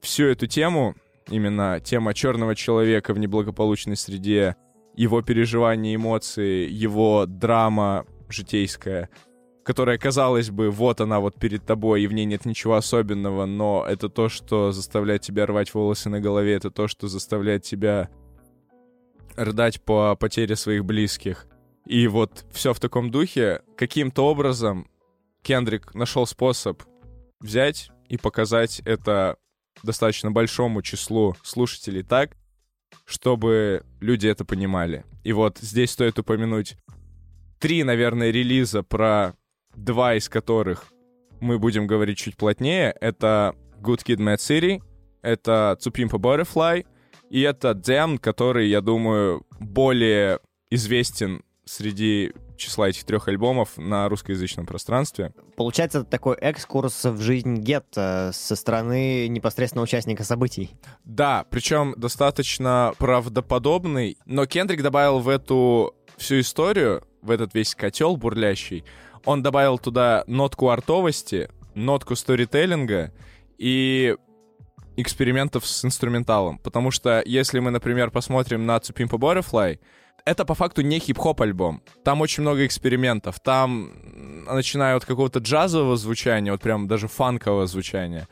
всю 0.00 0.26
эту 0.26 0.46
тему, 0.46 0.94
именно 1.28 1.80
тема 1.80 2.14
черного 2.14 2.54
человека 2.54 3.12
в 3.12 3.18
неблагополучной 3.18 3.96
среде, 3.96 4.56
его 4.94 5.20
переживания, 5.20 5.96
эмоции, 5.96 6.68
его 6.70 7.26
драма 7.26 8.06
житейская, 8.28 9.10
которая, 9.64 9.98
казалось 9.98 10.50
бы, 10.50 10.70
вот 10.70 11.00
она 11.00 11.18
вот 11.18 11.34
перед 11.34 11.64
тобой, 11.66 12.02
и 12.02 12.06
в 12.06 12.12
ней 12.12 12.24
нет 12.24 12.44
ничего 12.44 12.76
особенного, 12.76 13.46
но 13.46 13.84
это 13.88 14.08
то, 14.08 14.28
что 14.28 14.70
заставляет 14.70 15.22
тебя 15.22 15.46
рвать 15.46 15.74
волосы 15.74 16.08
на 16.08 16.20
голове, 16.20 16.54
это 16.54 16.70
то, 16.70 16.86
что 16.86 17.08
заставляет 17.08 17.64
тебя 17.64 18.10
рыдать 19.34 19.82
по 19.82 20.14
потере 20.14 20.54
своих 20.56 20.84
близких. 20.84 21.46
И 21.86 22.06
вот 22.06 22.44
все 22.52 22.72
в 22.72 22.80
таком 22.80 23.10
духе. 23.10 23.62
Каким-то 23.76 24.26
образом 24.26 24.88
Кендрик 25.42 25.94
нашел 25.94 26.26
способ 26.26 26.82
взять 27.40 27.90
и 28.08 28.16
показать 28.16 28.80
это 28.84 29.36
достаточно 29.82 30.30
большому 30.30 30.82
числу 30.82 31.34
слушателей 31.42 32.02
так, 32.02 32.36
чтобы 33.04 33.84
люди 34.00 34.28
это 34.28 34.44
понимали. 34.44 35.04
И 35.24 35.32
вот 35.32 35.58
здесь 35.58 35.90
стоит 35.90 36.18
упомянуть 36.18 36.76
три, 37.58 37.82
наверное, 37.84 38.30
релиза, 38.30 38.82
про 38.82 39.34
два 39.74 40.14
из 40.14 40.28
которых 40.28 40.92
мы 41.40 41.58
будем 41.58 41.86
говорить 41.86 42.18
чуть 42.18 42.36
плотнее. 42.36 42.94
Это 43.00 43.56
Good 43.80 44.04
Kid, 44.04 44.18
Mad 44.18 44.36
City, 44.36 44.82
это 45.22 45.76
Tsupimpa 45.80 46.18
Butterfly, 46.18 46.86
и 47.30 47.40
это 47.40 47.70
Damn, 47.70 48.18
который, 48.18 48.68
я 48.68 48.80
думаю, 48.80 49.46
более 49.58 50.38
известен 50.70 51.42
среди 51.64 52.32
числа 52.56 52.88
этих 52.88 53.04
трех 53.04 53.28
альбомов 53.28 53.76
на 53.76 54.08
русскоязычном 54.08 54.66
пространстве. 54.66 55.32
Получается, 55.56 56.00
это 56.00 56.10
такой 56.10 56.36
экскурс 56.36 57.04
в 57.04 57.20
жизнь 57.20 57.56
гетто 57.56 58.30
со 58.32 58.56
стороны 58.56 59.28
непосредственного 59.28 59.84
участника 59.84 60.24
событий. 60.24 60.70
Да, 61.04 61.44
причем 61.50 61.94
достаточно 61.96 62.92
правдоподобный, 62.98 64.16
но 64.26 64.46
Кендрик 64.46 64.82
добавил 64.82 65.20
в 65.20 65.28
эту 65.28 65.94
всю 66.16 66.40
историю, 66.40 67.02
в 67.20 67.30
этот 67.30 67.54
весь 67.54 67.74
котел 67.74 68.16
бурлящий, 68.16 68.84
он 69.24 69.42
добавил 69.42 69.78
туда 69.78 70.24
нотку 70.26 70.70
артовости, 70.70 71.50
нотку 71.74 72.16
сторителлинга 72.16 73.12
и 73.58 74.16
экспериментов 74.96 75.66
с 75.66 75.84
инструменталом. 75.84 76.58
Потому 76.58 76.90
что 76.90 77.22
если 77.24 77.60
мы, 77.60 77.70
например, 77.70 78.10
посмотрим 78.10 78.66
на 78.66 78.76
Tsupimpa 78.76 79.18
Butterfly, 79.18 79.78
это 80.24 80.44
по 80.44 80.54
факту 80.54 80.82
не 80.82 80.98
хип-хоп 80.98 81.40
альбом. 81.40 81.82
Там 82.04 82.20
очень 82.20 82.42
много 82.42 82.66
экспериментов. 82.66 83.40
Там, 83.40 83.90
начиная 84.46 84.96
от 84.96 85.04
какого-то 85.04 85.40
джазового 85.40 85.96
звучания, 85.96 86.52
вот 86.52 86.60
прям 86.60 86.88
даже 86.88 87.08
фанкового 87.08 87.66
звучания, 87.66 88.28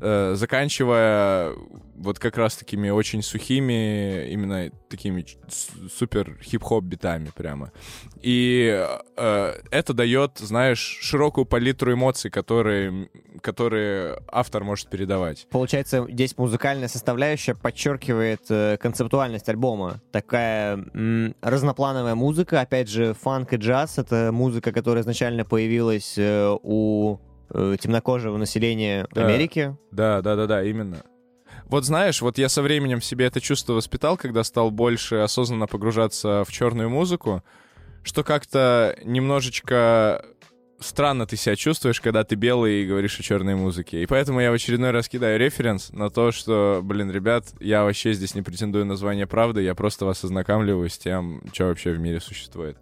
э, 0.00 0.34
заканчивая 0.34 1.54
вот 2.00 2.18
как 2.18 2.36
раз 2.38 2.56
такими 2.56 2.88
очень 2.88 3.22
сухими, 3.22 4.28
именно 4.30 4.70
такими 4.88 5.24
супер 5.92 6.38
хип-хоп 6.42 6.84
битами 6.84 7.30
прямо. 7.34 7.72
И 8.22 8.86
э, 9.16 9.52
это 9.70 9.92
дает, 9.92 10.38
знаешь, 10.38 10.78
широкую 10.78 11.44
палитру 11.44 11.92
эмоций, 11.92 12.30
которые, 12.30 13.10
которые 13.42 14.18
автор 14.28 14.64
может 14.64 14.88
передавать. 14.88 15.46
Получается, 15.50 16.06
здесь 16.08 16.36
музыкальная 16.38 16.88
составляющая 16.88 17.54
подчеркивает 17.54 18.42
э, 18.48 18.78
концептуальность 18.78 19.48
альбома. 19.48 20.00
Такая 20.10 20.76
м, 20.94 21.36
разноплановая 21.42 22.14
музыка, 22.14 22.60
опять 22.62 22.88
же, 22.88 23.14
фанк 23.14 23.52
и 23.52 23.56
джаз— 23.56 23.90
это 23.98 24.30
музыка, 24.32 24.72
которая 24.72 25.02
изначально 25.02 25.44
появилась 25.44 26.14
э, 26.16 26.56
у 26.62 27.18
темнокожего 27.52 28.36
населения 28.36 29.06
Да. 29.12 29.26
Америки. 29.26 29.76
Да, 29.90 30.22
да, 30.22 30.36
да, 30.36 30.46
да, 30.46 30.64
именно. 30.64 31.02
Вот 31.66 31.84
знаешь, 31.84 32.20
вот 32.20 32.38
я 32.38 32.48
со 32.48 32.62
временем 32.62 33.00
в 33.00 33.04
себе 33.04 33.26
это 33.26 33.40
чувство 33.40 33.74
воспитал, 33.74 34.16
когда 34.16 34.42
стал 34.42 34.70
больше 34.70 35.16
осознанно 35.16 35.66
погружаться 35.66 36.44
в 36.44 36.52
черную 36.52 36.90
музыку, 36.90 37.44
что 38.02 38.24
как-то 38.24 38.96
немножечко 39.04 40.24
странно 40.80 41.26
ты 41.26 41.36
себя 41.36 41.56
чувствуешь, 41.56 42.00
когда 42.00 42.24
ты 42.24 42.34
белый 42.34 42.82
и 42.82 42.86
говоришь 42.86 43.18
о 43.20 43.22
черной 43.22 43.54
музыке. 43.54 44.02
И 44.02 44.06
поэтому 44.06 44.40
я 44.40 44.50
в 44.50 44.54
очередной 44.54 44.90
раз 44.90 45.08
кидаю 45.08 45.38
референс 45.38 45.92
на 45.92 46.10
то, 46.10 46.32
что, 46.32 46.80
блин, 46.82 47.10
ребят, 47.10 47.44
я 47.60 47.84
вообще 47.84 48.14
здесь 48.14 48.34
не 48.34 48.42
претендую 48.42 48.86
на 48.86 48.96
звание 48.96 49.26
правды, 49.26 49.62
я 49.62 49.74
просто 49.74 50.06
вас 50.06 50.24
ознакомливаю 50.24 50.88
с 50.88 50.98
тем, 50.98 51.42
что 51.52 51.66
вообще 51.66 51.92
в 51.92 52.00
мире 52.00 52.20
существует. 52.20 52.78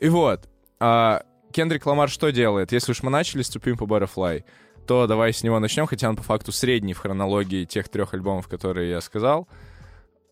И 0.00 0.08
вот, 0.08 0.48
а 0.80 1.22
Кендрик 1.52 1.86
Ламар 1.86 2.08
что 2.08 2.30
делает? 2.30 2.72
Если 2.72 2.92
уж 2.92 3.02
мы 3.02 3.10
начали 3.10 3.42
с 3.42 3.54
Tsupimpa 3.54 3.86
Butterfly, 3.86 4.44
то 4.86 5.06
давай 5.06 5.32
с 5.32 5.42
него 5.42 5.58
начнем, 5.58 5.86
хотя 5.86 6.08
он 6.08 6.16
по 6.16 6.22
факту 6.22 6.52
средний 6.52 6.94
в 6.94 6.98
хронологии 6.98 7.64
тех 7.64 7.88
трех 7.88 8.14
альбомов, 8.14 8.48
которые 8.48 8.90
я 8.90 9.00
сказал. 9.00 9.48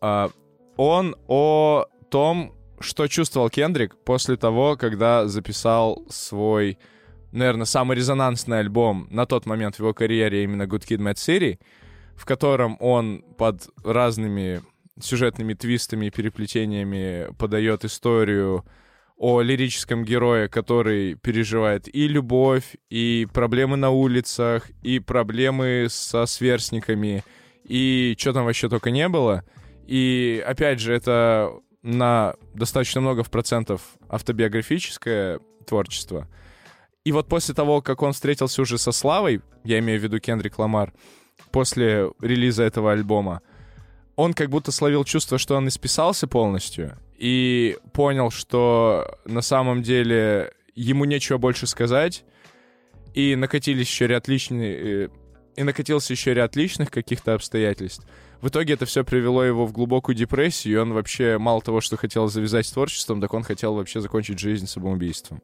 А, 0.01 0.31
он 0.77 1.17
о 1.27 1.87
том, 2.11 2.55
что 2.81 3.07
чувствовал 3.07 3.51
Кендрик 3.51 3.97
после 4.05 4.37
того, 4.37 4.77
когда 4.77 5.27
записал 5.27 6.05
свой, 6.09 6.79
наверное, 7.33 7.67
самый 7.67 7.97
резонансный 7.97 8.61
альбом 8.61 9.09
на 9.11 9.27
тот 9.27 9.47
момент 9.47 9.77
в 9.77 9.81
его 9.81 9.93
карьере, 9.95 10.45
именно 10.45 10.63
Good 10.63 10.87
Kid, 10.87 10.99
Mad 10.99 11.15
City, 11.15 11.59
в 12.17 12.25
котором 12.25 12.77
он 12.81 13.25
под 13.37 13.69
разными 13.85 14.63
сюжетными 15.01 15.55
твистами 15.55 16.07
и 16.07 16.11
переплетениями 16.11 17.29
подает 17.39 17.85
историю 17.85 18.65
о 19.17 19.41
лирическом 19.41 20.05
герое, 20.05 20.49
который 20.49 21.15
переживает 21.15 21.93
и 21.95 22.07
любовь, 22.07 22.77
и 22.91 23.27
проблемы 23.33 23.77
на 23.77 23.91
улицах, 23.91 24.71
и 24.83 24.99
проблемы 24.99 25.87
со 25.89 26.27
сверстниками, 26.27 27.25
и 27.65 28.15
что 28.19 28.35
там 28.35 28.45
вообще 28.45 28.69
только 28.69 28.91
не 28.91 29.09
было. 29.09 29.45
И 29.87 30.43
опять 30.47 30.81
же, 30.81 30.93
это 30.93 31.53
на 31.83 32.35
достаточно 32.55 33.01
много 33.01 33.23
в 33.23 33.31
процентов 33.31 33.81
автобиографическое 34.09 35.41
творчество. 35.67 36.29
И 37.05 37.13
вот 37.13 37.29
после 37.29 37.55
того, 37.55 37.81
как 37.81 38.03
он 38.03 38.13
встретился 38.13 38.61
уже 38.61 38.79
со 38.79 38.93
Славой, 38.93 39.41
я 39.65 39.79
имею 39.79 40.01
в 40.01 40.03
виду 40.03 40.19
Кендрик 40.19 40.59
Ламар, 40.59 40.93
после 41.53 42.11
релиза 42.21 42.65
этого 42.65 42.93
альбома, 42.93 43.41
он 44.17 44.35
как 44.35 44.51
будто 44.51 44.73
словил 44.73 45.05
чувство, 45.05 45.39
что 45.39 45.57
он 45.57 45.69
исписался 45.69 46.27
полностью 46.27 46.99
и 47.19 47.77
понял, 47.93 48.31
что 48.31 49.19
на 49.25 49.41
самом 49.41 49.83
деле 49.83 50.53
ему 50.75 51.05
нечего 51.05 51.39
больше 51.39 51.67
сказать, 51.67 52.25
и 53.15 53.35
накатились 53.35 53.89
еще 53.89 54.07
ряд 54.07 54.29
личных... 54.29 54.63
э, 54.63 55.09
И 55.57 55.63
накатился 55.63 56.13
еще 56.13 56.35
ряд 56.35 56.55
личных 56.57 56.91
каких-то 56.91 57.33
обстоятельств. 57.35 58.07
В 58.43 58.49
итоге 58.49 58.75
это 58.75 58.85
все 58.85 59.03
привело 59.03 59.43
его 59.43 59.65
в 59.65 59.73
глубокую 59.73 60.15
депрессию, 60.15 60.75
и 60.75 60.77
он 60.77 60.93
вообще 60.93 61.39
мало 61.39 61.63
того, 61.63 61.81
что 61.81 61.97
хотел 61.97 62.29
завязать 62.29 62.67
с 62.67 62.73
творчеством, 62.73 63.21
так 63.21 63.33
он 63.33 63.43
хотел 63.43 63.75
вообще 63.75 64.03
закончить 64.03 64.39
жизнь 64.39 64.67
самоубийством. 64.67 65.41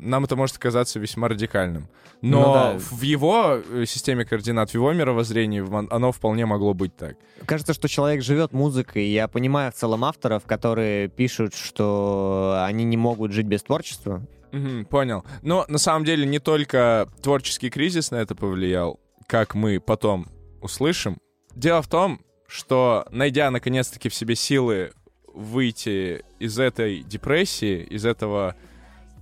Нам 0.00 0.24
это 0.24 0.36
может 0.36 0.58
казаться 0.58 0.98
весьма 0.98 1.28
радикальным. 1.28 1.88
Но 2.22 2.40
Ну 2.40 2.52
да. 2.52 2.78
в 2.78 3.02
его 3.02 3.60
э, 3.68 3.84
системе 3.86 4.24
координат, 4.24 4.70
в 4.70 4.74
его 4.74 4.92
мировоззрении 4.92 5.62
оно 5.92 6.12
вполне 6.12 6.46
могло 6.46 6.74
быть 6.74 6.96
так. 6.96 7.16
Кажется, 7.46 7.74
что 7.74 7.88
человек 7.88 8.22
живет 8.22 8.52
музыкой. 8.52 9.06
Я 9.08 9.28
понимаю 9.28 9.70
в 9.72 9.74
целом 9.74 10.04
авторов, 10.04 10.44
которые 10.44 11.08
пишут, 11.08 11.54
что 11.54 12.62
они 12.64 12.84
не 12.84 12.96
могут 12.96 13.32
жить 13.32 13.46
без 13.46 13.62
творчества. 13.62 14.22
Мгм, 14.52 14.86
понял. 14.86 15.24
Но 15.42 15.64
на 15.68 15.78
самом 15.78 16.04
деле 16.04 16.24
не 16.26 16.38
только 16.38 17.08
творческий 17.22 17.70
кризис 17.70 18.10
на 18.10 18.16
это 18.16 18.34
повлиял, 18.34 18.98
как 19.26 19.54
мы 19.54 19.78
потом 19.80 20.26
услышим. 20.62 21.18
Дело 21.54 21.82
в 21.82 21.88
том, 21.88 22.20
что 22.46 23.06
найдя 23.10 23.50
наконец-таки 23.50 24.08
в 24.08 24.14
себе 24.14 24.34
силы 24.34 24.92
выйти 25.34 26.24
из 26.38 26.58
этой 26.58 27.02
депрессии, 27.02 27.82
из 27.82 28.04
этого, 28.06 28.56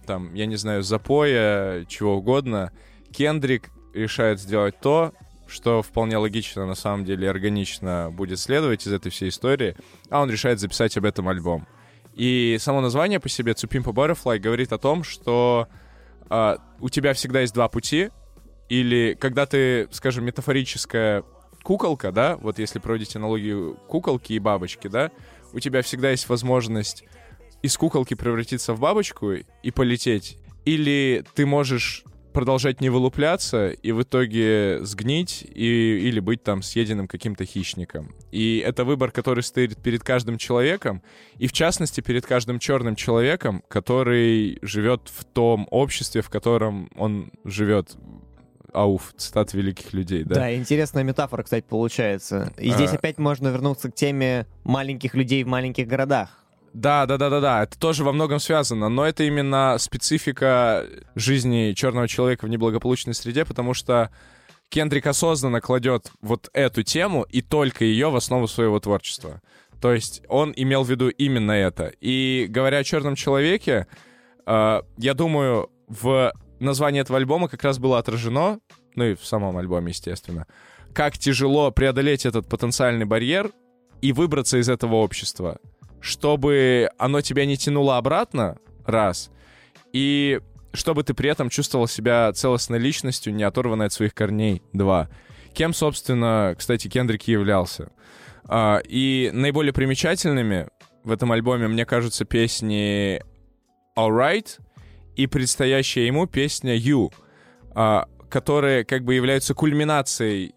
там, 0.06 0.32
я 0.34 0.46
не 0.46 0.56
знаю, 0.56 0.82
запоя, 0.82 1.84
чего 1.86 2.16
угодно, 2.16 2.72
Кендрик 3.12 3.70
решает 3.94 4.40
сделать 4.40 4.80
то, 4.80 5.12
что 5.46 5.82
вполне 5.82 6.16
логично, 6.16 6.66
на 6.66 6.74
самом 6.74 7.04
деле, 7.04 7.30
органично 7.30 8.10
будет 8.12 8.38
следовать 8.38 8.86
из 8.86 8.92
этой 8.92 9.10
всей 9.10 9.28
истории, 9.28 9.76
а 10.10 10.22
он 10.22 10.30
решает 10.30 10.60
записать 10.60 10.96
об 10.96 11.04
этом 11.04 11.28
альбом. 11.28 11.66
И 12.14 12.56
само 12.60 12.80
название 12.80 13.20
по 13.20 13.28
себе 13.28 13.54
Цупимпа 13.54 13.90
Butterfly 13.90 14.38
говорит 14.38 14.72
о 14.72 14.78
том, 14.78 15.04
что 15.04 15.68
а, 16.28 16.58
у 16.80 16.88
тебя 16.88 17.12
всегда 17.12 17.42
есть 17.42 17.54
два 17.54 17.68
пути, 17.68 18.10
или 18.68 19.16
когда 19.20 19.46
ты, 19.46 19.88
скажем, 19.92 20.24
метафорическая 20.24 21.22
куколка, 21.62 22.12
да, 22.12 22.36
вот 22.36 22.58
если 22.58 22.78
проводить 22.78 23.16
аналогию 23.16 23.76
куколки 23.88 24.32
и 24.32 24.38
бабочки, 24.38 24.88
да, 24.88 25.10
у 25.52 25.60
тебя 25.60 25.82
всегда 25.82 26.10
есть 26.10 26.28
возможность 26.28 27.04
из 27.62 27.76
куколки 27.76 28.14
превратиться 28.14 28.74
в 28.74 28.80
бабочку 28.80 29.32
и 29.32 29.70
полететь, 29.70 30.38
или 30.64 31.24
ты 31.34 31.46
можешь 31.46 32.04
продолжать 32.36 32.82
не 32.82 32.90
вылупляться 32.90 33.70
и 33.70 33.92
в 33.92 34.02
итоге 34.02 34.80
сгнить 34.82 35.42
и, 35.42 36.06
или 36.06 36.20
быть 36.20 36.42
там 36.42 36.60
съеденным 36.60 37.08
каким-то 37.08 37.46
хищником. 37.46 38.14
И 38.30 38.58
это 38.58 38.84
выбор, 38.84 39.10
который 39.10 39.42
стоит 39.42 39.78
перед 39.78 40.02
каждым 40.02 40.36
человеком, 40.36 41.02
и 41.38 41.46
в 41.46 41.52
частности 41.52 42.02
перед 42.02 42.26
каждым 42.26 42.58
черным 42.58 42.94
человеком, 42.94 43.62
который 43.68 44.58
живет 44.60 45.10
в 45.14 45.24
том 45.24 45.66
обществе, 45.70 46.20
в 46.20 46.28
котором 46.28 46.90
он 46.94 47.32
живет. 47.44 47.96
Ауф, 48.74 49.14
цитат 49.16 49.54
великих 49.54 49.94
людей, 49.94 50.22
да. 50.22 50.34
Да, 50.34 50.54
интересная 50.54 51.04
метафора, 51.04 51.42
кстати, 51.42 51.64
получается. 51.66 52.52
И 52.58 52.70
здесь 52.70 52.90
А. 52.90 52.96
опять 52.96 53.16
можно 53.16 53.48
вернуться 53.48 53.90
к 53.90 53.94
теме 53.94 54.46
маленьких 54.64 55.14
людей 55.14 55.42
в 55.42 55.46
маленьких 55.46 55.86
городах. 55.86 56.44
Да, 56.76 57.06
да, 57.06 57.16
да, 57.16 57.30
да, 57.30 57.40
да. 57.40 57.62
Это 57.62 57.78
тоже 57.78 58.04
во 58.04 58.12
многом 58.12 58.38
связано, 58.38 58.90
но 58.90 59.06
это 59.06 59.24
именно 59.24 59.76
специфика 59.78 60.86
жизни 61.14 61.72
черного 61.72 62.06
человека 62.06 62.44
в 62.44 62.50
неблагополучной 62.50 63.14
среде, 63.14 63.46
потому 63.46 63.72
что 63.72 64.10
Кендрик 64.68 65.06
осознанно 65.06 65.62
кладет 65.62 66.12
вот 66.20 66.50
эту 66.52 66.82
тему 66.82 67.22
и 67.30 67.40
только 67.40 67.86
ее 67.86 68.10
в 68.10 68.16
основу 68.16 68.46
своего 68.46 68.78
творчества. 68.78 69.40
То 69.80 69.94
есть 69.94 70.22
он 70.28 70.52
имел 70.54 70.82
в 70.82 70.90
виду 70.90 71.08
именно 71.08 71.52
это. 71.52 71.94
И 72.02 72.44
говоря 72.50 72.76
о 72.76 72.84
черном 72.84 73.14
человеке, 73.14 73.86
э, 74.44 74.82
я 74.98 75.14
думаю, 75.14 75.70
в 75.88 76.30
названии 76.60 77.00
этого 77.00 77.18
альбома 77.18 77.48
как 77.48 77.62
раз 77.64 77.78
было 77.78 77.98
отражено, 77.98 78.60
ну 78.96 79.04
и 79.04 79.14
в 79.14 79.24
самом 79.24 79.56
альбоме, 79.56 79.92
естественно, 79.92 80.46
как 80.92 81.16
тяжело 81.16 81.70
преодолеть 81.70 82.26
этот 82.26 82.50
потенциальный 82.50 83.06
барьер 83.06 83.50
и 84.02 84.12
выбраться 84.12 84.58
из 84.58 84.68
этого 84.68 84.96
общества, 84.96 85.58
чтобы 86.00 86.90
оно 86.98 87.20
тебя 87.20 87.46
не 87.46 87.56
тянуло 87.56 87.96
обратно, 87.96 88.58
раз, 88.84 89.30
и 89.92 90.40
чтобы 90.72 91.02
ты 91.02 91.14
при 91.14 91.30
этом 91.30 91.48
чувствовал 91.48 91.88
себя 91.88 92.32
целостной 92.32 92.78
личностью, 92.78 93.34
не 93.34 93.42
оторванной 93.42 93.86
от 93.86 93.92
своих 93.92 94.14
корней, 94.14 94.62
два. 94.72 95.08
Кем, 95.54 95.72
собственно, 95.72 96.54
кстати, 96.56 96.88
Кендрик 96.88 97.22
являлся. 97.22 97.90
А, 98.44 98.80
и 98.86 99.30
наиболее 99.32 99.72
примечательными 99.72 100.68
в 101.02 101.10
этом 101.10 101.32
альбоме, 101.32 101.66
мне 101.68 101.86
кажутся, 101.86 102.24
песни 102.24 103.22
Alright 103.96 104.60
и 105.16 105.26
предстоящая 105.26 106.06
ему 106.06 106.26
песня 106.26 106.76
You, 106.76 107.12
а, 107.74 108.06
которые 108.28 108.84
как 108.84 109.04
бы 109.04 109.14
являются 109.14 109.54
кульминацией 109.54 110.54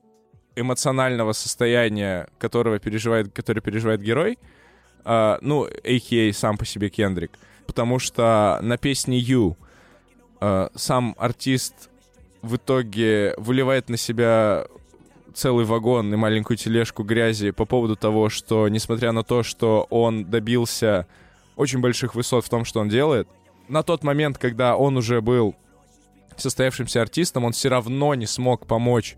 эмоционального 0.56 1.32
состояния, 1.32 2.28
которого 2.38 2.80
переживает, 2.80 3.34
который 3.34 3.62
переживает 3.62 4.02
герой, 4.02 4.38
а, 5.06 5.40
ну, 5.42 5.66
а.к.а. 5.66 6.34
сам 6.34 6.58
по 6.58 6.66
себе 6.66 6.90
Кендрик, 6.90 7.32
потому 7.68 8.00
что 8.00 8.60
на 8.62 8.78
песне 8.78 9.20
You 9.20 9.56
а, 10.40 10.70
сам 10.76 11.16
артист 11.18 11.90
в 12.42 12.56
итоге 12.56 13.34
выливает 13.38 13.90
на 13.90 13.98
себя 13.98 14.66
целый 15.34 15.66
вагон 15.66 16.14
и 16.14 16.18
маленькую 16.18 16.58
тележку 16.58 17.04
грязи 17.04 17.52
по 17.52 17.66
поводу 17.66 17.96
того, 17.96 18.30
что, 18.30 18.68
несмотря 18.68 19.12
на 19.12 19.24
то, 19.24 19.44
что 19.44 19.88
он 19.90 20.26
добился 20.26 21.08
очень 21.56 21.80
больших 21.80 22.16
высот 22.16 22.46
в 22.46 22.50
том, 22.50 22.66
что 22.66 22.80
он 22.80 22.90
делает, 22.90 23.28
на 23.68 23.84
тот 23.84 24.04
момент, 24.04 24.38
когда 24.38 24.76
он 24.76 24.98
уже 24.98 25.22
был 25.22 25.56
состоявшимся 26.38 27.02
артистом, 27.02 27.44
он 27.44 27.52
все 27.52 27.70
равно 27.70 28.16
не 28.16 28.26
смог 28.26 28.66
помочь 28.66 29.16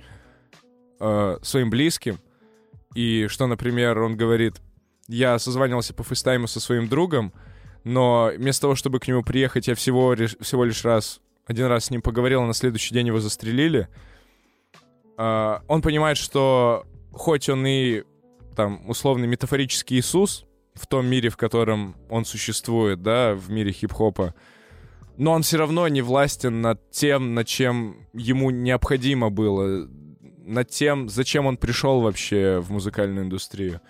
э, 1.00 1.38
своим 1.42 1.70
близким. 1.70 2.20
И 2.94 3.28
что, 3.30 3.48
например, 3.48 4.00
он 4.00 4.18
говорит, 4.18 4.56
я 5.12 5.38
созванивался 5.40 5.94
по 5.94 6.04
фейстайму 6.04 6.48
со 6.48 6.60
своим 6.60 6.88
другом, 6.88 7.34
но 7.84 8.32
вместо 8.36 8.62
того, 8.62 8.76
чтобы 8.76 9.00
к 9.00 9.08
нему 9.08 9.24
приехать, 9.24 9.68
я 9.68 9.76
всего, 9.76 10.16
всего 10.40 10.64
лишь 10.64 10.86
раз, 10.86 11.20
один 11.46 11.66
раз 11.66 11.86
с 11.86 11.92
ним 11.92 12.02
поговорил, 12.02 12.42
а 12.44 12.48
на 12.48 12.54
следующий 12.54 12.94
день 12.94 13.08
его 13.08 13.20
застрелили. 13.20 13.88
А, 15.18 15.64
он 15.68 15.82
понимает, 15.82 16.18
что 16.18 16.86
хоть 17.12 17.50
он 17.50 17.66
и 17.66 18.04
там 18.56 18.90
условный 18.90 19.28
метафорический 19.28 19.98
Иисус 19.98 20.46
в 20.76 20.88
том 20.88 21.06
мире, 21.08 21.30
в 21.30 21.38
котором 21.38 21.96
он 22.10 22.24
существует, 22.24 23.02
да, 23.02 23.34
в 23.34 23.50
мире 23.50 23.72
хип-хопа, 23.72 24.34
но 25.18 25.34
он 25.34 25.42
все 25.42 25.58
равно 25.58 25.88
не 25.90 26.02
властен 26.02 26.62
над 26.62 26.90
тем, 26.92 27.34
над 27.34 27.48
чем 27.48 28.08
ему 28.14 28.50
необходимо 28.50 29.30
было, 29.30 29.90
над 30.46 30.70
тем, 30.70 31.10
зачем 31.10 31.46
он 31.46 31.58
пришел 31.58 32.00
вообще 32.02 32.60
в 32.60 32.72
музыкальную 32.72 33.26
индустрию. 33.26 33.82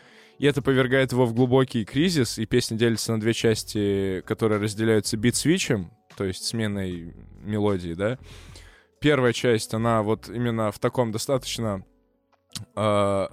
И 0.41 0.45
это 0.45 0.63
повергает 0.63 1.11
его 1.11 1.27
в 1.27 1.35
глубокий 1.35 1.85
кризис, 1.85 2.39
и 2.39 2.47
песня 2.47 2.75
делится 2.75 3.11
на 3.11 3.19
две 3.19 3.31
части, 3.31 4.23
которые 4.25 4.59
разделяются 4.59 5.15
бит-свитчем, 5.15 5.91
то 6.17 6.23
есть 6.23 6.45
сменой 6.45 7.13
мелодии, 7.43 7.93
да. 7.93 8.17
Первая 8.99 9.33
часть, 9.33 9.75
она 9.75 10.01
вот 10.01 10.29
именно 10.29 10.71
в 10.71 10.79
таком 10.79 11.11
достаточно, 11.11 11.85
э, 12.75 13.27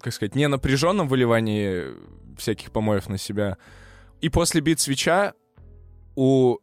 как 0.00 0.12
сказать, 0.14 0.34
не 0.34 0.48
напряженном 0.48 1.08
выливании 1.08 1.88
всяких 2.38 2.70
помоев 2.72 3.10
на 3.10 3.18
себя. 3.18 3.58
И 4.22 4.30
после 4.30 4.62
бит-свитча 4.62 5.34
у 6.16 6.56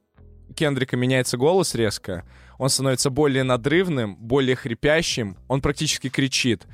Кендрика 0.55 0.97
меняется 0.97 1.37
голос 1.37 1.75
резко, 1.75 2.25
он 2.57 2.69
становится 2.69 3.11
более 3.11 3.43
надрывным, 3.43 4.15
более 4.15 4.55
хрипящим, 4.55 5.37
он 5.47 5.61
практически 5.61 6.09
кричит. 6.09 6.65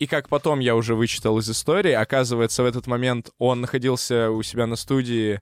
И 0.00 0.06
как 0.06 0.30
потом 0.30 0.60
я 0.60 0.76
уже 0.76 0.94
вычитал 0.94 1.38
из 1.38 1.50
истории, 1.50 1.92
оказывается, 1.92 2.62
в 2.62 2.66
этот 2.66 2.86
момент 2.86 3.30
он 3.38 3.60
находился 3.60 4.30
у 4.30 4.42
себя 4.42 4.66
на 4.66 4.76
студии, 4.76 5.40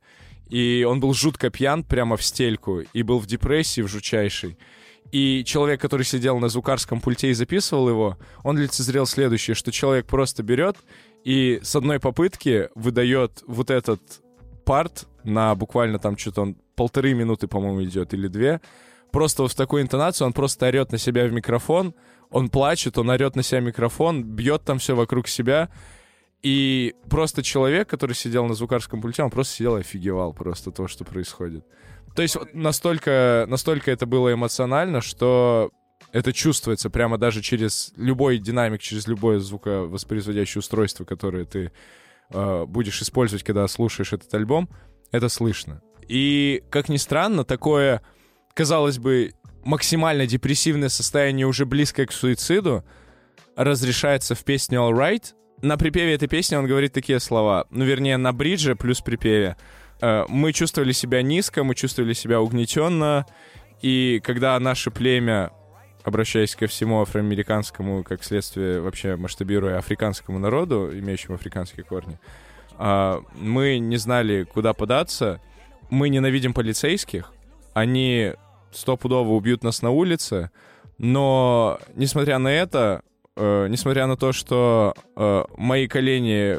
и 0.48 0.84
он 0.86 0.98
был 0.98 1.14
жутко 1.14 1.48
пьян 1.48 1.84
прямо 1.84 2.16
в 2.16 2.24
стельку, 2.24 2.80
и 2.80 3.02
был 3.04 3.20
в 3.20 3.26
депрессии 3.26 3.82
в 3.82 3.88
жучайшей. 3.88 4.59
И 5.12 5.44
человек, 5.46 5.80
который 5.80 6.02
сидел 6.02 6.38
на 6.40 6.48
звукарском 6.48 7.00
пульте 7.00 7.30
и 7.30 7.34
записывал 7.34 7.88
его, 7.88 8.18
он 8.42 8.59
лицезрел 8.59 9.06
следующее, 9.06 9.54
что 9.54 9.70
человек 9.70 10.06
просто 10.06 10.42
берет 10.42 10.76
и 11.22 11.61
с 11.62 11.76
одной 11.76 12.00
попытки 12.00 12.68
выдает 12.74 13.44
вот 13.46 13.70
этот 13.70 14.00
парт 14.64 15.06
на 15.22 15.54
буквально 15.54 16.00
там 16.00 16.18
что-то 16.18 16.42
он 16.42 16.56
полторы 16.74 17.14
минуты, 17.14 17.46
по-моему, 17.46 17.84
идет 17.84 18.12
или 18.12 18.26
две. 18.26 18.61
Просто 19.12 19.42
вот 19.42 19.52
в 19.52 19.54
такую 19.54 19.82
интонацию 19.82 20.26
он 20.26 20.32
просто 20.32 20.66
орет 20.66 20.90
на 20.90 20.98
себя 20.98 21.26
в 21.26 21.32
микрофон, 21.32 21.94
он 22.31 22.49
плачет, 22.49 22.99
он 22.99 23.11
орет 23.11 23.37
на 23.37 23.43
себя 23.43 23.61
микрофон, 23.61 24.22
бьет 24.22 24.64
там 24.64 24.79
все 24.79 24.95
вокруг 24.95 25.29
себя. 25.29 25.70
И 26.43 26.95
просто 27.11 27.43
человек, 27.43 27.89
который 27.89 28.14
сидел 28.14 28.47
на 28.47 28.55
звукарском 28.55 29.01
пульте, 29.01 29.22
он 29.22 29.31
просто 29.31 29.55
сидел 29.55 29.76
и 29.76 29.81
офигевал 29.81 30.33
просто 30.33 30.70
то, 30.70 30.87
что 30.87 31.05
происходит. 31.05 31.64
То 32.14 32.22
есть 32.22 32.37
настолько, 32.53 33.45
настолько 33.49 33.91
это 33.91 34.07
было 34.07 34.33
эмоционально, 34.33 35.01
что 35.01 35.70
это 36.12 36.33
чувствуется 36.33 36.91
прямо 36.91 37.18
даже 37.18 37.43
через 37.43 37.93
любой 37.97 38.39
динамик, 38.39 38.81
через 38.81 39.07
любое 39.07 39.39
звуковоспроизводящее 39.41 40.61
устройство, 40.61 41.05
которое 41.05 41.45
ты 41.45 41.72
э, 42.31 42.64
будешь 42.66 43.03
использовать, 43.03 43.45
когда 43.45 43.66
слушаешь 43.68 44.12
этот 44.12 44.33
альбом, 44.35 44.68
это 45.11 45.29
слышно. 45.29 45.83
И, 46.09 46.62
как 46.70 46.89
ни 46.89 46.97
странно, 46.97 47.45
такое, 47.45 48.03
казалось 48.55 48.99
бы, 48.99 49.33
максимально 49.69 50.27
депрессивное 50.27 50.89
состояние, 50.89 51.47
уже 51.47 51.66
близкое 51.66 52.07
к 52.07 52.12
суициду, 52.12 52.85
разрешается 53.55 54.35
в 54.35 54.43
песне 54.43 54.79
All 54.79 54.93
Right. 54.93 55.35
На 55.61 55.77
припеве 55.77 56.14
этой 56.14 56.27
песни 56.27 56.57
он 56.57 56.66
говорит 56.66 56.95
такие 56.95 57.21
слова, 57.21 57.66
ну, 57.69 57.85
вернее, 57.85 58.16
на 58.16 58.33
бридже 58.33 58.77
плюс 58.77 59.03
припеве. 59.03 59.59
Э, 60.01 60.25
мы 60.29 60.55
чувствовали 60.55 60.93
себя 60.93 61.21
низко, 61.21 61.64
мы 61.64 61.75
чувствовали 61.75 62.14
себя 62.14 62.41
угнетенно, 62.41 63.27
и 63.83 64.23
когда 64.25 64.59
наше 64.59 64.91
племя, 64.91 65.51
обращаясь 66.03 66.57
ко 66.57 66.66
всему 66.66 67.03
афроамериканскому, 67.03 68.05
как 68.05 68.25
следствие 68.25 68.81
вообще 68.81 69.16
масштабируя 69.16 69.77
африканскому 69.77 70.39
народу, 70.39 70.91
имеющему 70.95 71.35
африканские 71.35 71.85
корни, 71.85 72.19
а, 72.79 73.23
мы 73.35 73.79
не 73.79 73.99
знали, 73.99 74.45
куда 74.45 74.73
податься, 74.73 75.43
мы 75.91 76.09
ненавидим 76.09 76.55
полицейских, 76.55 77.35
они 77.75 78.33
стопудово 78.73 79.33
убьют 79.33 79.62
нас 79.62 79.83
на 79.83 79.91
улице, 79.91 80.51
но, 80.99 81.79
несмотря 81.95 82.39
на 82.39 82.49
это, 82.49 83.03
э, 83.37 83.66
несмотря 83.69 84.07
на 84.07 84.16
то, 84.16 84.33
что 84.33 84.95
э, 85.16 85.45
мои 85.57 85.87
колени 85.87 86.59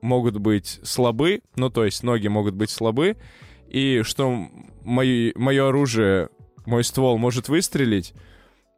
могут 0.00 0.38
быть 0.38 0.80
слабы, 0.82 1.42
ну, 1.56 1.70
то 1.70 1.84
есть 1.84 2.02
ноги 2.02 2.28
могут 2.28 2.54
быть 2.54 2.70
слабы, 2.70 3.16
и 3.68 4.02
что 4.04 4.46
мои, 4.84 5.32
мое 5.34 5.68
оружие, 5.68 6.28
мой 6.66 6.84
ствол 6.84 7.18
может 7.18 7.48
выстрелить, 7.48 8.14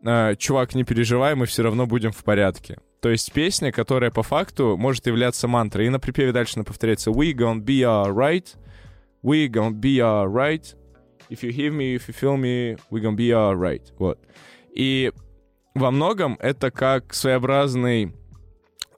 э, 0.05 0.35
чувак, 0.37 0.75
не 0.75 0.85
переживай, 0.85 1.35
мы 1.35 1.47
все 1.47 1.63
равно 1.63 1.87
будем 1.87 2.13
в 2.13 2.25
порядке. 2.25 2.79
То 3.03 3.11
есть 3.11 3.33
песня, 3.33 3.73
которая 3.73 4.11
по 4.11 4.23
факту 4.23 4.77
может 4.79 5.07
являться 5.07 5.49
мантрой. 5.49 5.87
И 5.87 5.91
на 5.91 5.99
припеве 5.99 6.31
дальше 6.31 6.63
повторяется 6.63 7.11
«We 7.11 7.33
gonna 7.33 7.61
be 7.61 7.81
alright», 7.81 8.55
«We 9.25 9.49
gonna 9.49 9.73
be 9.73 9.97
alright», 9.97 10.77
«If 11.33 11.43
you 11.43 11.51
hear 11.51 11.73
me, 11.73 11.97
if 11.97 12.09
you 12.09 12.15
feel 12.15 12.37
me, 12.37 12.79
we 12.91 13.01
gonna 13.01 13.17
be 13.17 13.31
alright». 13.31 13.83
Вот. 13.99 14.19
И 14.75 15.13
во 15.75 15.91
многом 15.91 16.37
это 16.41 16.71
как 16.71 17.15
своеобразный 17.15 18.15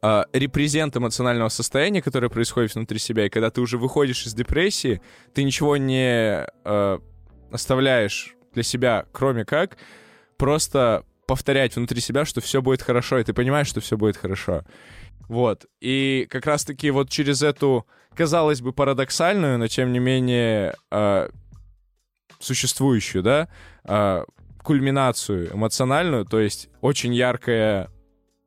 э, 0.03 0.25
репрезент 0.33 0.97
эмоционального 0.97 1.49
состояния, 1.49 2.03
которое 2.03 2.29
происходит 2.29 2.75
внутри 2.75 2.99
себя. 2.99 3.27
И 3.27 3.29
когда 3.29 3.51
ты 3.51 3.61
уже 3.61 3.79
выходишь 3.79 4.27
из 4.27 4.35
депрессии, 4.35 5.01
ты 5.33 5.45
ничего 5.45 5.77
не 5.77 6.47
э, 6.65 6.99
оставляешь 7.51 8.35
для 8.53 8.63
себя, 8.63 9.07
кроме 9.13 9.45
как 9.45 9.77
просто 10.37 11.05
повторять 11.27 11.77
внутри 11.77 12.01
себя, 12.01 12.25
что 12.25 12.41
все 12.41 12.61
будет 12.61 12.83
хорошо, 12.83 13.19
и 13.19 13.25
ты 13.25 13.33
понимаешь, 13.33 13.69
что 13.69 13.81
все 13.81 13.97
будет 13.97 14.17
хорошо. 14.17 14.63
Вот. 15.29 15.67
И 15.81 16.27
как 16.29 16.47
раз-таки 16.47 16.91
вот 16.91 17.09
через 17.09 17.43
эту, 17.43 17.87
казалось 18.15 18.61
бы, 18.61 18.73
парадоксальную, 18.73 19.59
но 19.59 19.69
тем 19.69 19.93
не 19.93 19.99
менее 20.01 20.75
э, 20.91 21.29
существующую, 22.45 23.23
да, 23.23 23.49
э, 23.85 24.25
кульминацию 24.63 25.55
эмоциональную, 25.55 26.25
то 26.25 26.41
есть 26.41 26.69
очень 26.81 27.15
яркое 27.15 27.91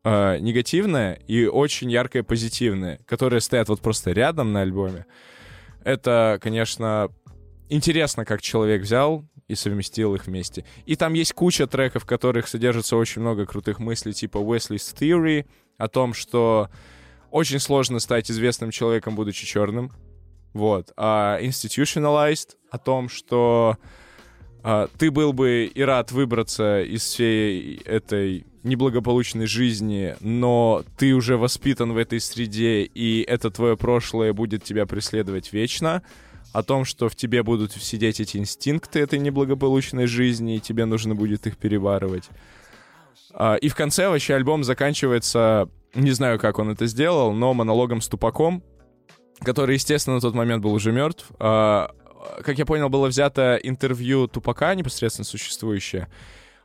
э, 0.04 0.38
негативное 0.40 1.14
и 1.28 1.46
очень 1.46 1.92
яркое 1.92 2.24
позитивное, 2.24 3.00
которые 3.06 3.42
стоят 3.42 3.70
вот 3.70 3.82
просто 3.82 4.12
рядом 4.12 4.52
на 4.52 4.62
альбоме. 4.62 5.06
Это, 5.84 6.40
конечно, 6.42 7.10
интересно, 7.70 8.26
как 8.26 8.42
человек 8.42 8.82
взял 8.82 9.26
и 9.48 9.56
совместил 9.56 10.16
их 10.16 10.28
вместе. 10.28 10.66
И 10.86 10.96
там 10.96 11.14
есть 11.14 11.34
куча 11.34 11.68
треков, 11.68 12.04
в 12.04 12.06
которых 12.08 12.48
содержится 12.48 12.98
очень 12.98 13.22
много 13.22 13.46
крутых 13.46 13.80
мыслей, 13.80 14.14
типа 14.14 14.38
Wesley's 14.38 14.94
Theory, 14.96 15.46
о 15.78 15.88
том, 15.88 16.14
что 16.14 16.70
очень 17.32 17.60
сложно 17.60 18.00
стать 18.00 18.32
известным 18.32 18.72
человеком, 18.72 19.16
будучи 19.16 19.46
черным. 19.46 19.92
Вот. 20.54 20.92
А 20.98 21.40
Institutionalized 21.42 22.56
о 22.72 22.78
том, 22.78 23.10
что 23.10 23.78
а, 24.64 24.90
ты 24.98 25.12
был 25.12 25.34
бы 25.34 25.72
и 25.74 25.82
рад 25.82 26.12
выбраться 26.12 26.82
из 26.82 27.04
всей 27.04 27.78
этой 27.86 28.46
неблагополучной 28.64 29.46
жизни, 29.46 30.16
но 30.20 30.84
ты 30.98 31.14
уже 31.14 31.38
воспитан 31.38 31.94
в 31.94 31.98
этой 31.98 32.20
среде, 32.20 32.84
и 32.84 33.22
это 33.22 33.50
твое 33.50 33.78
прошлое 33.78 34.34
будет 34.34 34.64
тебя 34.64 34.86
преследовать 34.86 35.54
вечно 35.54 36.04
о 36.54 36.64
том, 36.64 36.86
что 36.86 37.08
в 37.08 37.16
тебе 37.16 37.44
будут 37.44 37.72
сидеть 37.74 38.20
эти 38.20 38.38
инстинкты 38.38 39.00
этой 39.00 39.20
неблагополучной 39.20 40.08
жизни, 40.08 40.58
и 40.58 40.60
тебе 40.60 40.86
нужно 40.86 41.16
будет 41.16 41.48
их 41.48 41.58
переваривать. 41.58 42.30
А, 43.34 43.56
и 43.56 43.70
в 43.70 43.76
конце 43.76 44.10
вообще 44.10 44.36
альбом 44.36 44.64
заканчивается, 44.64 45.70
не 45.94 46.12
знаю, 46.12 46.40
как 46.40 46.60
он 46.60 46.72
это 46.72 46.88
сделал, 46.88 47.32
но 47.34 47.54
монологом 47.54 48.02
с 48.02 48.08
Тупаком, 48.08 48.64
который, 49.40 49.76
естественно, 49.76 50.16
на 50.16 50.22
тот 50.22 50.34
момент 50.34 50.64
был 50.64 50.74
уже 50.74 50.92
мертв. 50.92 51.26
А, 51.40 51.92
как 52.44 52.58
я 52.58 52.66
понял, 52.66 52.90
было 52.90 53.08
взято 53.08 53.60
интервью 53.62 54.28
Тупака, 54.28 54.74
непосредственно 54.76 55.26
существующее, 55.26 56.08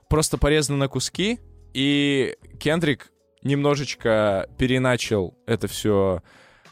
просто 0.09 0.39
порезано 0.39 0.79
на 0.79 0.89
куски, 0.89 1.39
и 1.75 2.37
Кендрик 2.59 3.11
немножечко 3.43 4.49
переначал 4.59 5.37
это 5.47 5.68
все 5.68 6.23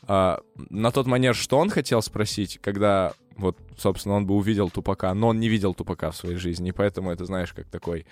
а, 0.07 0.41
на 0.71 0.91
тот 0.91 1.07
манер, 1.07 1.35
что 1.35 1.59
он 1.59 1.71
хотел 1.71 2.03
спросить, 2.03 2.59
когда 2.63 3.13
вот, 3.37 3.57
собственно, 3.79 4.17
он 4.17 4.27
бы 4.27 4.35
увидел 4.35 4.71
Тупака, 4.71 5.13
но 5.15 5.29
он 5.29 5.41
не 5.41 5.49
видел 5.49 5.75
Тупака 5.75 6.11
в 6.11 6.17
своей 6.17 6.37
жизни, 6.37 6.69
и 6.69 6.73
поэтому 6.73 7.11
это, 7.11 7.25
знаешь, 7.25 7.53
как 7.53 7.69
такой 7.69 8.07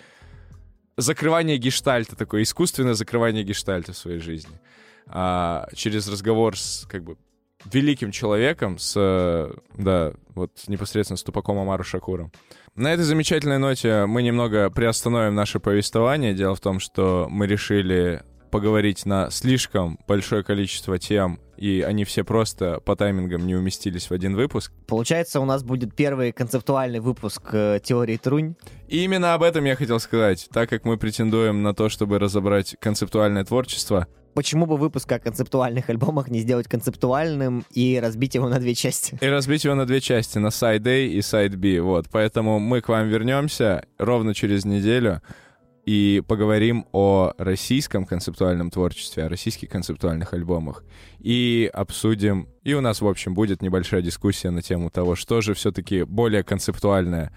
закрывание 0.97 1.59
гештальта, 1.59 2.17
такое 2.17 2.43
искусственное 2.43 2.95
закрывание 2.95 3.45
гештальта 3.45 3.93
в 3.93 3.97
своей 3.97 4.19
жизни. 4.21 4.59
А, 5.07 5.69
через 5.75 6.09
разговор 6.09 6.59
с, 6.59 6.87
как 6.89 7.05
бы, 7.05 7.17
великим 7.65 8.11
человеком, 8.13 8.79
с, 8.79 8.95
да, 9.77 10.13
вот 10.35 10.53
непосредственно 10.69 11.17
с 11.17 11.23
Тупаком 11.23 11.59
Амару 11.59 11.85
Шакуром. 11.85 12.33
На 12.75 12.93
этой 12.93 13.03
замечательной 13.03 13.59
ноте 13.59 14.07
мы 14.07 14.23
немного 14.23 14.71
приостановим 14.71 15.35
наше 15.35 15.59
повествование. 15.59 16.33
Дело 16.33 16.55
в 16.55 16.61
том, 16.61 16.79
что 16.79 17.27
мы 17.29 17.47
решили 17.47 18.23
поговорить 18.51 19.07
на 19.07 19.31
слишком 19.31 19.99
большое 20.07 20.43
количество 20.43 20.99
тем, 20.99 21.41
и 21.57 21.85
они 21.87 22.05
все 22.05 22.25
просто 22.25 22.81
по 22.81 22.97
таймингам 22.97 23.47
не 23.47 23.55
уместились 23.55 24.11
в 24.11 24.13
один 24.13 24.37
выпуск. 24.37 24.73
Получается, 24.87 25.41
у 25.41 25.45
нас 25.45 25.63
будет 25.63 25.95
первый 25.95 26.33
концептуальный 26.33 27.01
выпуск 27.01 27.43
э, 27.53 27.81
теории 27.83 28.17
Трунь. 28.17 28.55
И 28.89 29.05
именно 29.05 29.35
об 29.35 29.43
этом 29.43 29.65
я 29.65 29.77
хотел 29.77 30.01
сказать, 30.01 30.49
так 30.53 30.71
как 30.71 30.85
мы 30.85 30.97
претендуем 30.97 31.63
на 31.63 31.75
то, 31.75 31.89
чтобы 31.89 32.19
разобрать 32.19 32.77
концептуальное 32.81 33.45
творчество. 33.45 34.07
Почему 34.35 34.67
бы 34.67 34.77
выпуск 34.77 35.11
о 35.11 35.19
концептуальных 35.19 35.91
альбомах 35.91 36.29
не 36.29 36.39
сделать 36.41 36.69
концептуальным 36.69 37.65
и 37.73 37.99
разбить 38.01 38.37
его 38.37 38.49
на 38.49 38.61
две 38.61 38.75
части? 38.75 39.19
И 39.21 39.27
разбить 39.27 39.65
его 39.65 39.75
на 39.75 39.85
две 39.85 40.01
части, 40.01 40.39
на 40.39 40.49
Side 40.49 40.87
A 40.87 40.97
и 41.07 41.19
Side 41.19 41.57
B. 41.57 41.81
Вот, 41.81 42.07
поэтому 42.11 42.61
мы 42.61 42.81
к 42.81 42.89
вам 42.89 43.09
вернемся 43.09 43.85
ровно 43.99 44.35
через 44.35 44.65
неделю 44.65 45.23
и 45.89 46.21
поговорим 46.21 46.85
о 46.93 47.33
российском 47.39 48.05
концептуальном 48.05 48.71
творчестве, 48.71 49.25
о 49.25 49.29
российских 49.31 49.71
концептуальных 49.71 50.35
альбомах. 50.35 50.85
И 51.19 51.71
обсудим, 51.73 52.47
и 52.63 52.75
у 52.75 52.83
нас, 52.83 53.01
в 53.01 53.09
общем, 53.09 53.33
будет 53.33 53.63
небольшая 53.63 54.03
дискуссия 54.03 54.51
на 54.51 54.61
тему 54.61 54.91
того, 54.91 55.17
что 55.17 55.41
же 55.41 55.55
все-таки 55.55 56.03
более 56.03 56.45
концептуальное. 56.45 57.33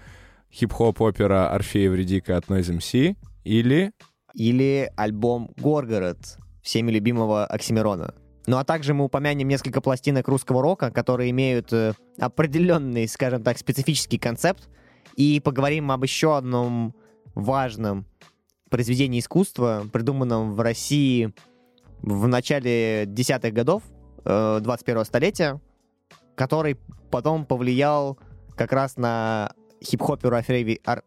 Хип-хоп 0.52 1.00
опера 1.00 1.48
Орфея 1.48 1.88
Вредика 1.88 2.36
от 2.36 2.48
Noise 2.48 2.76
MC 2.76 3.16
или... 3.44 3.92
Или 4.34 4.92
альбом 4.96 5.54
«Горгород» 5.56 6.18
всеми 6.62 6.90
любимого 6.90 7.46
Оксимирона. 7.46 8.12
Ну 8.46 8.58
а 8.58 8.64
также 8.64 8.92
мы 8.92 9.06
упомянем 9.06 9.48
несколько 9.48 9.80
пластинок 9.80 10.28
русского 10.28 10.60
рока, 10.60 10.90
которые 10.90 11.30
имеют 11.30 11.72
э, 11.72 11.94
определенный, 12.20 13.08
скажем 13.08 13.42
так, 13.42 13.56
специфический 13.56 14.18
концепт, 14.18 14.68
и 15.16 15.40
поговорим 15.40 15.90
об 15.90 16.02
еще 16.02 16.36
одном 16.36 16.94
важном 17.34 18.04
произведении 18.72 19.20
искусства, 19.20 19.86
придуманном 19.92 20.54
в 20.54 20.60
России 20.60 21.32
в 22.00 22.26
начале 22.26 23.04
десятых 23.06 23.52
годов 23.52 23.82
э, 24.24 24.60
21 24.62 25.04
столетия, 25.04 25.60
который 26.34 26.78
потом 27.10 27.44
повлиял 27.44 28.18
как 28.56 28.72
раз 28.72 28.96
на 28.96 29.52
хип-хоперу 29.84 30.36
Орфея 30.36 30.78
Ар... 30.86 31.04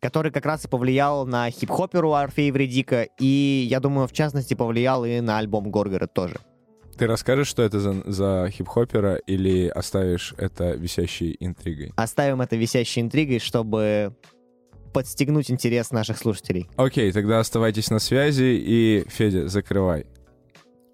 который 0.00 0.32
как 0.32 0.46
раз 0.46 0.64
и 0.64 0.68
повлиял 0.68 1.26
на 1.26 1.50
хип-хоперу 1.50 2.14
Орфея 2.14 2.50
Вредика, 2.50 3.06
и, 3.20 3.66
я 3.68 3.78
думаю, 3.78 4.08
в 4.08 4.12
частности, 4.12 4.54
повлиял 4.54 5.04
и 5.04 5.20
на 5.20 5.36
альбом 5.36 5.70
Горгород 5.70 6.14
тоже. 6.14 6.36
Ты 6.96 7.06
расскажешь, 7.06 7.48
что 7.48 7.62
это 7.62 7.78
за, 7.78 8.02
за 8.10 8.48
хип-хопера, 8.50 9.16
или 9.16 9.68
оставишь 9.68 10.34
это 10.38 10.72
висящей 10.72 11.36
интригой? 11.40 11.92
Оставим 11.96 12.40
это 12.40 12.56
висящей 12.56 13.02
интригой, 13.02 13.38
чтобы 13.38 14.14
подстегнуть 14.92 15.50
интерес 15.50 15.90
наших 15.90 16.18
слушателей. 16.18 16.68
Окей, 16.76 17.10
тогда 17.12 17.40
оставайтесь 17.40 17.90
на 17.90 17.98
связи, 17.98 18.60
и, 18.60 19.04
Федя, 19.08 19.48
закрывай. 19.48 20.06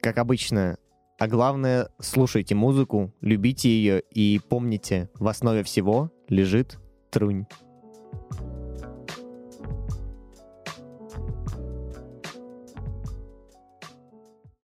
Как 0.01 0.19
обычно, 0.19 0.79
а 1.19 1.27
главное, 1.27 1.89
слушайте 2.01 2.55
музыку, 2.55 3.13
любите 3.21 3.69
ее 3.69 4.03
и 4.13 4.41
помните, 4.49 5.11
в 5.15 5.27
основе 5.27 5.65
всего 5.65 6.13
лежит 6.29 6.79
трунь. 7.11 7.47